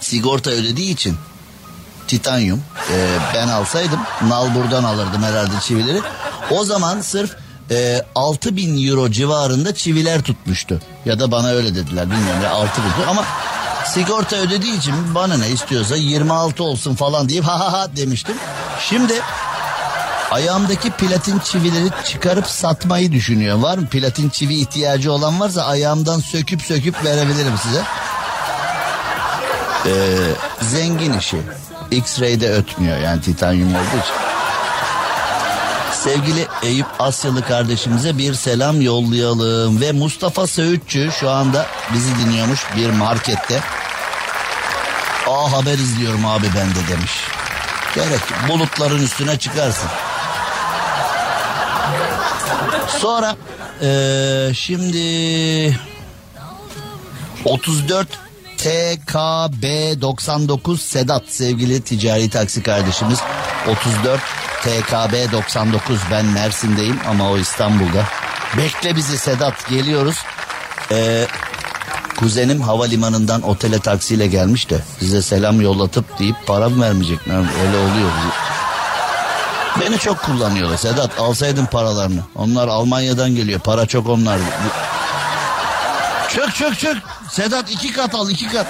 Sigorta 0.00 0.50
ödediği 0.50 0.92
için 0.92 1.16
titanyum. 2.08 2.62
Ee, 2.90 3.18
ben 3.34 3.48
alsaydım 3.48 4.00
nalburdan 4.28 4.84
alırdım 4.84 5.22
herhalde 5.22 5.52
çivileri. 5.60 6.00
O 6.50 6.64
zaman 6.64 7.00
sırf 7.00 7.36
e, 7.70 8.02
6 8.14 8.56
bin 8.56 8.88
euro 8.88 9.10
civarında 9.10 9.74
çiviler 9.74 10.22
tutmuştu. 10.22 10.80
Ya 11.04 11.20
da 11.20 11.30
bana 11.30 11.48
öyle 11.48 11.74
dediler 11.74 12.10
bilmiyorum 12.10 12.42
ya 12.44 12.50
6 12.50 12.82
bin 12.82 13.08
ama 13.08 13.24
sigorta 13.94 14.36
ödediği 14.36 14.78
için 14.78 15.14
bana 15.14 15.38
ne 15.38 15.48
istiyorsa 15.48 15.96
26 15.96 16.64
olsun 16.64 16.94
falan 16.94 17.28
deyip 17.28 17.44
ha 17.48 17.60
ha 17.60 17.72
ha 17.72 17.96
demiştim. 17.96 18.36
Şimdi 18.80 19.14
ayağımdaki 20.30 20.90
platin 20.90 21.38
çivileri 21.38 21.88
çıkarıp 22.04 22.46
satmayı 22.46 23.12
düşünüyor. 23.12 23.58
Var 23.58 23.78
mı 23.78 23.86
platin 23.86 24.28
çivi 24.28 24.54
ihtiyacı 24.54 25.12
olan 25.12 25.40
varsa 25.40 25.64
ayağımdan 25.64 26.20
söküp 26.20 26.62
söküp 26.62 27.04
verebilirim 27.04 27.58
size. 27.62 27.82
Ee, 29.86 29.90
zengin 30.60 31.18
işi. 31.18 31.36
X-ray'de 31.90 32.52
ötmüyor 32.52 32.98
yani 32.98 33.20
titanyum 33.20 33.68
olduğu 33.68 34.02
için. 34.02 34.14
Sevgili 35.92 36.46
Eyüp 36.62 36.86
Asyalı 36.98 37.42
kardeşimize 37.42 38.18
bir 38.18 38.34
selam 38.34 38.80
yollayalım. 38.80 39.80
Ve 39.80 39.92
Mustafa 39.92 40.46
Söğütçü 40.46 41.10
şu 41.20 41.30
anda 41.30 41.66
bizi 41.94 42.18
dinliyormuş 42.18 42.60
bir 42.76 42.90
markette. 42.90 43.60
Aa 45.32 45.52
haber 45.52 45.74
izliyorum 45.78 46.26
abi 46.26 46.46
ben 46.56 46.70
de 46.70 46.88
demiş. 46.88 47.12
Gerek 47.94 48.20
bulutların 48.48 49.02
üstüne 49.02 49.38
çıkarsın. 49.38 49.88
Sonra 52.88 53.36
eee, 53.82 54.54
şimdi 54.54 55.78
34 57.44 58.08
TKB 58.58 59.64
99 60.00 60.82
Sedat 60.82 61.22
sevgili 61.28 61.80
ticari 61.80 62.30
taksi 62.30 62.62
kardeşimiz 62.62 63.18
34 63.68 64.20
TKB 64.62 65.32
99 65.32 65.98
ben 66.10 66.24
Mersin'deyim 66.26 67.00
ama 67.08 67.30
o 67.30 67.38
İstanbul'da. 67.38 68.04
Bekle 68.58 68.96
bizi 68.96 69.18
Sedat 69.18 69.68
geliyoruz. 69.68 70.16
Ee, 70.90 71.26
kuzenim 72.22 72.60
havalimanından 72.60 73.42
otele 73.42 73.78
taksiyle 73.78 74.26
gelmiş 74.26 74.70
de 74.70 74.82
size 74.98 75.22
selam 75.22 75.60
yollatıp 75.60 76.18
deyip 76.18 76.36
para 76.46 76.80
vermeyecek? 76.80 77.18
Öyle 77.28 77.76
oluyor. 77.76 78.10
Beni 79.80 79.98
çok 79.98 80.22
kullanıyorlar 80.22 80.76
Sedat 80.76 81.20
alsaydın 81.20 81.66
paralarını. 81.66 82.20
Onlar 82.34 82.68
Almanya'dan 82.68 83.34
geliyor 83.34 83.60
para 83.60 83.86
çok 83.86 84.08
onlar. 84.08 84.38
Çök 86.28 86.54
çök 86.54 86.78
çök. 86.78 86.96
Sedat 87.30 87.70
iki 87.70 87.92
kat 87.92 88.14
al 88.14 88.30
iki 88.30 88.52
kat. 88.52 88.66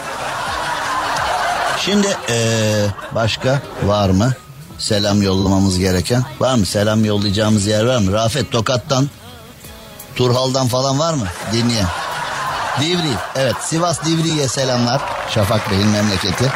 Şimdi 1.79 2.17
ee, 2.29 2.87
başka 3.15 3.63
var 3.85 4.11
mı? 4.11 4.33
Selam 4.79 5.23
yollamamız 5.23 5.79
gereken. 5.79 6.25
Var 6.41 6.55
mı? 6.55 6.67
Selam 6.67 7.05
yollayacağımız 7.05 7.67
yer 7.67 7.85
var 7.85 7.99
mı? 7.99 8.13
Rafet 8.13 8.53
Tokat'tan, 8.53 9.09
Turhal'dan 10.17 10.69
falan 10.69 10.99
var 10.99 11.15
mı? 11.15 11.27
Dinleyen. 11.53 11.89
Divri. 12.81 13.13
Evet 13.37 13.57
Sivas 13.61 14.05
Divri'ye 14.05 14.49
selamlar. 14.49 15.01
Şafak 15.31 15.71
Bey'in 15.71 15.89
memleketi. 15.89 16.53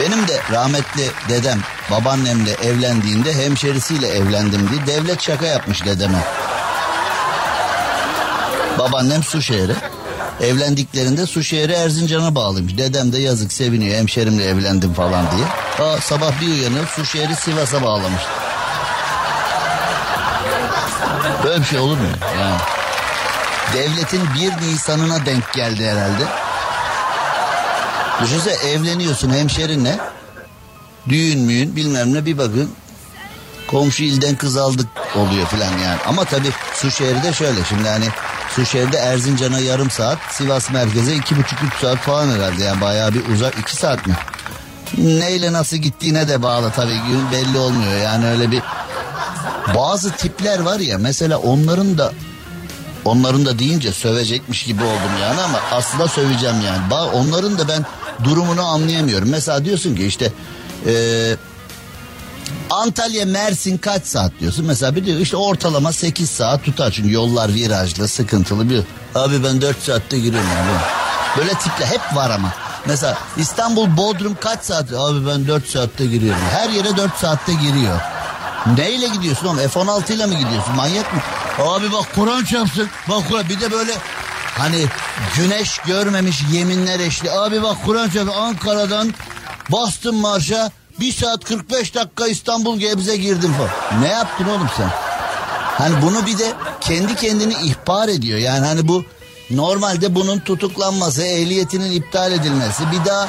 Benim 0.00 0.28
de 0.28 0.40
rahmetli 0.52 1.10
dedem 1.28 1.58
babaannemle 1.90 2.52
evlendiğinde 2.52 3.34
hemşerisiyle 3.34 4.08
evlendim 4.08 4.70
diye 4.70 4.86
devlet 4.86 5.22
şaka 5.22 5.46
yapmış 5.46 5.84
dedeme. 5.84 6.18
Babaannem 8.78 9.22
Suşehir'e. 9.22 9.74
Evlendiklerinde 10.40 11.26
Suşehir'i 11.26 11.72
Erzincan'a 11.72 12.34
bağlıymış. 12.34 12.78
Dedem 12.78 13.12
de 13.12 13.18
yazık 13.18 13.52
seviniyor 13.52 13.96
hemşerimle 13.98 14.44
evlendim 14.44 14.94
falan 14.94 15.24
diye. 15.30 15.46
Aa, 15.88 16.00
sabah 16.00 16.40
bir 16.40 16.46
uyanıyor 16.46 16.86
Suşehir'i 16.86 17.36
Sivas'a 17.36 17.82
bağlamış. 17.82 18.22
Böyle 21.44 21.60
bir 21.60 21.66
şey 21.66 21.78
olur 21.78 21.96
mu? 21.96 22.06
Yani. 22.40 22.79
Devletin 23.74 24.22
bir 24.34 24.66
Nisan'ına 24.66 25.26
denk 25.26 25.52
geldi 25.52 25.86
herhalde. 25.86 26.24
Düşünsene 28.22 28.54
evleniyorsun 28.54 29.30
hemşerinle. 29.30 29.98
Düğün 31.08 31.40
müyün 31.40 31.76
bilmem 31.76 32.14
ne 32.14 32.26
bir 32.26 32.38
bakın. 32.38 32.70
Komşu 33.68 34.02
ilden 34.02 34.36
kız 34.36 34.56
aldık 34.56 34.86
oluyor 35.16 35.46
filan 35.46 35.78
yani. 35.78 35.98
Ama 36.06 36.24
tabii 36.24 36.50
Suşehir'de 36.74 37.32
şöyle 37.32 37.64
şimdi 37.64 37.88
hani 37.88 38.08
Suşehir'de 38.56 38.96
Erzincan'a 38.96 39.58
yarım 39.58 39.90
saat, 39.90 40.18
Sivas 40.30 40.70
merkeze 40.70 41.14
iki 41.14 41.36
buçuk 41.36 41.62
üç 41.62 41.80
saat 41.80 41.98
falan 41.98 42.28
herhalde. 42.30 42.64
Yani 42.64 42.80
bayağı 42.80 43.14
bir 43.14 43.28
uzak 43.28 43.58
iki 43.58 43.76
saat 43.76 44.06
mi? 44.06 44.14
Neyle 44.98 45.52
nasıl 45.52 45.76
gittiğine 45.76 46.28
de 46.28 46.42
bağlı 46.42 46.70
tabii 46.76 46.98
gün 47.08 47.30
belli 47.32 47.58
olmuyor. 47.58 47.96
Yani 47.96 48.26
öyle 48.26 48.50
bir 48.50 48.62
bazı 49.74 50.12
tipler 50.12 50.60
var 50.60 50.80
ya 50.80 50.98
mesela 50.98 51.38
onların 51.38 51.98
da 51.98 52.12
onların 53.04 53.46
da 53.46 53.58
deyince 53.58 53.92
sövecekmiş 53.92 54.62
gibi 54.64 54.84
oldum 54.84 55.12
yani 55.22 55.40
ama 55.40 55.58
aslında 55.72 56.08
söveceğim 56.08 56.56
yani. 56.66 56.78
Ba- 56.90 57.10
Onların 57.10 57.58
da 57.58 57.68
ben 57.68 57.86
durumunu 58.24 58.64
anlayamıyorum. 58.66 59.28
Mesela 59.28 59.64
diyorsun 59.64 59.96
ki 59.96 60.06
işte 60.06 60.32
eee 60.86 61.36
Antalya 62.70 63.26
Mersin 63.26 63.78
kaç 63.78 64.04
saat 64.06 64.32
diyorsun? 64.40 64.64
Mesela 64.66 64.96
bir 64.96 65.04
diyor 65.06 65.18
işte 65.18 65.36
ortalama 65.36 65.92
8 65.92 66.30
saat 66.30 66.64
tutar 66.64 66.90
çünkü 66.90 67.12
yollar 67.12 67.54
virajlı 67.54 68.08
sıkıntılı 68.08 68.70
bir. 68.70 68.82
Abi 69.14 69.44
ben 69.44 69.60
4 69.60 69.82
saatte 69.82 70.18
giriyorum 70.18 70.48
yani. 70.56 70.70
Böyle 71.38 71.50
tipler 71.50 71.86
hep 71.86 72.16
var 72.16 72.30
ama. 72.30 72.52
Mesela 72.86 73.18
İstanbul 73.36 73.96
Bodrum 73.96 74.36
kaç 74.40 74.64
saat? 74.64 74.92
Abi 74.92 75.26
ben 75.26 75.46
4 75.46 75.68
saatte 75.68 76.06
giriyorum. 76.06 76.40
Her 76.50 76.70
yere 76.70 76.96
4 76.96 77.16
saatte 77.18 77.52
giriyor. 77.52 78.00
Neyle 78.78 79.08
gidiyorsun 79.08 79.46
oğlum? 79.46 79.58
F-16 79.68 80.12
ile 80.12 80.26
mi 80.26 80.38
gidiyorsun? 80.38 80.74
Manyak 80.76 81.14
mı? 81.14 81.20
Abi 81.60 81.92
bak 81.92 82.06
Kur'an 82.14 82.44
çarpsın. 82.44 82.88
Bak 83.08 83.28
Kur'an 83.28 83.48
bir 83.48 83.60
de 83.60 83.70
böyle 83.72 83.92
hani 84.58 84.86
güneş 85.36 85.78
görmemiş 85.78 86.42
yeminler 86.52 87.00
eşli. 87.00 87.30
Abi 87.30 87.62
bak 87.62 87.76
Kur'an 87.86 88.08
çarpsın 88.08 88.40
Ankara'dan 88.40 89.14
bastım 89.68 90.16
marşa. 90.16 90.70
Bir 91.00 91.12
saat 91.12 91.44
45 91.44 91.94
dakika 91.94 92.26
İstanbul 92.26 92.78
Gebze 92.78 93.16
girdim 93.16 93.52
falan. 93.52 94.02
Ne 94.02 94.08
yaptın 94.08 94.48
oğlum 94.48 94.68
sen? 94.76 94.90
Hani 95.78 96.02
bunu 96.02 96.26
bir 96.26 96.38
de 96.38 96.52
kendi 96.80 97.16
kendini 97.16 97.54
ihbar 97.54 98.08
ediyor. 98.08 98.38
Yani 98.38 98.66
hani 98.66 98.88
bu 98.88 99.04
normalde 99.50 100.14
bunun 100.14 100.38
tutuklanması, 100.38 101.22
ehliyetinin 101.22 101.92
iptal 101.92 102.32
edilmesi, 102.32 102.82
bir 102.92 103.04
daha 103.04 103.28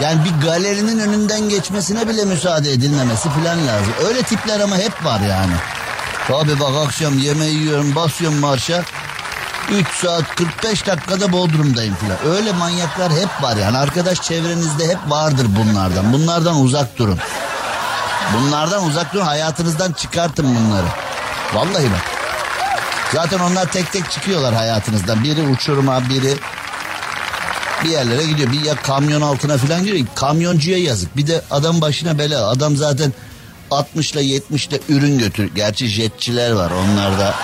yani 0.00 0.24
bir 0.24 0.46
galerinin 0.46 0.98
önünden 0.98 1.48
geçmesine 1.48 2.08
bile 2.08 2.24
müsaade 2.24 2.72
edilmemesi 2.72 3.28
falan 3.28 3.66
lazım. 3.66 3.94
Öyle 4.08 4.22
tipler 4.22 4.60
ama 4.60 4.76
hep 4.76 5.04
var 5.04 5.20
yani. 5.20 5.52
Abi 6.30 6.60
bak 6.60 6.86
akşam 6.86 7.18
yemeği 7.18 7.58
yiyorum, 7.58 7.94
basıyorum 7.94 8.38
marşa. 8.38 8.84
3 9.70 9.86
saat 9.88 10.36
45 10.36 10.86
dakikada 10.86 11.32
Bodrum'dayım 11.32 11.94
filan. 11.94 12.36
Öyle 12.36 12.52
manyaklar 12.52 13.12
hep 13.12 13.42
var 13.42 13.56
yani. 13.56 13.78
Arkadaş 13.78 14.22
çevrenizde 14.22 14.88
hep 14.88 14.98
vardır 15.08 15.46
bunlardan. 15.58 16.12
Bunlardan 16.12 16.60
uzak 16.60 16.98
durun. 16.98 17.18
Bunlardan 18.34 18.84
uzak 18.84 19.14
durun. 19.14 19.24
Hayatınızdan 19.24 19.92
çıkartın 19.92 20.56
bunları. 20.56 20.86
Vallahi 21.54 21.84
bak. 21.84 22.02
Zaten 23.14 23.38
onlar 23.38 23.72
tek 23.72 23.92
tek 23.92 24.10
çıkıyorlar 24.10 24.54
hayatınızdan. 24.54 25.24
Biri 25.24 25.42
uçuruma, 25.42 26.08
biri 26.08 26.34
bir 27.84 27.88
yerlere 27.88 28.26
gidiyor. 28.26 28.52
Bir 28.52 28.60
ya 28.60 28.74
kamyon 28.76 29.22
altına 29.22 29.58
falan 29.58 29.84
giriyor. 29.84 30.06
Kamyoncuya 30.14 30.78
yazık. 30.78 31.16
Bir 31.16 31.26
de 31.26 31.42
adam 31.50 31.80
başına 31.80 32.18
bela. 32.18 32.48
Adam 32.48 32.76
zaten 32.76 33.12
60 33.72 34.12
ile 34.12 34.22
70 34.22 34.66
ile 34.66 34.80
ürün 34.88 35.18
götür. 35.18 35.50
Gerçi 35.54 35.88
jetçiler 35.88 36.52
var. 36.52 36.70
Onlar 36.84 37.18
da 37.18 37.34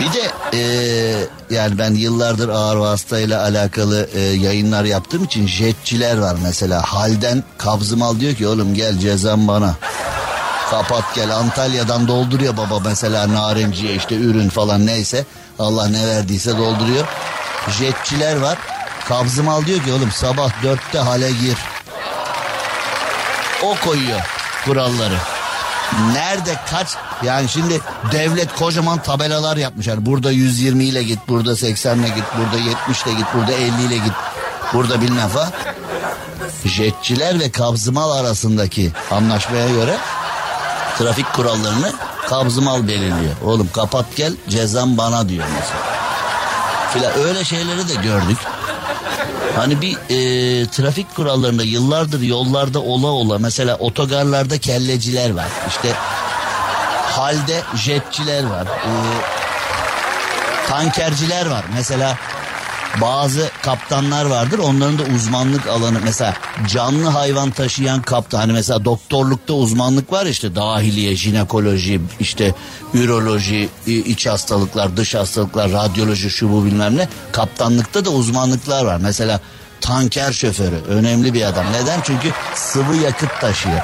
bir 0.00 0.12
de 0.12 0.30
eee, 0.52 1.26
yani 1.50 1.78
ben 1.78 1.94
yıllardır 1.94 2.48
ağır 2.48 2.76
vasıtayla 2.76 3.42
alakalı 3.42 4.08
eee, 4.14 4.20
yayınlar 4.22 4.84
yaptığım 4.84 5.24
için 5.24 5.46
jetçiler 5.46 6.18
var 6.18 6.36
mesela. 6.42 6.82
Halden 6.82 7.44
kabzımal 7.58 8.20
diyor 8.20 8.34
ki 8.34 8.46
oğlum 8.48 8.74
gel 8.74 8.98
cezam 8.98 9.48
bana. 9.48 9.74
Kapat 10.70 11.14
gel 11.14 11.36
Antalya'dan 11.36 12.08
dolduruyor 12.08 12.56
baba 12.56 12.78
mesela 12.84 13.32
narenciye 13.34 13.94
işte 13.94 14.14
ürün 14.14 14.48
falan 14.48 14.86
neyse. 14.86 15.24
Allah 15.58 15.88
ne 15.88 16.06
verdiyse 16.06 16.58
dolduruyor. 16.58 17.06
Jetçiler 17.78 18.36
var. 18.36 18.58
Kabzımal 19.08 19.66
diyor 19.66 19.82
ki 19.84 19.92
oğlum 19.92 20.10
sabah 20.12 20.62
dörtte 20.62 20.98
hale 20.98 21.30
gir. 21.30 21.56
O 23.62 23.76
koyuyor 23.84 24.20
kuralları. 24.64 25.16
Nerede 26.12 26.56
kaç 26.70 26.88
yani 27.22 27.48
şimdi 27.48 27.80
devlet 28.12 28.54
kocaman 28.56 29.02
tabelalar 29.02 29.56
yapmış. 29.56 29.86
Yani 29.86 30.06
burada 30.06 30.30
120 30.30 30.84
ile 30.84 31.02
git, 31.02 31.18
burada 31.28 31.56
80 31.56 31.98
ile 31.98 32.08
git, 32.08 32.24
burada 32.38 32.68
70 32.68 33.02
ile 33.02 33.12
git, 33.12 33.26
burada 33.34 33.52
50 33.52 33.82
ile 33.82 33.96
git. 33.96 34.12
Burada 34.72 35.00
bilmem 35.00 35.28
falan. 35.28 35.52
Jetçiler 36.64 37.40
ve 37.40 37.50
kabzımal 37.50 38.10
arasındaki 38.10 38.92
anlaşmaya 39.10 39.68
göre 39.68 39.96
trafik 40.98 41.32
kurallarını 41.32 41.92
kabzımal 42.28 42.88
belirliyor. 42.88 43.34
Oğlum 43.44 43.68
kapat 43.72 44.16
gel 44.16 44.32
cezam 44.48 44.98
bana 44.98 45.28
diyor 45.28 45.46
mesela. 45.60 45.80
Filan 46.92 47.28
öyle 47.28 47.44
şeyleri 47.44 47.88
de 47.88 47.94
gördük. 47.94 48.38
Hani 49.56 49.80
bir 49.80 49.92
e, 49.94 50.66
trafik 50.66 51.16
kurallarında 51.16 51.62
yıllardır 51.62 52.20
yollarda 52.20 52.80
ola 52.80 53.06
ola 53.06 53.38
mesela 53.38 53.76
otogarlarda 53.76 54.58
kelleciler 54.58 55.30
var. 55.30 55.48
İşte 55.68 55.92
halde 57.02 57.62
jetçiler 57.76 58.44
var. 58.44 58.66
E, 58.66 58.92
tankerciler 60.68 61.46
var. 61.46 61.64
Mesela 61.74 62.18
bazı 63.00 63.50
kaptanlar 63.62 64.24
vardır 64.24 64.58
onların 64.58 64.98
da 64.98 65.02
uzmanlık 65.02 65.66
alanı. 65.66 65.98
Mesela 66.04 66.34
canlı 66.68 67.08
hayvan 67.08 67.50
taşıyan 67.50 68.02
kaptan 68.02 68.38
hani 68.38 68.52
mesela 68.52 68.84
doktorlukta 68.84 69.54
uzmanlık 69.54 70.12
var 70.12 70.26
işte 70.26 70.54
dahiliye 70.54 71.16
jinekoloji 71.16 72.00
işte 72.20 72.54
üroloji 72.94 73.68
iç 73.86 74.26
hastalıklar 74.26 74.96
dış 74.96 75.14
hastalıklar 75.14 75.72
radyoloji 75.72 76.30
şu 76.30 76.52
bu 76.52 76.64
bilmem 76.64 76.96
ne. 76.96 77.08
Kaptanlıkta 77.32 78.04
da 78.04 78.10
uzmanlıklar 78.10 78.84
var. 78.84 78.96
Mesela 79.02 79.40
tanker 79.80 80.32
şoförü 80.32 80.80
önemli 80.88 81.34
bir 81.34 81.42
adam. 81.42 81.66
Neden? 81.72 82.00
Çünkü 82.02 82.30
sıvı 82.54 82.96
yakıt 82.96 83.40
taşıyor. 83.40 83.80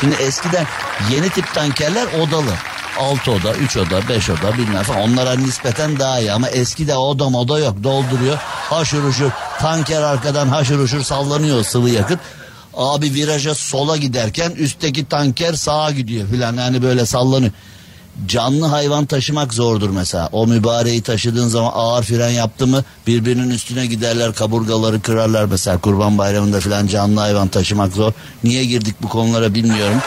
Şimdi 0.00 0.14
eskiden 0.14 0.66
yeni 1.10 1.28
tip 1.28 1.54
tankerler 1.54 2.06
odalı 2.20 2.52
6 2.98 3.30
oda, 3.30 3.54
3 3.54 3.76
oda, 3.76 4.08
5 4.08 4.30
oda 4.30 4.58
bilmem 4.58 4.82
falan. 4.82 5.00
Onlara 5.00 5.34
nispeten 5.34 5.98
daha 5.98 6.20
iyi 6.20 6.32
ama 6.32 6.48
eskide 6.48 6.96
oda 6.96 7.28
moda 7.28 7.58
yok. 7.58 7.82
Dolduruyor. 7.82 8.36
Haşır 8.70 9.04
uşur. 9.04 9.30
Tanker 9.58 10.02
arkadan 10.02 10.48
haşır 10.48 10.78
uşur 10.78 11.02
sallanıyor 11.02 11.64
sıvı 11.64 11.90
yakıt. 11.90 12.18
Abi 12.74 13.14
viraja 13.14 13.54
sola 13.54 13.96
giderken 13.96 14.50
üstteki 14.50 15.08
tanker 15.08 15.54
sağa 15.54 15.90
gidiyor 15.90 16.28
filan. 16.28 16.56
Yani 16.56 16.82
böyle 16.82 17.06
sallanıyor. 17.06 17.52
Canlı 18.26 18.66
hayvan 18.66 19.06
taşımak 19.06 19.54
zordur 19.54 19.90
mesela. 19.90 20.28
O 20.32 20.46
mübareği 20.46 21.02
taşıdığın 21.02 21.48
zaman 21.48 21.70
ağır 21.74 22.02
fren 22.02 22.30
yaptı 22.30 22.66
mı 22.66 22.84
birbirinin 23.06 23.50
üstüne 23.50 23.86
giderler 23.86 24.34
kaburgaları 24.34 25.02
kırarlar 25.02 25.44
mesela 25.44 25.78
kurban 25.78 26.18
bayramında 26.18 26.60
filan 26.60 26.86
canlı 26.86 27.20
hayvan 27.20 27.48
taşımak 27.48 27.92
zor. 27.92 28.12
Niye 28.44 28.64
girdik 28.64 28.94
bu 29.02 29.08
konulara 29.08 29.54
bilmiyorum. 29.54 29.98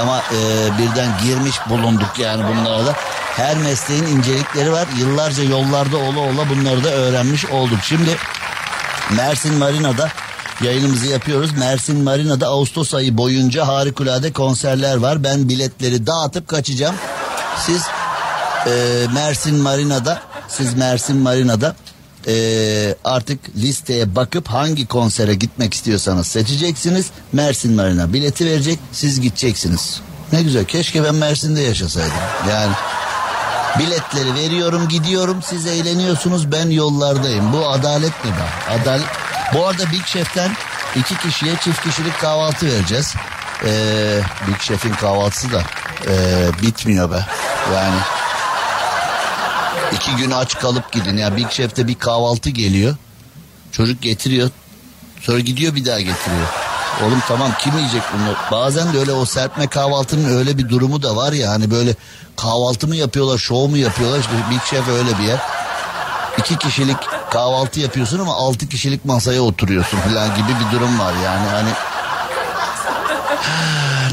Ama 0.00 0.18
e, 0.18 0.38
birden 0.78 1.10
girmiş 1.24 1.56
bulunduk 1.70 2.12
yani 2.18 2.44
bunlara 2.48 2.86
da. 2.86 2.92
Her 3.36 3.56
mesleğin 3.56 4.04
incelikleri 4.04 4.72
var. 4.72 4.86
Yıllarca 4.98 5.42
yollarda 5.42 5.96
ola 5.96 6.20
ola 6.20 6.48
bunları 6.50 6.84
da 6.84 6.88
öğrenmiş 6.90 7.46
olduk. 7.46 7.78
Şimdi 7.82 8.16
Mersin 9.16 9.54
Marina'da 9.54 10.08
yayınımızı 10.64 11.06
yapıyoruz. 11.06 11.52
Mersin 11.58 12.04
Marina'da 12.04 12.46
Ağustos 12.46 12.94
ayı 12.94 13.16
boyunca 13.16 13.66
harikulade 13.66 14.32
konserler 14.32 14.96
var. 14.96 15.24
Ben 15.24 15.48
biletleri 15.48 16.06
dağıtıp 16.06 16.48
kaçacağım. 16.48 16.94
Siz 17.58 17.82
e, 18.66 19.06
Mersin 19.14 19.56
Marina'da 19.56 20.22
siz 20.48 20.74
Mersin 20.74 21.16
Marina'da 21.16 21.76
Ee, 22.26 22.94
artık 23.04 23.56
listeye 23.56 24.16
bakıp 24.16 24.48
hangi 24.48 24.86
konsere 24.86 25.34
gitmek 25.34 25.74
istiyorsanız 25.74 26.26
seçeceksiniz. 26.26 27.10
Mersin 27.32 27.74
Marina 27.74 28.12
bileti 28.12 28.46
verecek 28.46 28.78
siz 28.92 29.20
gideceksiniz. 29.20 30.00
Ne 30.32 30.42
güzel 30.42 30.64
keşke 30.64 31.04
ben 31.04 31.14
Mersin'de 31.14 31.60
yaşasaydım. 31.60 32.12
Yani 32.50 32.72
biletleri 33.78 34.34
veriyorum 34.34 34.88
gidiyorum 34.88 35.42
siz 35.42 35.66
eğleniyorsunuz 35.66 36.52
ben 36.52 36.70
yollardayım. 36.70 37.52
Bu 37.52 37.68
adalet 37.68 38.24
mi 38.24 38.30
be? 38.30 38.72
Adalet. 38.80 39.06
Bu 39.54 39.66
arada 39.66 39.92
Big 39.92 40.04
Chef'ten 40.06 40.50
iki 40.96 41.18
kişiye 41.18 41.56
çift 41.56 41.82
kişilik 41.82 42.20
kahvaltı 42.20 42.66
vereceğiz. 42.66 43.14
Ee, 43.64 44.20
Big 44.48 44.60
Chef'in 44.60 44.92
kahvaltısı 44.92 45.52
da 45.52 45.62
ee, 46.08 46.50
bitmiyor 46.62 47.10
be. 47.10 47.26
Yani 47.74 47.98
iki 49.92 50.16
gün 50.16 50.30
aç 50.30 50.58
kalıp 50.58 50.92
gidin. 50.92 51.16
Ya 51.16 51.36
Big 51.36 51.50
Chef'te 51.50 51.88
bir 51.88 51.94
kahvaltı 51.94 52.50
geliyor. 52.50 52.96
Çocuk 53.72 54.02
getiriyor. 54.02 54.50
Sonra 55.20 55.40
gidiyor 55.40 55.74
bir 55.74 55.84
daha 55.84 56.00
getiriyor. 56.00 56.48
Oğlum 57.02 57.22
tamam 57.28 57.52
kim 57.58 57.76
yiyecek 57.78 58.02
bunu? 58.12 58.34
Bazen 58.50 58.92
de 58.92 58.98
öyle 58.98 59.12
o 59.12 59.24
serpme 59.24 59.66
kahvaltının 59.66 60.38
öyle 60.38 60.58
bir 60.58 60.68
durumu 60.68 61.02
da 61.02 61.16
var 61.16 61.32
ya 61.32 61.50
hani 61.50 61.70
böyle 61.70 61.94
kahvaltı 62.36 62.86
mı 62.86 62.96
yapıyorlar, 62.96 63.38
şov 63.38 63.68
mu 63.68 63.76
yapıyorlar? 63.76 64.18
İşte 64.18 64.32
Big 64.50 64.60
Chef 64.62 64.88
öyle 64.88 65.18
bir 65.18 65.24
yer. 65.24 65.38
İki 66.38 66.58
kişilik 66.58 66.96
kahvaltı 67.30 67.80
yapıyorsun 67.80 68.18
ama 68.18 68.34
altı 68.34 68.68
kişilik 68.68 69.04
masaya 69.04 69.40
oturuyorsun 69.40 69.98
falan 70.08 70.34
gibi 70.34 70.48
bir 70.48 70.76
durum 70.76 70.98
var 70.98 71.12
yani 71.24 71.48
hani. 71.48 71.70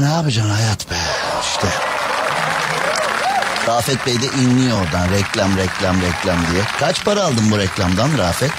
ne 0.00 0.14
yapacaksın 0.14 0.50
hayat 0.50 0.90
be 0.90 1.21
işte. 1.64 1.78
Rafet 3.68 4.06
Bey 4.06 4.22
de 4.22 4.26
inliyor 4.26 4.78
oradan 4.82 5.10
reklam 5.10 5.56
reklam 5.56 5.96
reklam 6.02 6.36
diye. 6.52 6.62
Kaç 6.80 7.04
para 7.04 7.24
aldın 7.24 7.50
bu 7.50 7.58
reklamdan 7.58 8.18
Rafet? 8.18 8.50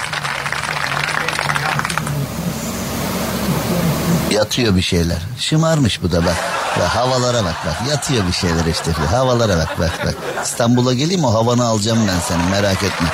Yatıyor 4.30 4.76
bir 4.76 4.82
şeyler. 4.82 5.18
Şımarmış 5.38 6.02
bu 6.02 6.12
da 6.12 6.24
bak. 6.24 6.36
Bak 6.80 6.88
havalara 6.88 7.44
bak 7.44 7.54
bak. 7.66 7.88
Yatıyor 7.90 8.26
bir 8.26 8.32
şeyler 8.32 8.64
işte. 8.64 8.92
Havalara 8.92 9.56
bak 9.58 9.80
bak 9.80 10.06
bak. 10.06 10.14
İstanbul'a 10.44 10.94
geleyim 10.94 11.24
o 11.24 11.34
havanı 11.34 11.64
alacağım 11.64 12.08
ben 12.08 12.20
senin 12.20 12.50
merak 12.50 12.82
etme. 12.82 13.08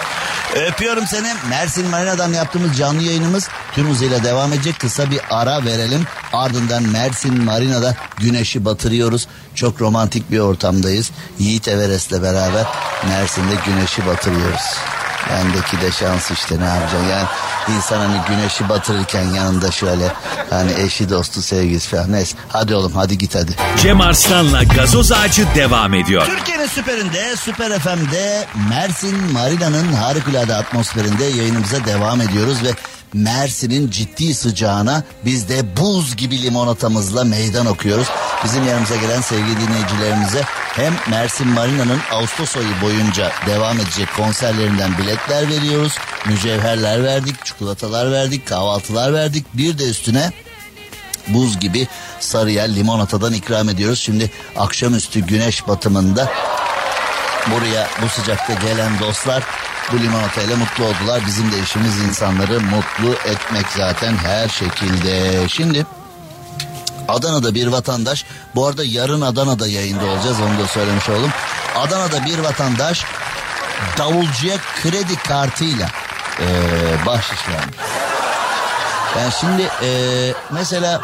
Öpüyorum 0.55 1.07
seni. 1.07 1.35
Mersin 1.51 1.89
Marina'dan 1.89 2.33
yaptığımız 2.33 2.77
canlı 2.77 3.03
yayınımız 3.03 3.49
tüm 3.73 3.91
hızıyla 3.91 4.25
devam 4.25 4.53
edecek. 4.53 4.79
Kısa 4.79 5.11
bir 5.11 5.21
ara 5.31 5.65
verelim. 5.65 6.07
Ardından 6.33 6.83
Mersin 6.83 7.45
Marina'da 7.45 7.95
güneşi 8.19 8.65
batırıyoruz. 8.65 9.27
Çok 9.55 9.81
romantik 9.81 10.31
bir 10.31 10.39
ortamdayız. 10.39 11.11
Yiğit 11.39 11.69
Everest'le 11.69 12.23
beraber 12.23 12.67
Mersin'de 13.09 13.55
güneşi 13.67 14.07
batırıyoruz. 14.07 14.61
Bendeki 15.31 15.81
de 15.81 15.93
şans 15.93 16.31
işte 16.31 16.61
ne 16.61 16.65
yapacaksın 16.65 17.09
yani 17.11 17.27
insan 17.77 17.99
hani 17.99 18.21
güneşi 18.29 18.69
batırırken 18.69 19.25
yanında 19.25 19.71
şöyle 19.71 20.13
hani 20.51 20.73
eşi 20.73 21.11
dostu 21.11 21.43
sevgisi 21.43 21.89
falan 21.89 22.13
neyse 22.13 22.37
hadi 22.49 22.75
oğlum 22.75 22.93
hadi 22.93 23.19
git 23.19 23.35
hadi. 23.35 23.53
Cem 23.83 24.01
Arslan'la 24.01 24.63
gazoz 24.65 25.13
ağacı 25.13 25.47
devam 25.55 25.95
ediyor. 25.95 26.27
Türkiye'nin 26.27 26.67
süperinde 26.67 27.37
Süper 27.37 27.79
FM'de 27.79 28.47
Mersin 28.69 29.33
Marina'nın 29.33 29.93
harikulade 29.93 30.55
atmosferinde 30.55 31.25
yayınımıza 31.25 31.85
devam 31.85 32.21
ediyoruz 32.21 32.65
ve 32.65 32.71
Mersin'in 33.15 33.91
ciddi 33.91 34.35
sıcağına 34.35 35.05
biz 35.25 35.49
de 35.49 35.77
buz 35.77 36.17
gibi 36.17 36.43
limonatamızla 36.43 37.25
meydan 37.25 37.67
okuyoruz. 37.67 38.09
Bizim 38.45 38.69
yanımıza 38.69 38.97
gelen 38.97 39.21
sevgili 39.21 39.61
dinleyicilerimize 39.61 40.43
hem 40.77 40.95
Mersin 41.11 41.49
Marina'nın 41.49 42.01
Ağustos 42.13 42.57
ayı 42.57 42.81
boyunca 42.83 43.33
devam 43.47 43.81
edecek 43.81 44.09
konserlerinden 44.17 44.99
biletler 44.99 45.49
veriyoruz. 45.49 45.93
Mücevherler 46.27 47.05
verdik, 47.05 47.45
çikolatalar 47.45 48.13
verdik, 48.13 48.47
kahvaltılar 48.47 49.15
verdik. 49.15 49.45
Bir 49.55 49.79
de 49.79 49.91
üstüne 49.91 50.33
buz 51.29 51.61
gibi 51.61 51.89
Sarıyer 52.21 52.75
limonatadan 52.75 53.33
ikram 53.33 53.69
ediyoruz. 53.69 54.01
Şimdi 54.01 54.31
akşamüstü 54.57 55.21
güneş 55.21 55.69
batımında 55.69 56.33
buraya 57.47 57.89
bu 58.03 58.09
sıcakta 58.09 58.53
gelen 58.55 58.99
dostlar 59.01 59.43
bu 59.93 59.99
limonatayla 59.99 60.57
mutlu 60.57 60.85
oldular. 60.85 61.23
Bizim 61.27 61.53
de 61.53 61.61
işimiz 61.61 61.99
insanları 61.99 62.61
mutlu 62.61 63.13
etmek 63.13 63.67
zaten 63.77 64.17
her 64.17 64.49
şekilde. 64.49 65.49
Şimdi 65.49 65.87
Adana'da 67.09 67.55
bir 67.55 67.67
vatandaş 67.67 68.25
bu 68.55 68.67
arada 68.67 68.85
yarın 68.85 69.21
Adana'da 69.21 69.67
yayında 69.67 70.05
olacağız 70.05 70.37
onu 70.41 70.59
da 70.59 70.67
söylemiş 70.67 71.09
oldum. 71.09 71.31
Adana'da 71.77 72.25
bir 72.25 72.39
vatandaş 72.39 73.05
davulcuya 73.99 74.57
kredi 74.83 75.17
kartıyla 75.17 75.89
e, 76.41 76.47
bahşiş 77.07 77.49
vermiş. 77.49 77.77
Yani 79.19 79.33
şimdi 79.41 79.63
e, 79.83 79.91
mesela 80.51 81.01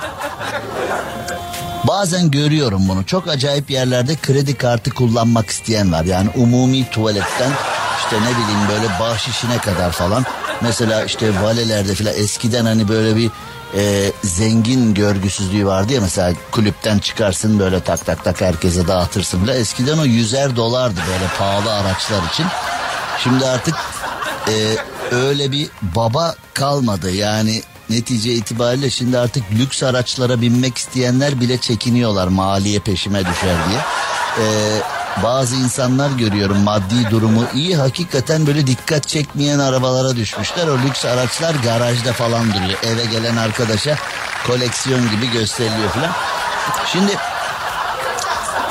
bazen 1.85 2.31
görüyorum 2.31 2.89
bunu. 2.89 3.07
Çok 3.07 3.29
acayip 3.29 3.71
yerlerde 3.71 4.17
kredi 4.17 4.55
kartı 4.55 4.91
kullanmak 4.91 5.51
isteyen 5.51 5.93
var. 5.93 6.05
Yani 6.05 6.29
umumi 6.35 6.91
tuvaletten 6.91 7.51
işte 8.07 8.17
ne 8.17 8.31
bileyim 8.31 8.69
böyle 8.69 9.01
bahşişine 9.01 9.59
kadar 9.59 9.93
falan. 9.93 10.25
Mesela 10.61 11.05
işte 11.05 11.43
valelerde 11.43 11.95
falan 11.95 12.15
eskiden 12.15 12.65
hani 12.65 12.89
böyle 12.89 13.17
bir 13.17 13.31
e, 13.77 14.13
zengin 14.25 14.95
görgüsüzlüğü 14.95 15.67
vardı 15.67 15.93
ya 15.93 16.01
mesela 16.01 16.33
kulüpten 16.51 16.99
çıkarsın 16.99 17.59
böyle 17.59 17.81
tak 17.81 18.07
tak 18.07 18.25
tak 18.25 18.41
herkese 18.41 18.89
dağıtırsın 18.89 19.43
bile. 19.43 19.55
Eskiden 19.55 19.99
o 19.99 20.05
yüzer 20.05 20.57
dolardı 20.57 21.01
böyle 21.09 21.27
pahalı 21.39 21.73
araçlar 21.73 22.23
için. 22.33 22.47
Şimdi 23.25 23.47
artık 23.47 23.75
e, 24.49 24.77
öyle 25.15 25.53
bir 25.53 25.69
baba 25.83 26.35
kalmadı 26.55 27.11
yani 27.11 27.63
netice 27.91 28.33
itibariyle 28.33 28.91
şimdi 28.91 29.19
artık 29.19 29.45
lüks 29.53 29.83
araçlara 29.83 30.41
binmek 30.41 30.79
isteyenler 30.79 31.41
bile 31.41 31.59
çekiniyorlar 31.59 32.29
maliye 32.29 32.79
peşime 32.79 33.21
düşer 33.21 33.57
diye. 33.69 33.81
Ee, 34.39 34.96
bazı 35.23 35.57
insanlar 35.57 36.11
görüyorum 36.11 36.59
maddi 36.59 37.11
durumu 37.11 37.45
iyi 37.55 37.77
hakikaten 37.77 38.47
böyle 38.47 38.67
dikkat 38.67 39.09
çekmeyen 39.09 39.59
arabalara 39.59 40.17
düşmüşler. 40.17 40.69
O 40.69 40.79
lüks 40.79 41.05
araçlar 41.05 41.55
garajda 41.55 42.13
falan 42.13 42.49
duruyor. 42.49 42.79
Eve 42.83 43.05
gelen 43.05 43.37
arkadaşa 43.37 43.99
koleksiyon 44.47 45.11
gibi 45.11 45.31
gösteriliyor 45.31 45.89
falan. 45.89 46.11
Şimdi 46.93 47.13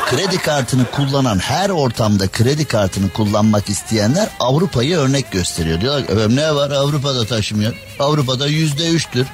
kredi 0.10 0.38
kartını 0.38 0.86
kullanan 0.92 1.40
her 1.40 1.70
ortamda 1.70 2.28
kredi 2.28 2.66
kartını 2.66 3.10
kullanmak 3.10 3.70
isteyenler 3.70 4.30
Avrupa'yı 4.40 4.98
örnek 4.98 5.32
gösteriyor. 5.32 5.82
Diyorlar 5.82 6.08
ki 6.08 6.36
ne 6.36 6.56
var 6.56 6.72
Avrupa'da 6.72 7.26
taşımıyor. 7.26 7.74
Avrupa'da 8.00 8.48
yüzde 8.48 8.90
üçtür. 8.90 9.28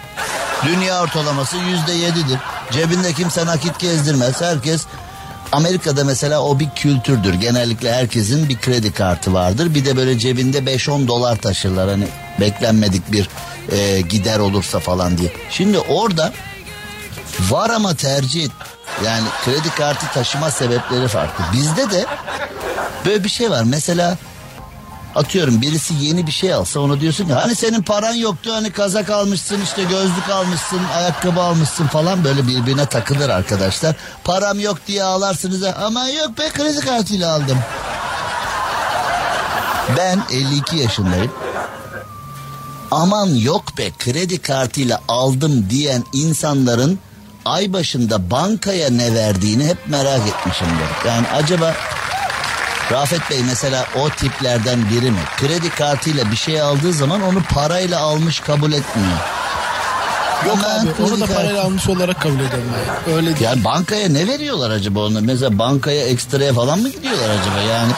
Dünya 0.65 1.01
ortalaması 1.01 1.57
yüzde 1.57 1.91
yedidir. 1.91 2.39
Cebinde 2.71 3.13
kimse 3.13 3.45
nakit 3.45 3.79
gezdirmez. 3.79 4.41
Herkes 4.41 4.85
Amerika'da 5.51 6.03
mesela 6.03 6.43
o 6.43 6.59
bir 6.59 6.69
kültürdür. 6.75 7.33
Genellikle 7.33 7.93
herkesin 7.93 8.49
bir 8.49 8.57
kredi 8.57 8.93
kartı 8.93 9.33
vardır. 9.33 9.75
Bir 9.75 9.85
de 9.85 9.97
böyle 9.97 10.19
cebinde 10.19 10.57
5-10 10.57 11.07
dolar 11.07 11.35
taşırlar. 11.35 11.89
Hani 11.89 12.07
beklenmedik 12.39 13.11
bir 13.11 13.29
e, 13.71 14.01
gider 14.01 14.39
olursa 14.39 14.79
falan 14.79 15.17
diye. 15.17 15.31
Şimdi 15.49 15.79
orada 15.79 16.33
var 17.49 17.69
ama 17.69 17.95
tercih. 17.95 18.49
Yani 19.05 19.23
kredi 19.45 19.69
kartı 19.69 20.05
taşıma 20.13 20.51
sebepleri 20.51 21.07
farklı. 21.07 21.43
Bizde 21.53 21.91
de 21.91 22.05
böyle 23.05 23.23
bir 23.23 23.29
şey 23.29 23.51
var. 23.51 23.63
Mesela 23.63 24.17
atıyorum 25.15 25.61
birisi 25.61 25.93
yeni 25.93 26.27
bir 26.27 26.31
şey 26.31 26.53
alsa 26.53 26.79
ona 26.79 26.99
diyorsun 26.99 27.25
ki 27.25 27.33
hani 27.33 27.55
senin 27.55 27.81
paran 27.81 28.13
yoktu 28.13 28.51
hani 28.53 28.71
kazak 28.71 29.09
almışsın 29.09 29.61
işte 29.63 29.83
gözlük 29.83 30.29
almışsın 30.29 30.79
ayakkabı 30.95 31.41
almışsın 31.41 31.87
falan 31.87 32.23
böyle 32.23 32.47
birbirine 32.47 32.85
takılır 32.85 33.29
arkadaşlar. 33.29 33.95
Param 34.23 34.59
yok 34.59 34.77
diye 34.87 35.03
ağlarsınız 35.03 35.63
ama 35.63 36.07
yok 36.07 36.37
be 36.37 36.49
kredi 36.49 36.79
kartıyla 36.79 37.33
aldım. 37.33 37.57
Ben 39.97 40.23
52 40.31 40.77
yaşındayım. 40.77 41.31
Aman 42.91 43.27
yok 43.27 43.77
be 43.77 43.91
kredi 43.99 44.41
kartıyla 44.41 45.01
aldım 45.07 45.69
diyen 45.69 46.03
insanların 46.13 46.99
ay 47.45 47.73
başında 47.73 48.31
bankaya 48.31 48.89
ne 48.89 49.13
verdiğini 49.13 49.65
hep 49.67 49.77
merak 49.87 50.27
etmişimdir. 50.27 51.07
Yani 51.07 51.27
acaba 51.27 51.73
Rafet 52.91 53.29
Bey 53.29 53.39
mesela 53.47 53.85
o 53.99 54.09
tiplerden 54.09 54.89
biri 54.89 55.11
mi? 55.11 55.19
Kredi 55.37 55.69
kartıyla 55.69 56.31
bir 56.31 56.35
şey 56.35 56.61
aldığı 56.61 56.93
zaman 56.93 57.21
onu 57.23 57.43
parayla 57.43 57.99
almış 57.99 58.39
kabul 58.39 58.71
etmiyor. 58.71 59.17
Yok 60.45 60.57
Ama 60.65 60.73
abi 60.73 61.03
onu 61.03 61.21
da 61.21 61.25
kartı- 61.25 61.33
parayla 61.35 61.63
almış 61.63 61.89
olarak 61.89 62.21
kabul 62.21 62.35
ben. 62.39 63.13
Öyle 63.13 63.25
değil. 63.27 63.41
Yani 63.41 63.63
bankaya 63.63 64.09
ne 64.09 64.27
veriyorlar 64.27 64.69
acaba 64.71 64.99
onu? 64.99 65.21
Mesela 65.21 65.59
bankaya 65.59 66.05
ekstraya 66.07 66.53
falan 66.53 66.79
mı 66.79 66.89
gidiyorlar 66.89 67.29
acaba? 67.29 67.59
Yani 67.59 67.91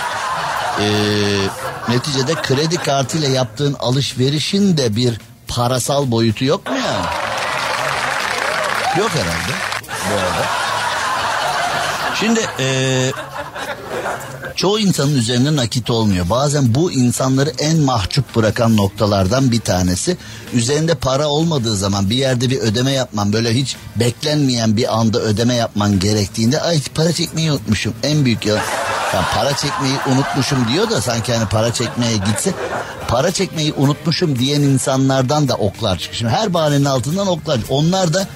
eee, 0.80 1.48
neticede 1.90 2.34
kredi 2.36 2.78
kartıyla 2.78 3.28
yaptığın 3.30 3.74
alışverişin 3.80 4.78
de 4.78 4.96
bir 4.96 5.20
parasal 5.48 6.12
boyutu 6.12 6.46
yok 6.46 6.70
mu 6.70 6.76
yani? 6.78 7.06
Yok 8.98 9.10
herhalde 9.10 9.54
bu 10.10 10.14
arada. 10.14 10.46
Şimdi 12.20 12.40
eee, 12.60 13.12
Çoğu 14.56 14.80
insanın 14.80 15.16
üzerinde 15.16 15.56
nakit 15.56 15.90
olmuyor. 15.90 16.30
Bazen 16.30 16.76
bu 16.76 16.92
insanları 16.92 17.50
en 17.60 17.80
mahcup 17.80 18.36
bırakan 18.36 18.78
noktalardan 18.78 19.52
bir 19.52 19.60
tanesi. 19.60 20.18
Üzerinde 20.54 20.96
para 20.96 21.28
olmadığı 21.28 21.76
zaman 21.76 22.10
bir 22.10 22.16
yerde 22.16 22.50
bir 22.50 22.60
ödeme 22.60 22.92
yapman 22.92 23.34
böyle 23.34 23.54
hiç 23.54 23.76
beklenmeyen 23.96 24.78
bir 24.78 25.00
anda 25.00 25.20
ödeme 25.20 25.56
yapman 25.56 26.00
gerektiğinde 26.00 26.62
ay 26.62 26.82
para 26.96 27.14
çekmeyi 27.14 27.52
unutmuşum. 27.52 27.94
En 28.04 28.26
büyük 28.26 28.46
ya, 28.46 28.56
ya 29.14 29.26
para 29.34 29.56
çekmeyi 29.56 29.96
unutmuşum 30.08 30.68
diyor 30.74 30.90
da 30.90 31.02
sanki 31.02 31.34
hani 31.34 31.50
para 31.50 31.74
çekmeye 31.74 32.18
gitse 32.18 32.54
para 33.08 33.32
çekmeyi 33.32 33.74
unutmuşum 33.74 34.40
diyen 34.40 34.62
insanlardan 34.62 35.48
da 35.48 35.56
oklar 35.56 35.98
çıkıyor. 35.98 36.18
Şimdi 36.18 36.32
her 36.32 36.54
bahanenin 36.54 36.86
altından 36.86 37.28
oklar. 37.28 37.60
Onlar 37.70 38.14
da 38.14 38.28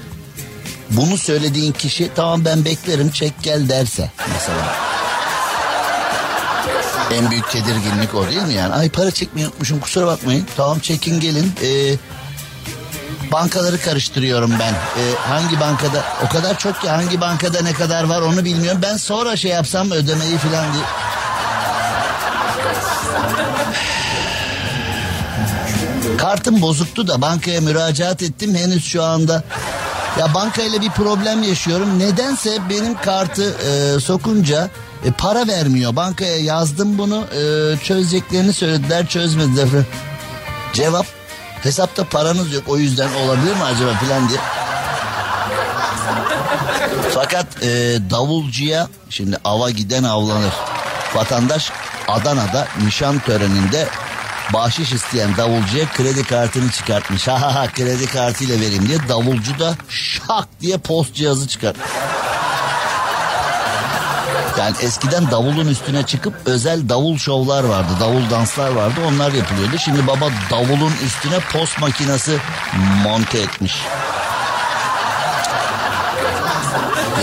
bunu 0.91 1.18
söylediğin 1.18 1.72
kişi 1.72 2.09
tamam 2.15 2.45
ben 2.45 2.65
beklerim 2.65 3.09
çek 3.09 3.34
gel 3.43 3.70
derse 3.70 4.11
mesela. 4.34 4.96
En 7.12 7.32
büyük 7.32 7.51
tedirginlik 7.51 8.16
o 8.16 8.28
değil 8.28 8.41
mi 8.41 8.53
yani? 8.53 8.74
Ay 8.74 8.89
para 8.89 9.12
çekmeyi 9.12 9.47
unutmuşum 9.47 9.80
kusura 9.80 10.08
bakmayın. 10.08 10.45
Tamam 10.58 10.80
çekin 10.80 11.20
gelin. 11.20 11.53
Ee, 11.64 11.95
bankaları 13.32 13.82
karıştırıyorum 13.82 14.53
ben. 14.60 14.74
Ee, 14.74 15.16
hangi 15.30 15.60
bankada 15.60 16.03
o 16.26 16.30
kadar 16.30 16.60
çok 16.60 16.82
ki 16.82 16.89
hangi 16.89 17.22
bankada 17.22 17.62
ne 17.62 17.74
kadar 17.74 18.03
var 18.03 18.22
onu 18.22 18.45
bilmiyorum. 18.45 18.82
Ben 18.84 18.97
sonra 18.97 19.36
şey 19.36 19.51
yapsam 19.51 19.91
ödemeyi 19.91 20.38
falan 20.38 20.74
diye. 20.74 20.84
Kartım 26.18 26.62
bozuktu 26.62 27.08
da 27.08 27.22
bankaya 27.22 27.62
müracaat 27.62 28.24
ettim 28.24 28.55
henüz 28.55 28.86
şu 28.86 29.03
anda. 29.03 29.43
Ya 30.20 30.34
bankayla 30.34 30.82
bir 30.82 30.89
problem 30.89 31.43
yaşıyorum. 31.43 31.99
Nedense 31.99 32.58
benim 32.70 33.01
kartı 33.01 33.53
e, 33.53 33.99
sokunca 33.99 34.70
e, 35.05 35.11
para 35.11 35.47
vermiyor. 35.47 35.95
Bankaya 35.95 36.37
yazdım 36.37 36.97
bunu 36.97 37.25
e, 37.31 37.77
çözeceklerini 37.83 38.53
söylediler 38.53 39.07
çözmediler. 39.07 39.67
Cevap 40.73 41.05
hesapta 41.63 42.03
paranız 42.03 42.53
yok 42.53 42.63
o 42.67 42.77
yüzden 42.77 43.09
olabilir 43.13 43.53
mi 43.53 43.63
acaba 43.63 43.93
filan 43.93 44.29
diye. 44.29 44.39
Fakat 47.13 47.63
e, 47.63 47.67
davulcuya 48.09 48.87
şimdi 49.09 49.37
ava 49.43 49.69
giden 49.69 50.03
avlanır. 50.03 50.53
Vatandaş 51.15 51.71
Adana'da 52.07 52.67
nişan 52.85 53.19
töreninde 53.19 53.87
bahşiş 54.53 54.91
isteyen 54.91 55.37
davulcuya 55.37 55.85
kredi 55.91 56.23
kartını 56.23 56.71
çıkartmış. 56.71 57.27
Ha 57.27 57.41
ha 57.41 57.55
ha 57.55 57.67
kredi 57.67 58.05
kartıyla 58.05 58.61
vereyim 58.61 58.87
diye 58.87 58.97
davulcu 59.09 59.59
da 59.59 59.75
şak 59.89 60.47
diye 60.61 60.77
post 60.77 61.15
cihazı 61.15 61.47
çıkartmış. 61.47 61.87
Yani 64.60 64.76
eskiden 64.82 65.32
davulun 65.32 65.68
üstüne 65.68 66.03
çıkıp 66.03 66.34
özel 66.45 66.89
davul 66.89 67.18
şovlar 67.18 67.64
vardı. 67.64 67.91
Davul 67.99 68.30
danslar 68.30 68.72
vardı 68.72 68.99
onlar 69.08 69.32
yapılıyordu. 69.32 69.78
Şimdi 69.78 70.08
baba 70.08 70.30
davulun 70.51 70.93
üstüne 71.05 71.39
post 71.39 71.82
makinesi 71.82 72.38
monte 73.03 73.39
etmiş. 73.39 73.76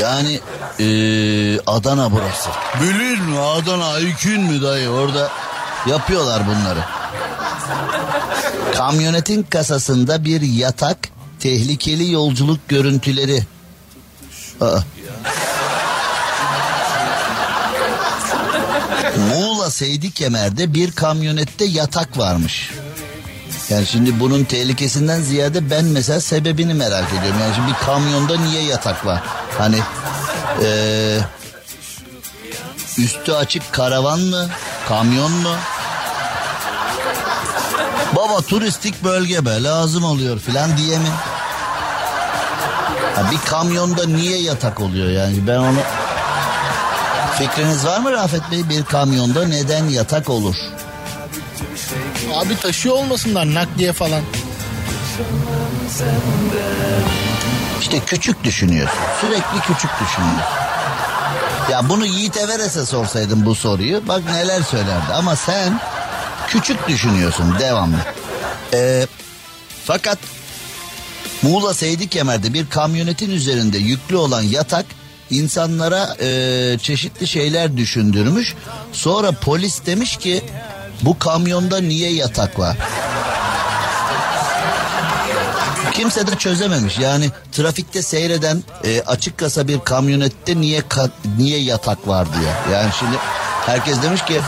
Yani 0.01 0.41
ee, 0.81 1.61
Adana 1.67 2.13
burası. 2.13 2.51
Bilir 2.83 3.19
mi 3.19 3.39
Adana 3.39 3.87
Aykün 3.87 4.43
mü 4.43 4.63
dayı 4.63 4.89
orada 4.89 5.31
yapıyorlar 5.87 6.43
bunları. 6.47 6.85
Kamyonetin 8.75 9.43
kasasında 9.43 10.25
bir 10.25 10.41
yatak, 10.41 10.99
tehlikeli 11.41 12.13
yolculuk 12.13 12.69
görüntüleri. 12.69 13.43
Aa. 14.61 14.79
Muğla 19.19 19.71
Seydi 19.71 20.11
Kemer'de 20.11 20.75
bir 20.75 20.93
kamyonette 20.93 21.65
yatak 21.65 22.19
varmış. 22.19 22.71
Yani 23.71 23.87
şimdi 23.87 24.21
bunun 24.21 24.45
tehlikesinden 24.45 25.21
ziyade 25.21 25.71
ben 25.71 25.85
mesela 25.85 26.21
sebebini 26.21 26.75
merak 26.75 27.09
ediyorum. 27.09 27.41
Yani 27.41 27.55
şimdi 27.55 27.69
bir 27.69 27.87
kamyonda 27.87 28.41
niye 28.41 28.63
yatak 28.63 29.07
var? 29.07 29.23
Hani 29.59 29.79
ee, 30.63 31.19
üstü 32.99 33.33
açık 33.33 33.73
karavan 33.73 34.21
mı? 34.21 34.49
Kamyon 34.89 35.33
mu? 35.33 35.55
Baba 38.17 38.41
turistik 38.41 39.05
bölge 39.05 39.47
be 39.47 39.63
lazım 39.63 40.05
oluyor 40.05 40.39
filan 40.39 40.77
diye 40.77 40.99
mi? 40.99 41.09
Ha, 43.15 43.31
bir 43.31 43.51
kamyonda 43.51 44.07
niye 44.07 44.43
yatak 44.43 44.81
oluyor 44.81 45.11
yani 45.11 45.47
ben 45.47 45.59
onu... 45.59 45.79
Fikriniz 47.39 47.85
var 47.87 47.99
mı 47.99 48.13
Rafet 48.13 48.51
Bey 48.51 48.69
bir 48.69 48.85
kamyonda 48.85 49.49
neden 49.49 49.89
yatak 49.89 50.31
olur? 50.31 50.57
Abi 52.35 52.57
taşıyor 52.57 52.95
olmasınlar 52.95 53.55
nakliye 53.55 53.93
falan. 53.93 54.23
İşte 57.81 58.01
küçük 58.07 58.45
düşünüyorsun. 58.45 58.99
Sürekli 59.21 59.61
küçük 59.61 59.91
düşünüyorsun. 60.01 60.55
Ya 61.71 61.89
bunu 61.89 62.07
Yiğit 62.07 62.37
Everes'e 62.37 62.87
sorsaydın 62.87 63.47
bu 63.47 63.55
soruyu 63.55 64.09
bak 64.09 64.23
neler 64.31 64.63
söylerdi. 64.63 65.13
Ama 65.15 65.37
sen 65.37 65.81
küçük 66.49 66.89
düşünüyorsun 66.89 67.55
devamlı. 67.61 67.97
Ee, 68.73 69.07
fakat 69.85 70.19
Muğla 71.43 71.75
Seydi 71.75 72.09
Kemer'de 72.09 72.55
bir 72.55 72.67
kamyonetin 72.67 73.31
üzerinde 73.31 73.79
yüklü 73.79 74.17
olan 74.17 74.43
yatak 74.43 74.87
insanlara 75.39 76.17
e, 76.21 76.79
çeşitli 76.83 77.27
şeyler 77.27 77.77
düşündürmüş. 77.77 78.55
Sonra 78.93 79.33
polis 79.33 79.87
demiş 79.87 80.17
ki 80.17 80.43
bu 81.03 81.19
kamyonda 81.19 81.81
niye 81.81 82.13
yatak 82.15 82.59
var? 82.59 82.77
Kimse 85.93 86.27
de 86.27 86.37
çözememiş. 86.37 86.99
Yani 86.99 87.31
trafikte 87.53 88.03
seyreden 88.03 88.63
e, 88.85 89.01
açık 89.07 89.39
kasa 89.39 89.69
bir 89.69 89.81
kamyonette 89.81 90.61
niye 90.61 90.81
ka- 90.81 91.11
niye 91.39 91.59
yatak 91.63 92.09
var 92.09 92.27
diye. 92.39 92.51
Yani 92.77 92.91
şimdi 92.99 93.17
herkes 93.67 94.03
demiş 94.03 94.25
ki 94.25 94.41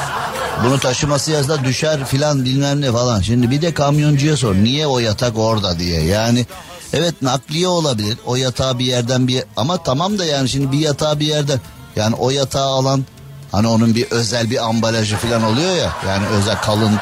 bunu 0.65 0.79
taşıması 0.79 1.31
yazda 1.31 1.65
düşer 1.65 2.05
filan 2.05 2.45
bilmem 2.45 2.81
ne 2.81 2.93
falan. 2.93 3.21
Şimdi 3.21 3.51
bir 3.51 3.63
de 3.63 3.75
kamyoncuya 3.75 4.37
sor 4.37 4.55
niye 4.55 4.87
o 4.87 4.99
yatak 4.99 5.39
orada 5.39 5.79
diye. 5.79 6.03
Yani 6.03 6.47
evet 6.93 7.23
nakliye 7.23 7.69
olabilir 7.69 8.19
o 8.27 8.37
yatağı 8.37 8.79
bir 8.79 8.85
yerden 8.85 9.29
bir 9.29 9.45
ama 9.57 9.83
tamam 9.83 10.19
da 10.19 10.25
yani 10.25 10.49
şimdi 10.49 10.73
bir 10.73 10.79
yatağı 10.79 11.21
bir 11.21 11.27
yerden 11.27 11.61
yani 11.97 12.15
o 12.15 12.31
yatağı 12.31 12.67
alan 12.69 13.05
hani 13.53 13.69
onun 13.69 13.95
bir 13.95 14.11
özel 14.11 14.51
bir 14.51 14.65
ambalajı 14.65 15.17
filan 15.17 15.43
oluyor 15.43 15.77
ya 15.77 15.93
yani 16.09 16.27
özel 16.27 16.61
kalın 16.61 16.99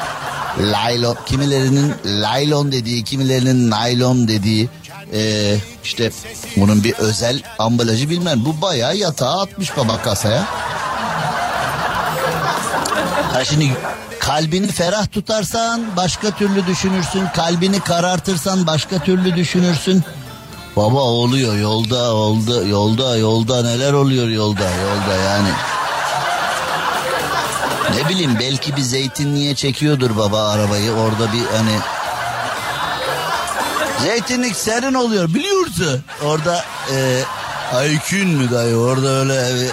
laylon 0.59 1.17
kimilerinin 1.25 1.93
laylon 2.05 2.71
dediği 2.71 3.03
kimilerinin 3.03 3.69
naylon 3.69 4.27
dediği 4.27 4.69
e, 5.13 5.55
işte 5.83 6.11
bunun 6.57 6.83
bir 6.83 6.93
özel 6.93 7.41
ambalajı 7.59 8.09
bilmem 8.09 8.45
bu 8.45 8.61
bayağı 8.61 8.97
yatağa 8.97 9.41
atmış 9.41 9.77
baba 9.77 10.01
kasaya. 10.01 10.45
Ha 13.33 13.45
şimdi 13.45 13.71
kalbini 14.25 14.67
ferah 14.67 15.11
tutarsan 15.11 15.81
başka 15.97 16.31
türlü 16.31 16.67
düşünürsün. 16.67 17.27
Kalbini 17.35 17.79
karartırsan 17.79 18.67
başka 18.67 18.99
türlü 18.99 19.35
düşünürsün. 19.35 20.03
Baba 20.75 20.99
oluyor 20.99 21.57
yolda 21.57 22.13
oldu 22.13 22.67
yolda 22.67 23.17
yolda 23.17 23.63
neler 23.63 23.93
oluyor 23.93 24.27
yolda 24.27 24.63
yolda 24.63 25.15
yani. 25.25 25.49
Ne 27.95 28.09
bileyim 28.09 28.37
belki 28.39 28.75
bir 28.75 28.81
zeytinliğe 28.81 29.55
çekiyordur 29.55 30.17
baba 30.17 30.49
arabayı 30.49 30.91
orada 30.91 31.33
bir 31.33 31.45
hani 31.57 31.79
Zeytinlik 34.01 34.55
serin 34.55 34.93
oluyor 34.93 35.33
biliyorsun. 35.33 36.03
Orada 36.23 36.65
e, 36.93 37.23
Aykün 37.73 38.29
mü 38.29 38.51
dayı 38.51 38.75
orada 38.75 39.07
öyle 39.07 39.35
evi. 39.35 39.69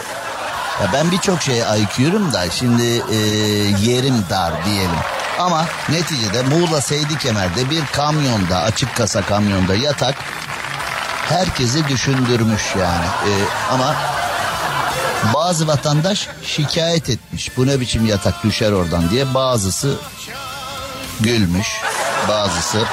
Ya 0.83 0.93
ben 0.93 1.11
birçok 1.11 1.43
şeye 1.43 1.67
aykıyorum 1.67 2.33
da 2.33 2.51
şimdi 2.51 3.03
e, 3.13 3.17
yerim 3.81 4.25
dar 4.31 4.65
diyelim. 4.65 4.99
Ama 5.39 5.67
neticede 5.89 6.43
Muğla 6.43 6.81
Seydi 6.81 7.19
Kemer'de 7.19 7.71
bir 7.71 7.87
kamyonda 7.87 8.59
açık 8.61 8.97
kasa 8.97 9.23
kamyonda 9.23 9.75
yatak 9.75 10.15
herkesi 11.29 11.89
düşündürmüş 11.89 12.63
yani. 12.79 13.05
E, 13.05 13.31
ama 13.73 13.95
bazı 15.35 15.67
vatandaş 15.67 16.29
şikayet 16.47 17.11
etmiş. 17.11 17.57
Bu 17.57 17.67
ne 17.67 17.81
biçim 17.81 18.07
yatak 18.07 18.45
düşer 18.45 18.73
oradan 18.73 19.11
diye. 19.11 19.35
Bazısı 19.35 19.95
gülmüş. 21.21 21.69
Bazısı 22.29 22.85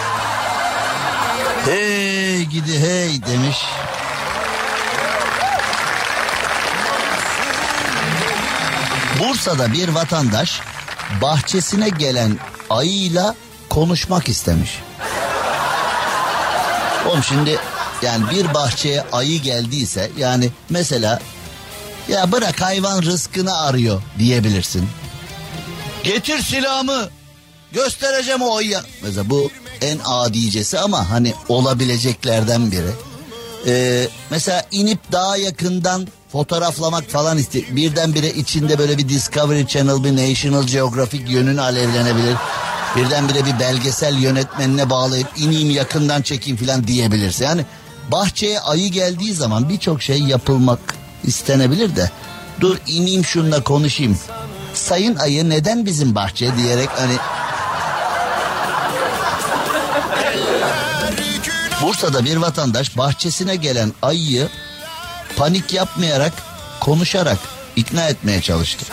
hey 1.66 2.46
gidi 2.46 2.80
hey 2.80 3.26
demiş. 3.26 3.58
Bursa'da 9.20 9.74
bir 9.74 9.90
vatandaş 9.90 10.60
bahçesine 11.22 11.90
gelen 11.90 12.38
ayıyla 12.70 13.36
konuşmak 13.70 14.30
istemiş. 14.30 14.80
Oğlum 17.08 17.24
şimdi 17.24 17.60
yani 18.02 18.30
bir 18.32 18.54
bahçeye 18.54 19.04
ayı 19.12 19.42
geldiyse 19.42 20.12
yani 20.18 20.50
mesela 20.70 21.20
Ya 22.10 22.32
bırak 22.32 22.62
hayvan 22.62 23.02
rızkını 23.02 23.58
arıyor 23.58 24.02
diyebilirsin. 24.20 24.90
Getir 26.04 26.42
silahımı 26.42 27.10
göstereceğim 27.72 28.42
o 28.42 28.58
ayıya. 28.58 28.82
Mesela 29.04 29.30
bu 29.30 29.52
en 29.82 30.00
adicesi 30.06 30.80
ama 30.80 31.10
hani 31.10 31.34
olabileceklerden 31.50 32.72
biri. 32.72 32.92
Ee, 33.68 34.08
mesela 34.30 34.66
inip 34.72 35.12
daha 35.12 35.38
yakından 35.38 36.08
fotoğraflamak 36.32 37.10
falan 37.10 37.38
istiyor. 37.38 37.66
Birdenbire 37.72 38.30
içinde 38.30 38.78
böyle 38.78 38.98
bir 38.98 39.10
Discovery 39.10 39.66
Channel, 39.66 40.04
bir 40.04 40.30
National 40.30 40.64
Geographic 40.64 41.24
yönün 41.32 41.58
alevlenebilir. 41.58 42.36
Birdenbire 42.96 43.46
bir 43.46 43.60
belgesel 43.60 44.16
yönetmenine 44.16 44.90
bağlayıp 44.90 45.28
ineyim 45.38 45.70
yakından 45.70 46.22
çekeyim 46.22 46.58
falan 46.58 46.88
diyebilirsin. 46.88 47.46
Yani 47.46 47.66
bahçeye 48.12 48.60
ayı 48.60 48.92
geldiği 48.92 49.34
zaman 49.34 49.70
birçok 49.70 50.02
şey 50.02 50.20
yapılmak 50.20 50.80
istenebilir 51.24 51.96
de 51.96 52.12
dur 52.60 52.78
ineyim 52.88 53.26
şununla 53.26 53.64
konuşayım. 53.64 54.20
Sayın 54.74 55.16
ayı 55.16 55.50
neden 55.50 55.86
bizim 55.86 56.16
bahçe 56.16 56.58
diyerek 56.58 56.90
hani 56.90 57.16
Bursa'da 61.82 62.26
bir 62.26 62.38
vatandaş 62.38 62.98
bahçesine 62.98 63.56
gelen 63.56 63.94
ayıyı 64.02 64.50
panik 65.40 65.74
yapmayarak 65.74 66.34
konuşarak 66.80 67.38
ikna 67.76 68.04
etmeye 68.04 68.42
çalıştı. 68.42 68.86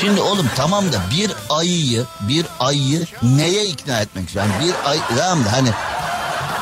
Şimdi 0.00 0.20
oğlum 0.20 0.50
tamam 0.56 0.92
da 0.92 0.96
bir 1.10 1.30
ayıyı 1.50 2.04
bir 2.20 2.46
ayıyı 2.60 3.06
neye 3.22 3.64
ikna 3.64 4.00
etmek 4.00 4.26
istiyor? 4.26 4.44
Yani 4.46 4.64
bir 4.64 4.90
ay 4.90 4.98
tamam 5.16 5.44
da 5.44 5.52
hani 5.52 5.68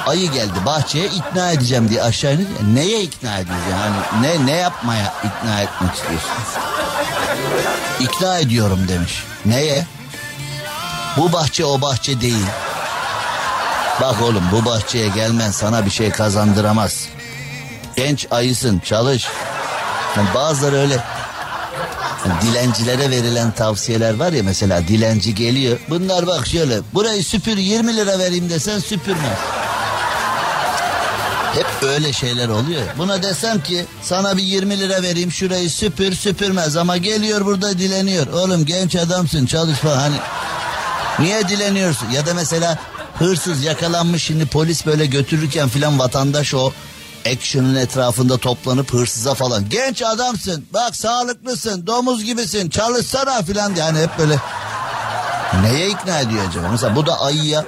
ayı 0.07 0.33
geldi 0.33 0.67
bahçeye 0.67 1.07
ikna 1.07 1.51
edeceğim 1.51 1.89
diye 1.89 2.03
aşağı 2.03 2.35
indi. 2.35 2.47
Neye 2.75 3.03
ikna 3.03 3.39
ediyorsun? 3.39 3.65
Yani 3.71 3.97
ne 4.21 4.47
ne 4.47 4.57
yapmaya 4.57 5.15
ikna 5.25 5.61
etmek 5.61 5.95
istiyorsun? 5.95 6.31
İkna 8.01 8.39
ediyorum 8.39 8.89
demiş. 8.89 9.25
Neye? 9.47 9.87
Bu 11.17 11.33
bahçe 11.33 11.65
o 11.65 11.81
bahçe 11.81 12.21
değil. 12.21 12.47
Bak 14.01 14.23
oğlum 14.23 14.45
bu 14.53 14.65
bahçeye 14.65 15.09
gelmen 15.09 15.51
sana 15.51 15.87
bir 15.87 15.91
şey 15.91 16.11
kazandıramaz. 16.11 17.09
Genç 17.97 18.27
ayısın 18.31 18.79
çalış. 18.85 19.29
Yani 20.17 20.29
bazıları 20.35 20.77
öyle 20.77 21.05
yani 22.29 22.41
dilencilere 22.43 23.11
verilen 23.11 23.51
tavsiyeler 23.51 24.15
var 24.15 24.33
ya 24.33 24.43
mesela 24.43 24.89
dilenci 24.89 25.35
geliyor. 25.35 25.79
Bunlar 25.89 26.27
bak 26.27 26.47
şöyle 26.47 26.81
burayı 26.95 27.25
süpür 27.25 27.57
20 27.57 27.97
lira 27.97 28.19
vereyim 28.19 28.51
desen 28.51 28.79
süpürmez. 28.79 29.39
Hep 31.55 31.67
öyle 31.83 32.13
şeyler 32.13 32.49
oluyor. 32.49 32.83
Buna 32.99 33.23
desem 33.23 33.63
ki 33.63 33.85
sana 34.03 34.37
bir 34.37 34.43
20 34.43 34.79
lira 34.79 35.03
vereyim 35.03 35.33
şurayı 35.33 35.71
süpür 35.71 36.15
süpürmez 36.15 36.77
ama 36.77 36.97
geliyor 36.97 37.45
burada 37.45 37.79
dileniyor. 37.79 38.27
Oğlum 38.27 38.65
genç 38.65 38.97
adamsın 38.97 39.47
çalış 39.47 39.79
falan 39.79 39.99
hani 39.99 40.17
niye 41.19 41.49
dileniyorsun? 41.49 42.11
Ya 42.11 42.27
da 42.27 42.35
mesela 42.35 42.79
hırsız 43.19 43.65
yakalanmış 43.65 44.23
şimdi 44.23 44.47
polis 44.47 44.87
böyle 44.87 45.07
götürürken 45.07 45.69
filan 45.69 45.99
vatandaş 45.99 46.55
o 46.55 46.73
action'ın 47.33 47.75
etrafında 47.75 48.39
toplanıp 48.39 48.93
hırsıza 48.93 49.35
falan 49.35 49.69
genç 49.69 50.03
adamsın 50.03 50.67
bak 50.73 50.97
sağlıklısın 50.97 51.87
domuz 51.87 52.25
gibisin 52.25 52.71
çalışsana 52.71 53.43
filan 53.43 53.75
yani 53.75 53.99
hep 53.99 54.19
böyle 54.19 54.39
neye 55.63 55.89
ikna 55.89 56.21
ediyor 56.21 56.49
acaba? 56.49 56.69
Mesela 56.71 56.97
bu 56.97 57.07
da 57.07 57.21
ayıya 57.21 57.65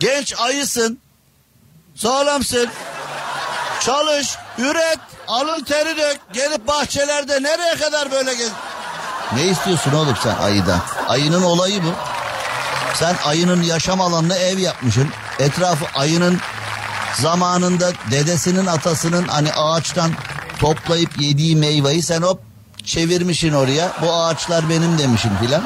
genç 0.00 0.34
ayısın 0.38 0.98
sağlamsın 1.94 2.68
çalış 3.80 4.36
üret 4.58 4.98
alın 5.28 5.64
teri 5.64 5.96
dök 5.96 6.18
gelip 6.32 6.68
bahçelerde 6.68 7.42
nereye 7.42 7.74
kadar 7.74 8.10
böyle 8.10 8.34
gez 8.34 8.50
ne 9.34 9.46
istiyorsun 9.46 9.92
oğlum 9.92 10.16
sen 10.22 10.36
ayıdan? 10.36 10.80
Ayının 11.08 11.42
olayı 11.42 11.82
bu 11.84 11.92
sen 12.94 13.16
ayının 13.24 13.62
yaşam 13.62 14.00
alanına 14.00 14.36
ev 14.36 14.58
yapmışsın. 14.58 15.08
Etrafı 15.38 15.84
ayının 15.98 16.38
zamanında 17.20 17.92
dedesinin 18.10 18.66
atasının 18.66 19.28
hani 19.28 19.52
ağaçtan 19.52 20.12
toplayıp 20.58 21.20
yediği 21.20 21.56
meyveyi 21.56 22.02
sen 22.02 22.22
hop 22.22 22.40
çevirmişsin 22.84 23.52
oraya. 23.52 23.92
Bu 24.02 24.12
ağaçlar 24.12 24.70
benim 24.70 24.98
demişsin 24.98 25.36
filan. 25.40 25.62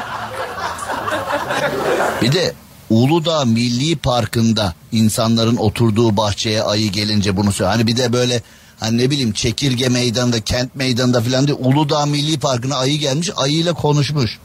Bir 2.23 2.33
de 2.33 2.55
Uludağ 2.91 3.45
Milli 3.45 3.97
Parkı'nda 3.97 4.75
insanların 4.93 5.57
oturduğu 5.57 6.17
bahçeye 6.17 6.63
ayı 6.63 6.91
gelince 6.93 7.37
bunu 7.37 7.53
söylüyor. 7.53 7.73
Hani 7.77 7.87
bir 7.87 7.97
de 7.97 8.13
böyle 8.13 8.43
hani 8.81 8.99
ne 8.99 9.11
bileyim 9.11 9.33
çekirge 9.33 9.89
meydanında 9.89 10.41
kent 10.41 10.77
meydanında 10.77 11.21
filan 11.21 11.47
değil 11.47 11.59
Uludağ 11.63 12.07
Milli 12.07 12.39
Parkı'na 12.39 12.77
ayı 12.77 12.99
gelmiş 12.99 13.31
ayıyla 13.37 13.73
konuşmuş. 13.73 14.39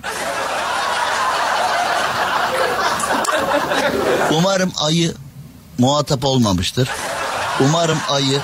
Umarım 4.32 4.72
ayı 4.82 5.14
muhatap 5.78 6.26
olmamıştır. 6.26 6.90
Umarım 7.60 7.98
ayı 8.10 8.40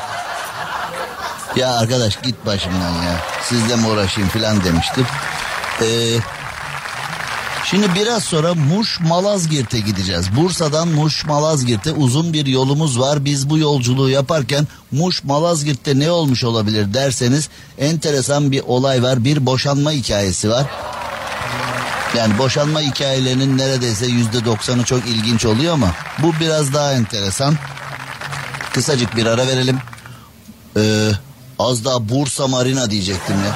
ya 1.55 1.77
arkadaş 1.77 2.21
git 2.21 2.45
başımdan 2.45 3.03
ya 3.03 3.19
sizle 3.43 3.75
mi 3.75 3.87
uğraşayım 3.87 4.29
filan 4.29 4.63
demiştir. 4.63 5.05
Ee, 5.81 5.85
şimdi 7.63 7.95
biraz 7.95 8.23
sonra 8.23 8.53
Muş 8.53 8.99
Malazgirt'e 8.99 9.79
gideceğiz. 9.79 10.35
Bursa'dan 10.35 10.87
Muş 10.87 11.25
Malazgirt'e 11.25 11.91
uzun 11.91 12.33
bir 12.33 12.45
yolumuz 12.45 12.99
var. 12.99 13.25
Biz 13.25 13.49
bu 13.49 13.57
yolculuğu 13.57 14.09
yaparken 14.09 14.67
Muş 14.91 15.23
Malazgirt'te 15.23 15.99
ne 15.99 16.11
olmuş 16.11 16.43
olabilir 16.43 16.93
derseniz 16.93 17.49
enteresan 17.77 18.51
bir 18.51 18.61
olay 18.67 19.03
var. 19.03 19.23
Bir 19.23 19.45
boşanma 19.45 19.91
hikayesi 19.91 20.49
var. 20.49 20.65
Yani 22.17 22.37
boşanma 22.37 22.81
hikayelerinin 22.81 23.57
neredeyse 23.57 24.05
yüzde 24.05 24.45
doksanı 24.45 24.83
çok 24.83 25.07
ilginç 25.07 25.45
oluyor 25.45 25.73
ama 25.73 25.91
bu 26.19 26.33
biraz 26.39 26.73
daha 26.73 26.93
enteresan. 26.93 27.55
Kısacık 28.73 29.15
bir 29.15 29.25
ara 29.25 29.47
verelim. 29.47 29.77
Ee, 30.77 31.11
az 31.59 31.85
daha 31.85 32.09
Bursa 32.09 32.47
Marina 32.47 32.91
diyecektim 32.91 33.35
ya. 33.35 33.55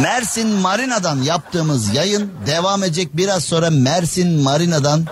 Mersin 0.00 0.48
Marina'dan 0.48 1.22
yaptığımız 1.22 1.94
yayın 1.94 2.32
devam 2.46 2.84
edecek. 2.84 3.16
Biraz 3.16 3.44
sonra 3.44 3.70
Mersin 3.70 4.42
Marina'dan 4.42 5.06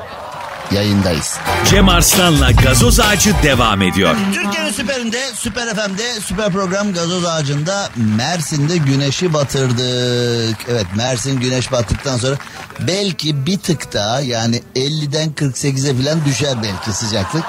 yayındayız. 0.72 1.36
Cem 1.70 1.88
Arslan'la 1.88 2.50
gazoz 2.50 3.00
ağacı 3.00 3.34
devam 3.42 3.82
ediyor. 3.82 4.16
Türkiye'nin 4.34 4.72
süperinde, 4.72 5.30
süper 5.34 5.68
FM'de, 5.74 6.20
süper 6.20 6.52
program 6.52 6.92
gazoz 6.92 7.24
ağacında 7.24 7.90
Mersin'de 7.96 8.76
güneşi 8.76 9.32
batırdık. 9.34 10.56
Evet 10.68 10.86
Mersin 10.96 11.40
güneş 11.40 11.72
battıktan 11.72 12.16
sonra 12.16 12.36
belki 12.80 13.46
bir 13.46 13.58
tık 13.58 13.92
daha 13.92 14.20
yani 14.20 14.62
50'den 14.76 15.30
48'e 15.32 16.02
falan 16.02 16.24
düşer 16.24 16.54
belki 16.62 16.92
sıcaklık. 16.92 17.44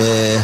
Ee, 0.00 0.36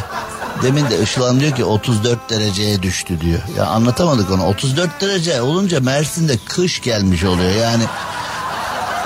demin 0.62 0.90
de 0.90 1.02
Işılan 1.02 1.40
diyor 1.40 1.56
ki 1.56 1.64
34 1.64 2.30
dereceye 2.30 2.82
düştü 2.82 3.20
diyor. 3.20 3.40
Ya 3.58 3.66
anlatamadık 3.66 4.30
onu. 4.30 4.46
34 4.46 5.00
derece 5.00 5.42
olunca 5.42 5.80
Mersin'de 5.80 6.36
kış 6.48 6.80
gelmiş 6.82 7.24
oluyor 7.24 7.54
yani. 7.54 7.82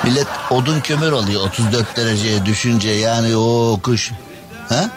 Millet 0.04 0.26
odun 0.50 0.80
kömür 0.80 1.12
alıyor 1.12 1.40
34 1.40 1.96
dereceye 1.96 2.46
düşünce 2.46 2.90
yani 2.90 3.36
o 3.36 3.80
kış. 3.82 4.12
Ha? 4.68 4.90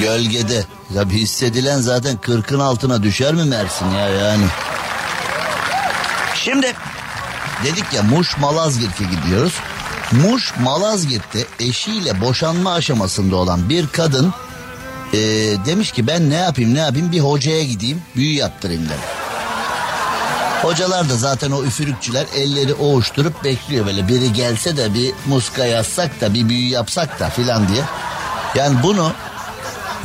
Gölgede. 0.00 0.64
Tabi 0.94 1.14
hissedilen 1.14 1.80
zaten 1.80 2.16
40'ın 2.16 2.60
altına 2.60 3.02
düşer 3.02 3.34
mi 3.34 3.44
Mersin 3.44 3.90
ya 3.90 4.08
yani. 4.08 4.44
Şimdi 6.34 6.74
dedik 7.64 7.92
ya 7.92 8.02
Muş 8.02 8.38
Malazgirt'e 8.38 9.04
gidiyoruz. 9.04 9.54
Muş 10.12 10.54
Malazgirt'te 10.60 11.46
eşiyle 11.60 12.20
boşanma 12.20 12.72
aşamasında 12.72 13.36
olan 13.36 13.68
bir 13.68 13.88
kadın 13.88 14.34
e, 15.12 15.18
demiş 15.66 15.92
ki 15.92 16.06
ben 16.06 16.30
ne 16.30 16.34
yapayım 16.36 16.74
ne 16.74 16.78
yapayım 16.78 17.12
bir 17.12 17.20
hocaya 17.20 17.64
gideyim 17.64 18.02
büyü 18.16 18.34
yaptırayım 18.34 18.82
demiş. 18.82 19.25
Hocalar 20.62 21.08
da 21.08 21.16
zaten 21.16 21.50
o 21.50 21.64
üfürükçüler 21.64 22.26
elleri 22.34 22.74
oğuşturup 22.74 23.44
bekliyor 23.44 23.86
böyle 23.86 24.08
biri 24.08 24.32
gelse 24.32 24.76
de 24.76 24.94
bir 24.94 25.14
muska 25.26 25.64
yazsak 25.64 26.20
da 26.20 26.34
bir 26.34 26.48
büyü 26.48 26.68
yapsak 26.68 27.20
da 27.20 27.30
filan 27.30 27.68
diye. 27.68 27.82
Yani 28.54 28.76
bunu 28.82 29.12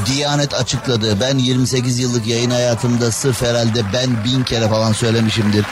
Diyanet 0.06 0.54
açıkladı. 0.54 1.20
Ben 1.22 1.38
28 1.38 1.99
yıllık 1.99 2.28
yayın 2.28 2.49
hayatımda 2.49 3.12
sırf 3.12 3.41
herhalde 3.41 3.82
ben 3.93 4.24
bin 4.24 4.43
kere 4.43 4.70
falan 4.70 4.93
söylemişimdir. 4.93 5.66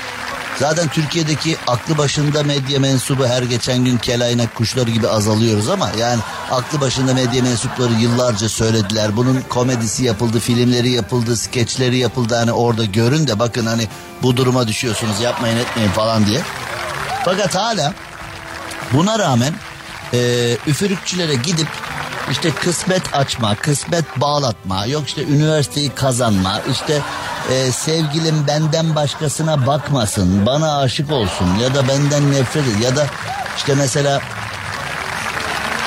Zaten 0.59 0.87
Türkiye'deki 0.87 1.57
aklı 1.67 1.97
başında 1.97 2.43
medya 2.43 2.79
mensubu 2.79 3.27
her 3.27 3.43
geçen 3.43 3.85
gün 3.85 3.97
kelaynak 3.97 4.55
kuşları 4.55 4.91
gibi 4.91 5.07
azalıyoruz 5.07 5.69
ama 5.69 5.91
yani 5.99 6.21
aklı 6.51 6.81
başında 6.81 7.13
medya 7.13 7.43
mensupları 7.43 7.93
yıllarca 7.93 8.49
söylediler. 8.49 9.17
Bunun 9.17 9.41
komedisi 9.49 10.03
yapıldı, 10.03 10.39
filmleri 10.39 10.89
yapıldı, 10.89 11.37
skeçleri 11.37 11.97
yapıldı. 11.97 12.35
Hani 12.35 12.51
orada 12.51 12.85
görün 12.85 13.27
de 13.27 13.39
bakın 13.39 13.65
hani 13.65 13.87
bu 14.23 14.37
duruma 14.37 14.67
düşüyorsunuz 14.67 15.21
yapmayın 15.21 15.57
etmeyin 15.57 15.89
falan 15.89 16.25
diye. 16.25 16.41
Fakat 17.25 17.55
hala 17.55 17.93
buna 18.93 19.19
rağmen 19.19 19.53
e, 20.13 20.17
üfürükçülere 20.67 21.35
gidip 21.35 21.67
işte 22.31 22.51
kısmet 22.51 23.15
açma, 23.15 23.55
kısmet 23.55 24.05
bağlatma, 24.21 24.85
yok 24.85 25.07
işte 25.07 25.23
üniversiteyi 25.23 25.89
kazanma, 25.89 26.61
işte 26.71 27.01
e, 27.51 27.71
sevgilim 27.71 28.47
benden 28.47 28.95
başkasına 28.95 29.67
bakmasın, 29.67 30.45
bana 30.45 30.77
aşık 30.77 31.11
olsun 31.11 31.55
ya 31.61 31.75
da 31.75 31.87
benden 31.87 32.31
nefret 32.31 32.67
et 32.67 32.83
ya 32.83 32.95
da 32.95 33.05
işte 33.57 33.75
mesela 33.75 34.21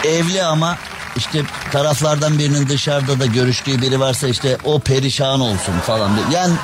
evli 0.04 0.44
ama 0.44 0.76
işte 1.16 1.42
taraflardan 1.72 2.38
birinin 2.38 2.68
dışarıda 2.68 3.20
da 3.20 3.26
görüştüğü 3.26 3.82
biri 3.82 4.00
varsa 4.00 4.28
işte 4.28 4.58
o 4.64 4.78
perişan 4.78 5.40
olsun 5.40 5.78
falan. 5.86 6.10
Yani 6.32 6.54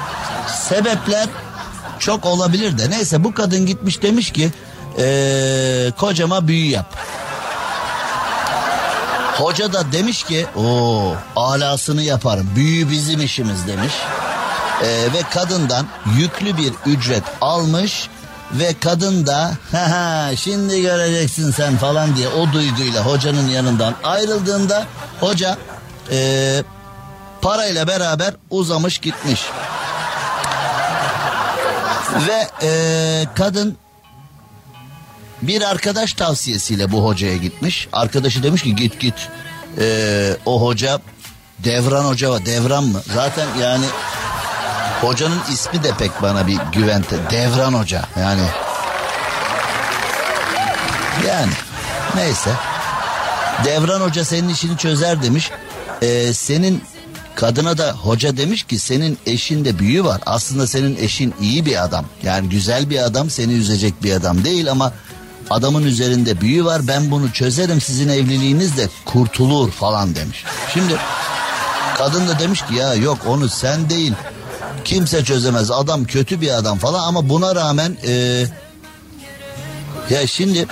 sebepler 0.49 1.27
çok 1.99 2.27
olabilir 2.27 2.79
de 2.79 2.91
neyse 2.91 3.25
bu 3.25 3.35
kadın 3.35 3.67
gitmiş 3.67 4.03
demiş 4.03 4.33
ki 4.33 4.51
ee, 4.99 5.93
kocama 5.97 6.49
büyü 6.49 6.71
yap. 6.71 6.97
Hoca 9.39 9.73
da 9.73 9.93
demiş 9.93 10.23
ki 10.23 10.47
o 10.57 11.15
alasını 11.37 12.03
yaparım 12.03 12.51
büyü 12.57 12.91
bizim 12.91 13.21
işimiz 13.21 13.67
demiş. 13.67 13.93
Ee, 14.83 14.87
ve 14.87 15.23
kadından 15.31 15.87
yüklü 16.19 16.57
bir 16.57 16.73
ücret 16.87 17.23
almış 17.41 18.09
ve 18.53 18.75
kadın 18.81 19.27
da 19.27 19.53
ha 19.73 20.31
şimdi 20.37 20.83
göreceksin 20.83 21.51
sen 21.51 21.77
falan 21.77 22.17
diye 22.17 22.29
o 22.29 22.53
duyguyla 22.53 23.07
hocanın 23.07 23.49
yanından 23.49 23.95
ayrıldığında 24.05 24.87
hoca 25.21 25.59
e, 26.11 26.63
parayla 27.43 27.87
beraber 27.87 28.35
uzamış 28.51 28.99
gitmiş. 28.99 29.41
Ve 32.29 32.67
e, 32.67 32.71
kadın 33.35 33.77
bir 35.43 35.63
arkadaş 35.63 36.13
tavsiyesiyle 36.13 36.93
bu 36.93 37.05
hocaya 37.05 37.37
gitmiş. 37.37 37.89
Arkadaşı 37.93 38.43
demiş 38.43 38.63
ki 38.63 38.77
git 38.77 39.01
git. 39.01 39.29
E, 39.79 40.37
o 40.47 40.67
hoca 40.67 41.01
Devran 41.59 42.05
Hoca 42.05 42.31
var. 42.31 42.47
Devran 42.47 42.85
mı? 42.85 43.03
Zaten 43.15 43.47
yani 43.63 43.85
hocanın 45.01 45.41
ismi 45.53 45.83
de 45.83 45.91
pek 45.99 46.23
bana 46.23 46.47
bir 46.47 46.59
güvente. 46.73 47.17
Devran 47.31 47.73
Hoca 47.73 48.03
yani. 48.21 48.45
Yani 51.29 51.53
neyse. 52.15 52.51
Devran 53.65 54.01
Hoca 54.01 54.25
senin 54.25 54.49
işini 54.49 54.77
çözer 54.77 55.23
demiş. 55.23 55.51
E, 56.03 56.33
senin 56.33 56.83
Kadına 57.39 57.79
da 57.79 57.93
hoca 57.93 58.37
demiş 58.37 58.63
ki 58.63 58.79
senin 58.79 59.19
eşinde 59.27 59.79
büyü 59.79 60.05
var. 60.05 60.21
Aslında 60.27 60.67
senin 60.67 60.97
eşin 60.97 61.35
iyi 61.41 61.67
bir 61.67 61.85
adam. 61.85 62.05
Yani 62.23 62.49
güzel 62.49 62.91
bir 62.91 62.99
adam 62.99 63.31
seni 63.31 63.53
üzecek 63.53 64.03
bir 64.03 64.13
adam 64.13 64.45
değil 64.45 64.71
ama 64.71 64.93
adamın 65.51 65.83
üzerinde 65.83 66.41
büyü 66.41 66.65
var. 66.65 66.89
Ben 66.89 67.11
bunu 67.11 67.33
çözerim 67.33 67.81
sizin 67.81 68.09
evliliğiniz 68.09 68.77
de 68.77 68.89
kurtulur 69.05 69.71
falan 69.71 70.15
demiş. 70.15 70.45
Şimdi 70.75 70.97
kadın 71.99 72.29
da 72.29 72.39
demiş 72.39 72.63
ki 72.63 72.75
ya 72.75 72.95
yok 72.95 73.19
onu 73.27 73.49
sen 73.49 73.91
değil. 73.91 74.13
Kimse 74.89 75.25
çözemez 75.25 75.71
adam 75.71 76.05
kötü 76.05 76.41
bir 76.41 76.51
adam 76.51 76.79
falan 76.79 77.09
ama 77.09 77.29
buna 77.29 77.55
rağmen 77.55 77.97
e, 78.07 78.45
ya 80.11 80.27
şimdi 80.27 80.67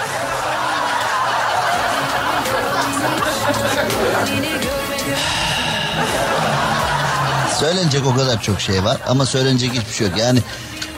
Söylenecek 7.60 8.06
o 8.06 8.14
kadar 8.16 8.42
çok 8.42 8.60
şey 8.60 8.84
var 8.84 8.98
ama 9.06 9.26
söylenecek 9.26 9.72
hiçbir 9.72 9.92
şey 9.92 10.06
yok. 10.06 10.18
Yani 10.18 10.38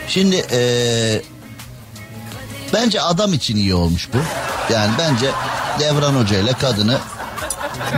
şimdi 0.08 0.46
ee, 0.50 1.22
bence 2.72 3.00
adam 3.00 3.32
için 3.32 3.56
iyi 3.56 3.74
olmuş 3.74 4.08
bu. 4.14 4.18
Yani 4.72 4.92
bence 4.98 5.30
Devran 5.78 6.14
Hoca 6.14 6.38
ile 6.38 6.52
kadını 6.52 6.98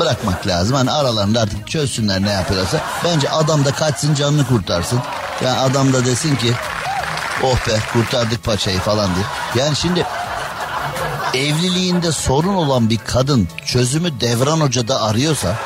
bırakmak 0.00 0.46
lazım. 0.46 0.76
Hani 0.76 0.90
aralarında 0.90 1.40
artık 1.40 1.68
çözsünler 1.68 2.22
ne 2.22 2.30
yapıyorlarsa. 2.30 2.80
Bence 3.04 3.30
adam 3.30 3.64
da 3.64 3.72
kaçsın 3.72 4.14
canını 4.14 4.46
kurtarsın. 4.46 5.00
Yani 5.44 5.58
adam 5.58 5.92
da 5.92 6.04
desin 6.04 6.36
ki 6.36 6.52
oh 7.42 7.68
be 7.68 7.78
kurtardık 7.92 8.44
paçayı 8.44 8.78
falan 8.78 9.10
diye. 9.14 9.24
Yani 9.64 9.76
şimdi 9.76 10.06
evliliğinde 11.34 12.12
sorun 12.12 12.54
olan 12.54 12.90
bir 12.90 12.98
kadın 12.98 13.48
çözümü 13.64 14.20
Devran 14.20 14.60
Hoca'da 14.60 15.02
arıyorsa 15.02 15.56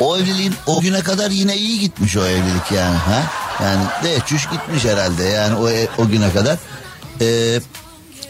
O 0.00 0.16
evliliğin 0.16 0.54
o 0.66 0.80
güne 0.80 1.02
kadar 1.02 1.30
yine 1.30 1.56
iyi 1.56 1.80
gitmiş 1.80 2.16
o 2.16 2.24
evlilik 2.24 2.72
yani. 2.72 2.96
Ha? 2.96 3.22
Yani 3.62 3.84
de 4.02 4.20
çüş 4.26 4.48
gitmiş 4.50 4.84
herhalde 4.84 5.24
yani 5.24 5.54
o, 5.56 5.68
o 6.02 6.08
güne 6.08 6.32
kadar. 6.32 6.56
Ee, 7.20 7.60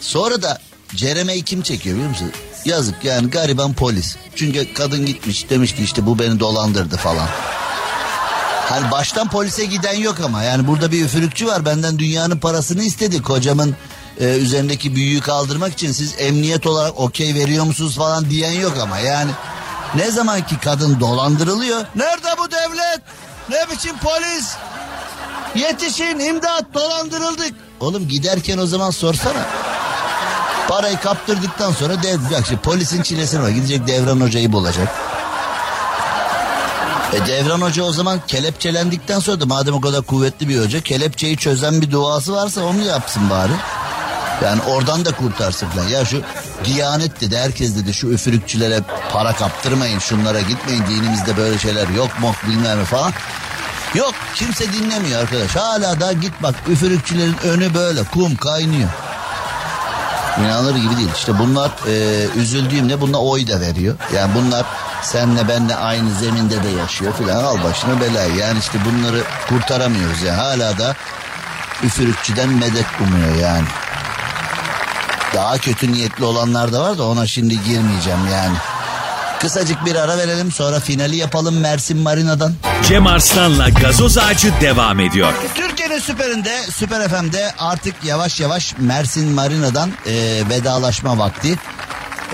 sonra 0.01 0.43
da 0.43 0.59
Cereme'yi 0.95 1.43
kim 1.43 1.63
çekiyor 1.63 1.97
biliyor 1.97 2.11
musun? 2.11 2.33
Yazık 2.65 3.05
yani 3.05 3.31
gariban 3.31 3.73
polis. 3.73 4.17
Çünkü 4.35 4.75
kadın 4.75 5.07
gitmiş 5.07 5.51
demiş 5.51 5.75
ki 5.75 5.83
işte 5.83 6.07
bu 6.07 6.19
beni 6.19 6.41
dolandırdı 6.41 6.97
falan. 6.97 7.29
Hani 8.69 8.91
baştan 8.91 9.29
polise 9.29 9.65
giden 9.65 9.95
yok 9.95 10.21
ama 10.25 10.43
yani 10.43 10.67
burada 10.67 10.93
bir 10.93 11.05
üfürükçü 11.05 11.47
var 11.47 11.65
benden 11.65 11.99
dünyanın 11.99 12.39
parasını 12.39 12.83
istedi 12.83 13.23
kocamın 13.23 13.77
e, 14.21 14.25
üzerindeki 14.25 14.97
büyüğü 14.97 15.21
kaldırmak 15.21 15.73
için 15.73 15.93
siz 15.93 16.15
emniyet 16.19 16.67
olarak 16.67 17.01
okey 17.01 17.35
veriyor 17.35 17.65
musunuz 17.65 17.97
falan 17.97 18.31
diyen 18.31 18.53
yok 18.53 18.73
ama 18.83 18.99
yani 18.99 19.31
ne 19.95 20.11
zaman 20.11 20.47
ki 20.47 20.59
kadın 20.65 21.01
dolandırılıyor. 21.01 21.85
Nerede 21.95 22.29
bu 22.39 22.51
devlet? 22.51 23.01
Ne 23.49 23.75
biçim 23.75 23.99
polis? 23.99 24.55
Yetişin 25.55 26.19
imdat 26.19 26.75
dolandırıldık. 26.75 27.55
Oğlum 27.81 28.09
giderken 28.09 28.59
o 28.59 28.67
zaman 28.67 28.91
sorsana. 28.91 29.47
Parayı 30.69 31.01
kaptırdıktan 31.01 31.73
sonra 31.73 32.03
dev, 32.03 32.19
bak 32.33 32.47
şimdi 32.47 32.61
polisin 32.61 33.03
çilesine 33.03 33.43
var. 33.43 33.49
Gidecek 33.49 33.87
Devran 33.87 34.21
Hoca'yı 34.21 34.53
bulacak. 34.53 34.89
E 37.13 37.27
Devran 37.27 37.61
Hoca 37.61 37.83
o 37.83 37.93
zaman 37.93 38.21
kelepçelendikten 38.27 39.19
sonra 39.19 39.41
da 39.41 39.47
madem 39.47 39.75
o 39.75 39.81
kadar 39.81 40.03
kuvvetli 40.03 40.49
bir 40.49 40.61
hoca 40.61 40.81
kelepçeyi 40.81 41.37
çözen 41.37 41.83
bir 41.83 41.91
duası 41.91 42.33
varsa 42.33 42.61
onu 42.61 42.83
yapsın 42.83 43.31
bari. 43.31 43.53
Yani 44.45 44.63
oradan 44.63 45.05
da 45.05 45.13
kurtarsın 45.13 45.69
falan. 45.69 45.89
Ya 45.89 46.05
şu 46.05 46.23
Diyanet 46.65 47.21
dedi 47.21 47.39
herkes 47.39 47.77
dedi 47.77 47.95
şu 47.95 48.07
üfürükçülere 48.07 48.81
para 49.13 49.33
kaptırmayın 49.33 49.99
şunlara 49.99 50.41
gitmeyin 50.41 50.85
dinimizde 50.87 51.37
böyle 51.37 51.59
şeyler 51.59 51.89
yok 51.89 52.21
mu 52.21 52.33
bilmem 52.49 52.85
falan. 52.85 53.13
Yok 53.95 54.15
kimse 54.35 54.73
dinlemiyor 54.73 55.21
arkadaş. 55.21 55.57
Hala 55.57 56.01
da 56.01 56.13
git 56.13 56.33
bak 56.43 56.55
üfürükçülerin 56.69 57.37
önü 57.45 57.75
böyle 57.75 58.05
kum 58.05 58.37
kaynıyor. 58.37 58.89
İnanılır 60.45 60.77
gibi 60.77 60.97
değil. 60.97 61.09
İşte 61.17 61.39
bunlar 61.39 61.71
e, 61.89 62.27
üzüldüğümde 62.37 63.01
bunlar 63.01 63.19
oy 63.23 63.49
da 63.49 63.61
veriyor. 63.61 63.95
Yani 64.15 64.35
bunlar 64.35 64.67
senle 65.03 65.49
benle 65.49 65.77
aynı 65.77 66.15
zeminde 66.15 66.63
de 66.63 66.69
yaşıyor 66.69 67.13
filan 67.19 67.45
al 67.45 67.65
başına 67.65 68.01
belayı. 68.01 68.35
Yani 68.35 68.59
işte 68.59 68.79
bunları 68.85 69.23
kurtaramıyoruz 69.49 70.23
yani. 70.23 70.37
Hala 70.41 70.79
da 70.79 70.95
üfürükçüden 71.83 72.49
medet 72.49 72.87
umuyor 73.01 73.37
yani. 73.37 73.67
Daha 75.35 75.59
kötü 75.59 75.93
niyetli 75.93 76.25
olanlar 76.25 76.73
da 76.73 76.81
var 76.81 76.99
da 76.99 77.05
ona 77.05 77.27
şimdi 77.27 77.65
girmeyeceğim 77.65 78.27
yani. 78.33 78.57
Kısacık 79.41 79.85
bir 79.85 79.95
ara 79.95 80.19
verelim 80.19 80.53
sonra 80.53 80.81
finali 80.81 81.17
yapalım 81.17 81.61
Mersin 81.61 81.99
Marina'dan. 81.99 82.55
Cem 82.89 83.07
Arslan'la 83.07 83.69
gazoz 83.69 84.19
ağacı 84.19 84.53
devam 84.61 85.01
ediyor. 85.01 85.33
Türkiye'nin 85.55 85.99
süperinde, 85.99 86.63
Süper 86.63 87.09
FM'de 87.09 87.53
artık 87.59 87.95
yavaş 88.05 88.41
yavaş 88.41 88.75
Mersin 88.79 89.29
Marina'dan 89.29 89.91
e, 90.07 90.13
vedalaşma 90.51 91.19
vakti. 91.19 91.59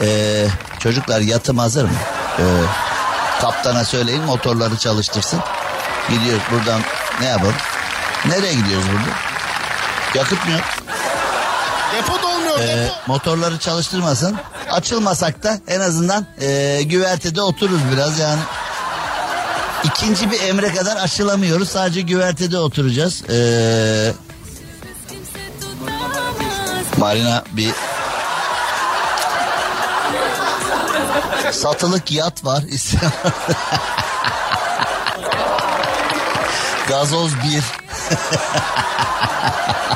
E, 0.03 0.47
çocuklar 0.79 1.21
yatım 1.21 1.59
hazır 1.59 1.85
mı? 1.85 1.91
E, 2.39 2.45
kaptana 3.41 3.85
söyleyin 3.85 4.23
motorları 4.23 4.77
çalıştırsın. 4.77 5.41
Gidiyoruz 6.11 6.43
buradan 6.51 6.81
ne 7.21 7.27
yapalım? 7.27 7.55
Nereye 8.27 8.55
gidiyoruz 8.55 8.87
burada? 8.93 9.17
Yakıt 10.15 10.47
mı 10.47 10.53
yok? 10.53 10.63
Depo 11.97 12.23
dolmuyor 12.23 12.59
e, 12.61 12.67
depo. 12.67 12.95
motorları 13.07 13.59
çalıştırmasın. 13.59 14.37
Açılmasak 14.75 15.43
da 15.43 15.59
en 15.69 15.81
azından 15.81 16.27
e, 16.41 16.81
güvertede 16.83 17.43
otururuz 17.43 17.81
biraz 17.93 18.19
yani. 18.19 18.41
İkinci 19.85 20.31
bir 20.31 20.41
emre 20.41 20.75
kadar 20.75 20.97
açılamıyoruz. 20.97 21.69
Sadece 21.69 22.01
güvertede 22.01 22.59
oturacağız. 22.59 23.31
E, 23.31 24.13
Marina 26.99 27.45
bir 27.53 27.71
satılık 31.53 32.13
yat 32.13 32.45
var. 32.45 32.63
Gazoz 36.89 37.33
bir. 37.35 37.63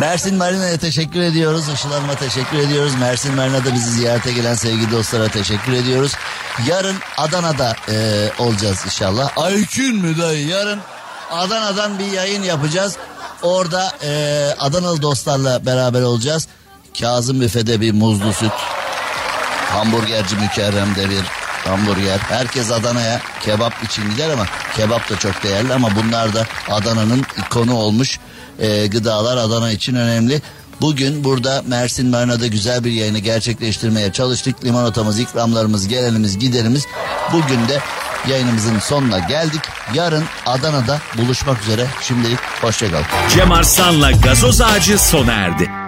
Mersin 0.00 0.36
Marina'ya 0.36 0.76
teşekkür 0.76 1.20
ediyoruz. 1.20 1.64
Işıl 1.74 1.90
Hanım'a 1.92 2.14
teşekkür 2.14 2.58
ediyoruz. 2.58 2.92
Mersin 3.00 3.34
Marina'da 3.34 3.74
bizi 3.74 3.90
ziyarete 3.90 4.32
gelen 4.32 4.54
sevgili 4.54 4.90
dostlara 4.90 5.28
teşekkür 5.28 5.72
ediyoruz. 5.72 6.12
Yarın 6.66 6.96
Adana'da 7.16 7.76
e, 7.88 8.28
olacağız 8.38 8.82
inşallah. 8.84 9.30
Aykün 9.36 9.96
mü 9.96 10.18
dayı? 10.18 10.46
Yarın 10.46 10.80
Adana'dan 11.30 11.98
bir 11.98 12.12
yayın 12.12 12.42
yapacağız. 12.42 12.96
Orada 13.42 13.92
e, 14.02 14.10
Adanalı 14.58 15.02
dostlarla 15.02 15.66
beraber 15.66 16.02
olacağız. 16.02 16.48
Kazım 17.00 17.40
Büfe'de 17.40 17.80
bir 17.80 17.92
muzlu 17.92 18.32
süt. 18.32 18.52
hamburgerci 19.72 20.36
mükerremde 20.36 21.10
bir 21.10 21.24
hamburger. 21.68 22.18
Herkes 22.18 22.70
Adana'ya 22.70 23.20
kebap 23.42 23.84
için 23.84 24.10
gider 24.10 24.30
ama 24.30 24.46
kebap 24.76 25.10
da 25.10 25.18
çok 25.18 25.42
değerli 25.42 25.74
ama 25.74 25.88
bunlar 25.96 26.34
da 26.34 26.46
Adana'nın 26.70 27.26
ikonu 27.38 27.74
olmuş 27.74 28.18
e, 28.58 28.86
gıdalar 28.86 29.36
Adana 29.36 29.70
için 29.70 29.94
önemli. 29.94 30.42
Bugün 30.80 31.24
burada 31.24 31.62
Mersin 31.66 32.10
Marina'da 32.10 32.46
güzel 32.46 32.84
bir 32.84 32.90
yayını 32.90 33.18
gerçekleştirmeye 33.18 34.12
çalıştık. 34.12 34.64
Limonatamız, 34.64 35.18
ikramlarımız, 35.18 35.88
gelenimiz, 35.88 36.38
giderimiz. 36.38 36.86
Bugün 37.32 37.68
de 37.68 37.80
yayınımızın 38.28 38.78
sonuna 38.78 39.18
geldik. 39.18 39.60
Yarın 39.94 40.24
Adana'da 40.46 40.98
buluşmak 41.18 41.62
üzere. 41.62 41.86
Şimdilik 42.02 42.38
hoşçakalın. 42.60 43.04
Cem 43.34 43.52
Arslan'la 43.52 44.10
gazoz 44.10 44.60
ağacı 44.60 44.98
sona 44.98 45.32
erdi. 45.32 45.87